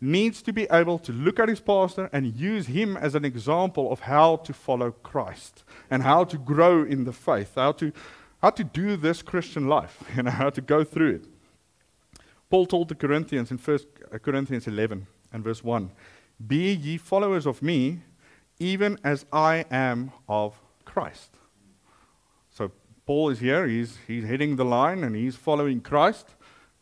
needs 0.00 0.42
to 0.42 0.52
be 0.52 0.66
able 0.70 0.98
to 1.00 1.12
look 1.12 1.38
at 1.40 1.48
his 1.48 1.60
pastor 1.60 2.08
and 2.12 2.36
use 2.36 2.66
him 2.66 2.96
as 2.96 3.14
an 3.14 3.24
example 3.24 3.92
of 3.92 4.00
how 4.00 4.36
to 4.36 4.52
follow 4.52 4.92
Christ 4.92 5.64
and 5.90 6.02
how 6.02 6.24
to 6.24 6.38
grow 6.38 6.84
in 6.84 7.04
the 7.04 7.12
faith, 7.12 7.52
how 7.56 7.72
to, 7.72 7.92
how 8.40 8.50
to 8.50 8.64
do 8.64 8.96
this 8.96 9.22
Christian 9.22 9.68
life, 9.68 10.04
you 10.16 10.22
know, 10.22 10.30
how 10.30 10.50
to 10.50 10.60
go 10.60 10.84
through 10.84 11.16
it. 11.16 11.24
Paul 12.50 12.66
told 12.66 12.88
the 12.88 12.94
Corinthians 12.94 13.50
in 13.50 13.58
1 13.58 13.78
uh, 14.12 14.18
Corinthians 14.18 14.66
11 14.66 15.06
and 15.32 15.44
verse 15.44 15.62
1 15.62 15.90
Be 16.46 16.72
ye 16.72 16.96
followers 16.96 17.46
of 17.46 17.60
me, 17.60 18.00
even 18.58 18.98
as 19.04 19.26
I 19.32 19.66
am 19.70 20.12
of 20.28 20.60
Christ. 20.84 21.36
So 22.50 22.70
Paul 23.04 23.30
is 23.30 23.40
here, 23.40 23.66
he's, 23.66 23.98
he's 24.06 24.24
heading 24.24 24.56
the 24.56 24.64
line 24.64 25.04
and 25.04 25.14
he's 25.14 25.36
following 25.36 25.80
Christ. 25.80 26.34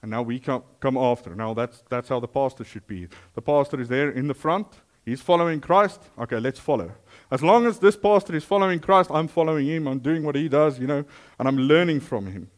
And 0.06 0.12
now 0.12 0.22
we 0.22 0.38
come, 0.38 0.62
come 0.78 0.96
after. 0.96 1.34
Now 1.34 1.52
that's, 1.52 1.82
that's 1.88 2.08
how 2.08 2.20
the 2.20 2.28
pastor 2.28 2.62
should 2.62 2.86
be. 2.86 3.08
The 3.34 3.42
pastor 3.42 3.80
is 3.80 3.88
there 3.88 4.08
in 4.08 4.28
the 4.28 4.34
front. 4.34 4.68
He's 5.04 5.20
following 5.20 5.60
Christ. 5.60 6.00
Okay, 6.16 6.38
let's 6.38 6.60
follow. 6.60 6.92
As 7.28 7.42
long 7.42 7.66
as 7.66 7.80
this 7.80 7.96
pastor 7.96 8.36
is 8.36 8.44
following 8.44 8.78
Christ, 8.78 9.10
I'm 9.12 9.26
following 9.26 9.66
him. 9.66 9.88
I'm 9.88 9.98
doing 9.98 10.22
what 10.22 10.36
he 10.36 10.48
does, 10.48 10.78
you 10.78 10.86
know, 10.86 11.04
and 11.40 11.48
I'm 11.48 11.58
learning 11.58 11.98
from 11.98 12.26
him. 12.28 12.48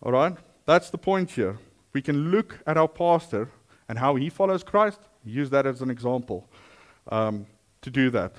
All 0.00 0.12
right? 0.12 0.36
That's 0.64 0.90
the 0.90 0.98
point 0.98 1.32
here. 1.32 1.58
We 1.92 2.02
can 2.02 2.30
look 2.30 2.60
at 2.68 2.76
our 2.76 2.86
pastor 2.86 3.50
and 3.88 3.98
how 3.98 4.14
he 4.14 4.28
follows 4.28 4.62
Christ, 4.62 5.00
use 5.24 5.50
that 5.50 5.66
as 5.66 5.82
an 5.82 5.90
example 5.90 6.48
um, 7.10 7.46
to 7.82 7.90
do 7.90 8.10
that. 8.10 8.36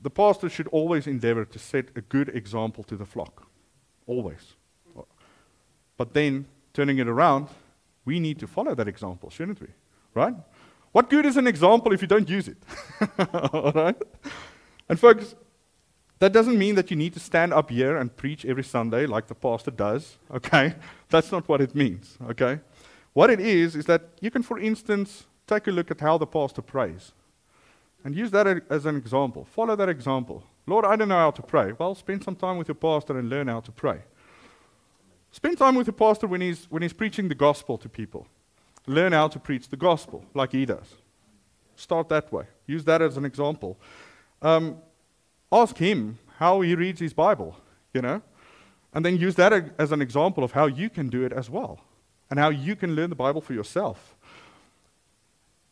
The 0.00 0.08
pastor 0.08 0.48
should 0.48 0.68
always 0.68 1.06
endeavor 1.06 1.44
to 1.44 1.58
set 1.58 1.90
a 1.94 2.00
good 2.00 2.30
example 2.30 2.84
to 2.84 2.96
the 2.96 3.04
flock. 3.04 3.46
Always. 4.06 4.54
But 5.98 6.14
then 6.14 6.46
turning 6.74 6.98
it 6.98 7.08
around, 7.08 7.48
we 8.04 8.20
need 8.20 8.38
to 8.40 8.46
follow 8.46 8.74
that 8.74 8.86
example, 8.86 9.30
shouldn't 9.30 9.60
we? 9.60 9.68
Right? 10.12 10.34
What 10.92 11.08
good 11.08 11.24
is 11.24 11.36
an 11.36 11.46
example 11.46 11.92
if 11.92 12.02
you 12.02 12.08
don't 12.08 12.28
use 12.28 12.48
it? 12.48 12.58
All 13.52 13.72
right? 13.72 13.96
And 14.88 15.00
folks, 15.00 15.34
that 16.18 16.32
doesn't 16.32 16.58
mean 16.58 16.74
that 16.74 16.90
you 16.90 16.96
need 16.96 17.14
to 17.14 17.20
stand 17.20 17.52
up 17.52 17.70
here 17.70 17.96
and 17.96 18.14
preach 18.14 18.44
every 18.44 18.62
Sunday 18.62 19.06
like 19.06 19.26
the 19.26 19.34
pastor 19.34 19.70
does, 19.70 20.18
okay? 20.32 20.74
That's 21.08 21.32
not 21.32 21.48
what 21.48 21.60
it 21.60 21.74
means, 21.74 22.18
okay? 22.30 22.60
What 23.12 23.30
it 23.30 23.40
is, 23.40 23.74
is 23.74 23.86
that 23.86 24.02
you 24.20 24.30
can, 24.30 24.42
for 24.42 24.58
instance, 24.58 25.26
take 25.46 25.66
a 25.66 25.70
look 25.70 25.90
at 25.90 26.00
how 26.00 26.18
the 26.18 26.26
pastor 26.26 26.62
prays 26.62 27.12
and 28.04 28.14
use 28.14 28.30
that 28.32 28.62
as 28.70 28.86
an 28.86 28.96
example. 28.96 29.44
Follow 29.44 29.74
that 29.76 29.88
example. 29.88 30.44
Lord, 30.66 30.84
I 30.84 30.96
don't 30.96 31.08
know 31.08 31.18
how 31.18 31.30
to 31.30 31.42
pray. 31.42 31.72
Well, 31.72 31.94
spend 31.94 32.22
some 32.22 32.36
time 32.36 32.58
with 32.58 32.68
your 32.68 32.74
pastor 32.74 33.18
and 33.18 33.28
learn 33.28 33.48
how 33.48 33.60
to 33.60 33.72
pray. 33.72 34.00
Spend 35.34 35.58
time 35.58 35.74
with 35.74 35.86
the 35.86 35.92
pastor 35.92 36.28
when 36.28 36.40
he's, 36.40 36.66
when 36.70 36.80
he's 36.80 36.92
preaching 36.92 37.26
the 37.26 37.34
gospel 37.34 37.76
to 37.78 37.88
people. 37.88 38.28
Learn 38.86 39.10
how 39.10 39.26
to 39.26 39.40
preach 39.40 39.68
the 39.68 39.76
gospel 39.76 40.24
like 40.32 40.52
he 40.52 40.64
does. 40.64 40.94
Start 41.74 42.08
that 42.10 42.32
way. 42.32 42.44
Use 42.68 42.84
that 42.84 43.02
as 43.02 43.16
an 43.16 43.24
example. 43.24 43.76
Um, 44.40 44.76
ask 45.50 45.76
him 45.76 46.20
how 46.38 46.60
he 46.60 46.76
reads 46.76 47.00
his 47.00 47.12
Bible, 47.12 47.56
you 47.92 48.00
know, 48.00 48.22
and 48.92 49.04
then 49.04 49.16
use 49.16 49.34
that 49.34 49.74
as 49.76 49.90
an 49.90 50.00
example 50.00 50.44
of 50.44 50.52
how 50.52 50.66
you 50.66 50.88
can 50.88 51.08
do 51.08 51.24
it 51.24 51.32
as 51.32 51.50
well 51.50 51.80
and 52.30 52.38
how 52.38 52.50
you 52.50 52.76
can 52.76 52.94
learn 52.94 53.10
the 53.10 53.16
Bible 53.16 53.40
for 53.40 53.54
yourself. 53.54 54.14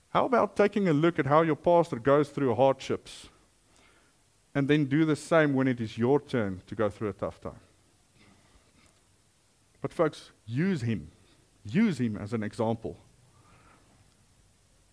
How 0.08 0.24
about 0.24 0.56
taking 0.56 0.88
a 0.88 0.92
look 0.92 1.20
at 1.20 1.26
how 1.26 1.42
your 1.42 1.54
pastor 1.54 2.00
goes 2.00 2.30
through 2.30 2.56
hardships 2.56 3.28
and 4.56 4.66
then 4.66 4.86
do 4.86 5.04
the 5.04 5.14
same 5.14 5.54
when 5.54 5.68
it 5.68 5.80
is 5.80 5.96
your 5.96 6.18
turn 6.18 6.62
to 6.66 6.74
go 6.74 6.90
through 6.90 7.10
a 7.10 7.12
tough 7.12 7.40
time? 7.40 7.60
But, 9.82 9.92
folks, 9.92 10.30
use 10.46 10.80
him. 10.80 11.10
Use 11.64 11.98
him 12.00 12.16
as 12.16 12.32
an 12.32 12.42
example. 12.42 12.96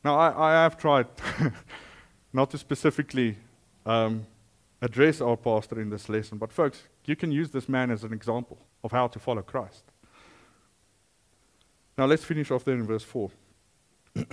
Now, 0.04 0.18
I, 0.18 0.50
I 0.50 0.64
have 0.64 0.78
tried 0.78 1.08
not 2.34 2.50
to 2.52 2.58
specifically 2.58 3.38
um, 3.86 4.26
address 4.82 5.22
our 5.22 5.38
pastor 5.38 5.80
in 5.80 5.90
this 5.90 6.10
lesson, 6.10 6.38
but, 6.38 6.52
folks, 6.52 6.84
you 7.06 7.16
can 7.16 7.32
use 7.32 7.52
this 7.52 7.70
man 7.70 7.92
as 7.92 8.04
an 8.04 8.12
example 8.14 8.58
of 8.84 8.92
how 8.92 9.08
to 9.08 9.20
follow 9.20 9.42
Christ. 9.42 9.84
Now, 11.98 12.06
let's 12.06 12.24
finish 12.24 12.50
off 12.50 12.64
there 12.64 12.76
in 12.76 12.88
verse 12.88 13.04
4. 13.04 13.30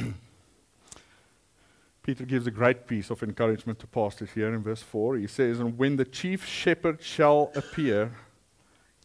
Peter 2.02 2.24
gives 2.24 2.46
a 2.46 2.50
great 2.52 2.86
piece 2.86 3.10
of 3.10 3.22
encouragement 3.22 3.80
to 3.80 3.86
pastors 3.88 4.30
here 4.30 4.54
in 4.54 4.62
verse 4.62 4.82
4. 4.82 5.16
He 5.16 5.26
says, 5.26 5.58
And 5.58 5.76
when 5.76 5.96
the 5.96 6.04
chief 6.04 6.46
shepherd 6.46 7.02
shall 7.02 7.50
appear, 7.56 8.12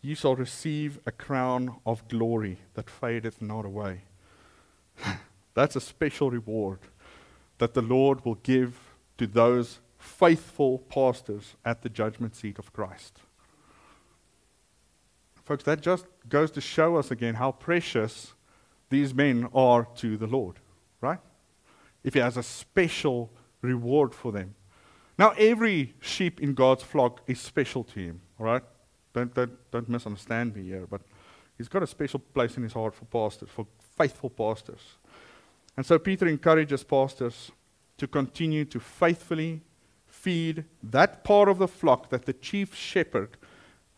ye 0.01 0.15
shall 0.15 0.35
receive 0.35 0.99
a 1.05 1.11
crown 1.11 1.75
of 1.85 2.07
glory 2.07 2.57
that 2.73 2.89
fadeth 2.89 3.41
not 3.41 3.65
away. 3.65 4.01
That's 5.53 5.75
a 5.75 5.81
special 5.81 6.31
reward 6.31 6.79
that 7.59 7.73
the 7.73 7.81
Lord 7.81 8.25
will 8.25 8.35
give 8.35 8.79
to 9.17 9.27
those 9.27 9.79
faithful 9.99 10.79
pastors 10.79 11.55
at 11.63 11.83
the 11.83 11.89
judgment 11.89 12.35
seat 12.35 12.57
of 12.57 12.73
Christ. 12.73 13.19
Folks, 15.43 15.63
that 15.65 15.81
just 15.81 16.05
goes 16.27 16.49
to 16.51 16.61
show 16.61 16.95
us 16.95 17.11
again 17.11 17.35
how 17.35 17.51
precious 17.51 18.33
these 18.89 19.13
men 19.13 19.47
are 19.53 19.87
to 19.95 20.17
the 20.17 20.27
Lord, 20.27 20.57
right? 21.01 21.19
If 22.03 22.15
He 22.15 22.19
has 22.19 22.37
a 22.37 22.43
special 22.43 23.31
reward 23.61 24.15
for 24.15 24.31
them. 24.31 24.55
Now, 25.19 25.33
every 25.37 25.93
sheep 25.99 26.39
in 26.41 26.53
God's 26.55 26.83
flock 26.83 27.21
is 27.27 27.39
special 27.39 27.83
to 27.83 27.99
Him, 27.99 28.21
all 28.39 28.45
right? 28.47 28.63
Don't, 29.13 29.33
don't, 29.33 29.71
don't 29.71 29.89
misunderstand 29.89 30.55
me 30.55 30.63
here, 30.63 30.87
but 30.89 31.01
he's 31.57 31.67
got 31.67 31.83
a 31.83 31.87
special 31.87 32.19
place 32.19 32.57
in 32.57 32.63
his 32.63 32.73
heart 32.73 32.95
for 32.95 33.05
pastors, 33.05 33.49
for 33.49 33.67
faithful 33.97 34.29
pastors. 34.29 34.97
And 35.77 35.85
so 35.85 35.99
Peter 35.99 36.27
encourages 36.27 36.83
pastors 36.83 37.51
to 37.97 38.07
continue 38.07 38.65
to 38.65 38.79
faithfully 38.79 39.61
feed 40.05 40.65
that 40.83 41.23
part 41.23 41.49
of 41.49 41.57
the 41.57 41.67
flock 41.67 42.09
that 42.09 42.25
the 42.25 42.33
chief 42.33 42.75
shepherd 42.75 43.37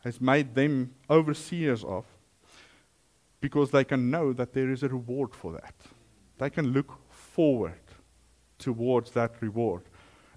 has 0.03 0.20
made 0.20 0.55
them 0.55 0.93
overseers 1.09 1.84
of, 1.84 2.05
because 3.39 3.72
they 3.72 3.84
can 3.84 4.09
know 4.09 4.34
that 4.34 4.53
there 4.53 4.72
is 4.72 4.84
a 4.84 4.89
reward 4.89 5.34
for 5.34 5.51
that. 5.53 5.76
They 6.38 6.49
can 6.49 6.68
look 6.68 6.93
forward 7.09 7.80
towards 8.57 9.11
that 9.11 9.34
reward. 9.41 9.84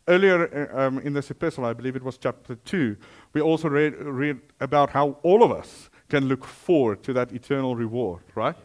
Earlier 0.09 0.71
uh, 0.73 0.87
um, 0.87 0.99
in 1.01 1.13
this 1.13 1.31
epistle, 1.31 1.65
I 1.65 1.73
believe 1.73 1.97
it 1.97 2.03
was 2.03 2.17
chapter 2.17 2.55
2, 2.55 2.97
we 3.33 3.41
also 3.41 3.69
read, 3.69 3.95
read 3.99 4.41
about 4.61 4.91
how 4.91 5.19
all 5.23 5.43
of 5.43 5.51
us 5.51 5.91
can 6.09 6.27
look 6.27 6.45
forward 6.45 7.03
to 7.03 7.13
that 7.13 7.33
eternal 7.33 7.75
reward, 7.75 8.23
right? 8.35 8.57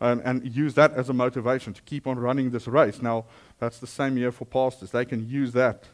And, 0.00 0.20
and, 0.22 0.44
use 0.44 0.74
that 0.74 0.94
as 0.94 1.08
a 1.08 1.12
motivation 1.12 1.72
to 1.74 1.82
keep 1.82 2.08
on 2.08 2.18
running 2.18 2.50
this 2.50 2.66
race. 2.66 3.00
Now, 3.00 3.26
that's 3.60 3.78
the 3.78 3.86
same 3.86 4.18
year 4.18 4.32
for 4.32 4.44
pastors. 4.44 4.90
They 4.90 5.04
can 5.04 5.28
use 5.28 5.52
that 5.52 5.84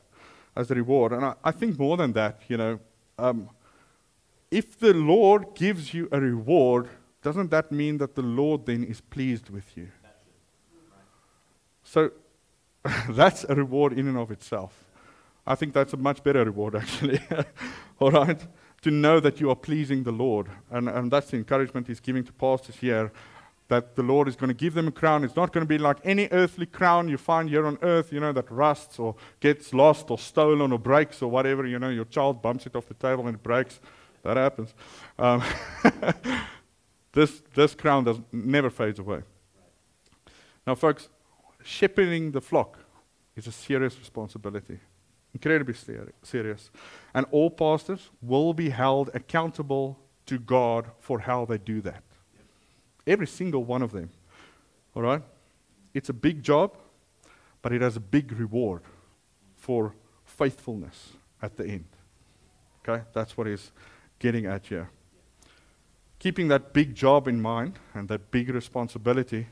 as 0.57 0.71
a 0.71 0.75
reward. 0.75 1.13
And 1.13 1.23
I, 1.27 1.35
I 1.45 1.51
think 1.51 1.79
more 1.79 1.99
than 1.99 2.15
that, 2.15 2.41
you 2.49 2.57
know, 2.57 2.81
um, 3.19 3.51
if 4.51 4.79
the 4.79 4.95
Lord 4.95 5.55
gives 5.55 5.93
you 5.93 6.09
a 6.11 6.19
reward, 6.19 6.89
doesn't 7.23 7.51
that 7.51 7.71
mean 7.71 7.99
that 7.99 8.15
the 8.15 8.23
Lord 8.23 8.65
then 8.65 8.83
is 8.83 9.03
pleased 9.03 9.51
with 9.51 9.77
you? 9.77 9.89
So 11.85 12.13
that's 13.11 13.45
a 13.45 13.55
reward 13.55 13.93
in 13.93 14.09
and 14.09 14.17
of 14.17 14.31
itself. 14.31 14.85
I 15.47 15.55
think 15.55 15.73
that's 15.73 15.93
a 15.93 15.97
much 15.97 16.23
better 16.23 16.45
reward, 16.45 16.75
actually. 16.83 17.21
All 17.99 18.11
right? 18.11 18.41
To 18.83 18.91
know 18.91 19.19
that 19.21 19.41
you 19.41 19.51
are 19.51 19.57
pleasing 19.57 20.05
the 20.05 20.13
Lord. 20.13 20.49
And, 20.71 20.89
and 20.89 21.11
that's 21.11 21.31
the 21.31 21.37
encouragement 21.37 21.87
he's 21.87 22.01
giving 22.01 22.25
to 22.25 22.33
pastors 22.33 22.77
here 22.77 23.11
that 23.69 23.97
the 23.97 24.03
Lord 24.03 24.29
is 24.29 24.37
going 24.37 24.49
to 24.49 24.55
give 24.55 24.75
them 24.75 24.89
a 24.89 24.91
crown. 24.91 25.25
It's 25.25 25.37
not 25.37 25.53
going 25.53 25.65
to 25.65 25.69
be 25.69 25.79
like 25.79 25.99
any 26.03 26.29
earthly 26.33 26.65
crown 26.65 27.09
you 27.09 27.19
find 27.19 27.51
here 27.51 27.67
on 27.67 27.79
earth, 27.83 28.13
you 28.13 28.21
know, 28.21 28.33
that 28.33 28.51
rusts 28.51 28.99
or 28.99 29.15
gets 29.41 29.75
lost 29.75 30.11
or 30.11 30.19
stolen 30.19 30.73
or 30.73 30.79
breaks 30.79 31.21
or 31.21 31.31
whatever. 31.31 31.67
You 31.67 31.79
know, 31.79 31.91
your 31.91 32.07
child 32.07 32.41
bumps 32.41 32.67
it 32.67 32.75
off 32.75 32.87
the 32.87 32.95
table 32.95 33.27
and 33.27 33.37
it 33.37 33.43
breaks. 33.43 33.79
That 34.23 34.39
happens. 34.39 34.75
Um, 35.19 35.43
this, 37.13 37.43
this 37.55 37.75
crown 37.75 38.05
does, 38.05 38.21
never 38.33 38.71
fades 38.71 38.99
away. 38.99 39.23
Now, 40.67 40.75
folks, 40.75 41.09
shepherding 41.69 42.33
the 42.33 42.41
flock 42.41 42.79
is 43.37 43.47
a 43.47 43.53
serious 43.53 43.99
responsibility, 43.99 44.79
incredibly 45.35 45.75
serious. 46.23 46.71
And 47.15 47.27
all 47.31 47.51
pastors 47.51 48.11
will 48.23 48.55
be 48.55 48.71
held 48.71 49.11
accountable 49.13 49.99
to 50.27 50.39
God 50.39 50.91
for 50.99 51.21
how 51.21 51.45
they 51.45 51.59
do 51.59 51.83
that. 51.83 52.03
Every 53.07 53.27
single 53.27 53.65
one 53.65 53.83
of 53.83 53.93
them. 53.93 54.11
All 54.95 55.03
right? 55.03 55.23
It's 55.93 56.09
a 56.09 56.15
big 56.15 56.43
job, 56.43 56.75
but 57.61 57.73
it 57.73 57.83
has 57.83 57.97
a 57.97 58.01
big 58.01 58.33
reward 58.33 58.83
for 59.57 59.95
faithfulness 60.25 61.13
at 61.43 61.57
the 61.57 61.67
end. 61.67 61.85
Okay? 62.81 63.05
That's 63.13 63.37
what 63.37 63.47
he's 63.47 63.73
getting 64.19 64.47
at 64.47 64.67
here. 64.67 64.91
Keeping 66.19 66.49
that 66.49 66.73
big 66.73 66.95
job 66.95 67.29
in 67.29 67.41
mind 67.41 67.79
and 67.95 68.09
that 68.09 68.31
big 68.31 68.49
responsibility, 68.49 69.47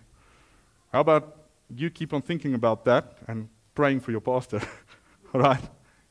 how 0.93 1.01
about 1.01 1.46
you 1.75 1.91
keep 1.91 2.13
on 2.13 2.23
thinking 2.23 2.55
about 2.55 2.85
that 2.85 3.19
and 3.27 3.49
praying 3.75 4.01
for 4.01 4.11
your 4.11 4.21
pastor. 4.21 4.61
All 5.35 5.41
right? 5.41 5.63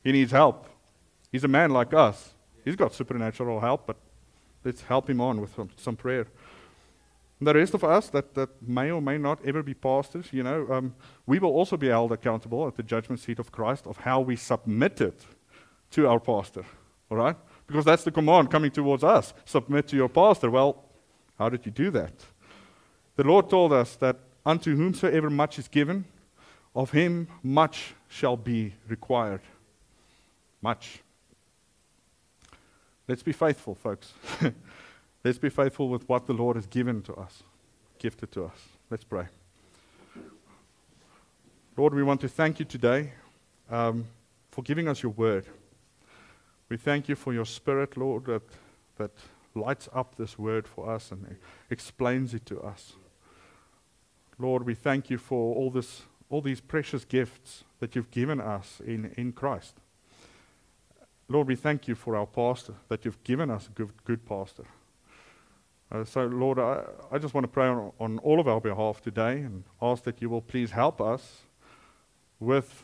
He 0.03 0.12
needs 0.12 0.32
help. 0.32 0.68
He's 1.32 1.43
a 1.43 1.47
man 1.47 1.72
like 1.72 1.93
us. 1.93 2.34
He's 2.64 2.76
got 2.76 2.93
supernatural 2.93 3.60
help, 3.60 3.86
but 3.86 3.97
let's 4.64 4.82
help 4.82 5.10
him 5.10 5.22
on 5.22 5.41
with 5.41 5.56
some, 5.56 5.70
some 5.76 5.95
prayer. 5.95 6.28
And 7.39 7.47
the 7.47 7.53
rest 7.53 7.74
of 7.74 7.84
us 7.84 8.10
that, 8.10 8.34
that 8.36 8.49
may 8.62 8.91
or 8.91 9.01
may 9.01 9.18
not 9.18 9.45
ever 9.45 9.62
be 9.62 9.74
pastors, 9.74 10.28
you 10.32 10.43
know, 10.43 10.68
um, 10.72 10.95
we 11.26 11.39
will 11.39 11.51
also 11.51 11.76
be 11.76 11.88
held 11.88 12.12
accountable 12.12 12.68
at 12.68 12.76
the 12.76 12.84
judgment 12.84 13.20
seat 13.20 13.39
of 13.39 13.51
Christ 13.51 13.86
of 13.86 13.97
how 13.97 14.22
we 14.22 14.36
submitted 14.36 15.16
to 15.91 16.08
our 16.08 16.20
pastor. 16.20 16.64
All 17.12 17.18
right? 17.18 17.36
Because 17.68 17.86
that's 17.86 18.03
the 18.03 18.12
command 18.12 18.49
coming 18.49 18.72
towards 18.72 19.03
us 19.03 19.34
submit 19.43 19.88
to 19.89 19.95
your 19.95 20.10
pastor. 20.10 20.49
Well, 20.49 20.84
how 21.38 21.49
did 21.49 21.66
you 21.66 21.72
do 21.72 21.91
that? 21.91 22.14
The 23.16 23.24
Lord 23.24 23.49
told 23.49 23.74
us 23.74 23.95
that 23.97 24.18
unto 24.46 24.76
whomsoever 24.76 25.30
much 25.30 25.58
is 25.58 25.68
given, 25.68 26.06
of 26.76 26.91
him 26.91 27.28
much 27.41 27.93
shall 28.08 28.38
be 28.38 28.74
required. 28.88 29.41
Much. 30.62 31.00
Let's 33.08 33.24
be 33.24 33.32
faithful, 33.32 33.76
folks. 33.76 34.14
Let's 35.24 35.38
be 35.38 35.50
faithful 35.50 35.89
with 35.89 36.08
what 36.08 36.28
the 36.28 36.34
Lord 36.34 36.56
has 36.56 36.68
given 36.68 37.02
to 37.04 37.14
us, 37.16 37.43
gifted 37.98 38.32
to 38.34 38.46
us. 38.46 38.60
Let's 38.89 39.04
pray. 39.04 39.26
Lord, 41.78 41.93
we 41.93 42.04
want 42.04 42.22
to 42.22 42.30
thank 42.30 42.60
you 42.60 42.66
today 42.66 43.12
um, 43.70 44.06
for 44.52 44.62
giving 44.62 44.88
us 44.88 45.02
your 45.04 45.12
word. 45.12 45.46
We 46.70 46.78
thank 46.78 47.10
you 47.10 47.16
for 47.16 47.34
your 47.34 47.46
spirit, 47.46 47.98
Lord, 47.98 48.26
that, 48.26 48.43
that 48.98 49.12
lights 49.54 49.89
up 49.93 50.16
this 50.16 50.38
word 50.38 50.68
for 50.68 50.89
us 50.89 51.12
and 51.12 51.38
explains 51.70 52.34
it 52.34 52.46
to 52.48 52.62
us. 52.62 52.93
Lord, 54.38 54.65
we 54.65 54.75
thank 54.75 55.09
you 55.09 55.17
for 55.17 55.55
all, 55.55 55.69
this, 55.69 56.03
all 56.29 56.41
these 56.41 56.59
precious 56.59 57.05
gifts 57.05 57.63
that 57.79 57.95
you've 57.95 58.11
given 58.11 58.41
us 58.41 58.81
in, 58.86 59.13
in 59.15 59.31
Christ. 59.31 59.75
Lord, 61.29 61.47
we 61.47 61.55
thank 61.55 61.88
you 61.88 61.95
for 61.95 62.15
our 62.15 62.27
pastor, 62.27 62.73
that 62.89 63.05
you've 63.05 63.23
given 63.23 63.49
us 63.49 63.67
a 63.67 63.71
good, 63.71 63.91
good 64.03 64.25
pastor. 64.25 64.65
Uh, 65.91 66.03
so, 66.03 66.25
Lord, 66.25 66.59
I, 66.59 66.83
I 67.11 67.17
just 67.17 67.33
want 67.33 67.45
to 67.45 67.47
pray 67.47 67.67
on, 67.67 67.91
on 67.99 68.19
all 68.19 68.39
of 68.39 68.47
our 68.47 68.59
behalf 68.59 69.01
today 69.01 69.39
and 69.39 69.63
ask 69.81 70.03
that 70.03 70.21
you 70.21 70.29
will 70.29 70.41
please 70.41 70.71
help 70.71 70.99
us 70.99 71.43
with 72.39 72.83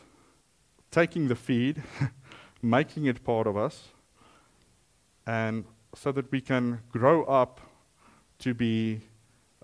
taking 0.90 1.28
the 1.28 1.34
feed, 1.34 1.82
making 2.62 3.06
it 3.06 3.22
part 3.24 3.46
of 3.46 3.56
us, 3.56 3.88
and 5.26 5.64
so 5.94 6.12
that 6.12 6.30
we 6.32 6.40
can 6.40 6.80
grow 6.90 7.24
up 7.24 7.60
to 8.38 8.54
be 8.54 9.00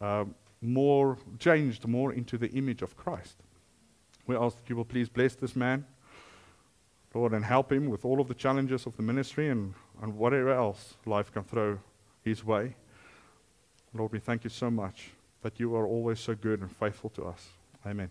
uh, 0.00 0.24
more 0.60 1.18
changed, 1.38 1.86
more 1.86 2.12
into 2.12 2.38
the 2.38 2.48
image 2.50 2.82
of 2.82 2.96
Christ. 2.96 3.36
We 4.26 4.36
ask 4.36 4.56
that 4.56 4.68
you 4.68 4.76
will 4.76 4.84
please 4.84 5.08
bless 5.08 5.34
this 5.34 5.56
man. 5.56 5.84
Lord, 7.14 7.32
and 7.32 7.44
help 7.44 7.72
him 7.72 7.88
with 7.88 8.04
all 8.04 8.20
of 8.20 8.28
the 8.28 8.34
challenges 8.34 8.86
of 8.86 8.96
the 8.96 9.02
ministry 9.02 9.48
and, 9.48 9.74
and 10.02 10.16
whatever 10.16 10.50
else 10.50 10.94
life 11.06 11.32
can 11.32 11.42
throw 11.42 11.78
his 12.22 12.44
way. 12.44 12.76
Lord, 13.94 14.12
we 14.12 14.18
thank 14.18 14.44
you 14.44 14.50
so 14.50 14.70
much 14.70 15.10
that 15.42 15.58
you 15.58 15.74
are 15.74 15.86
always 15.86 16.20
so 16.20 16.34
good 16.34 16.60
and 16.60 16.70
faithful 16.70 17.10
to 17.10 17.24
us. 17.24 17.48
Amen. 17.86 18.10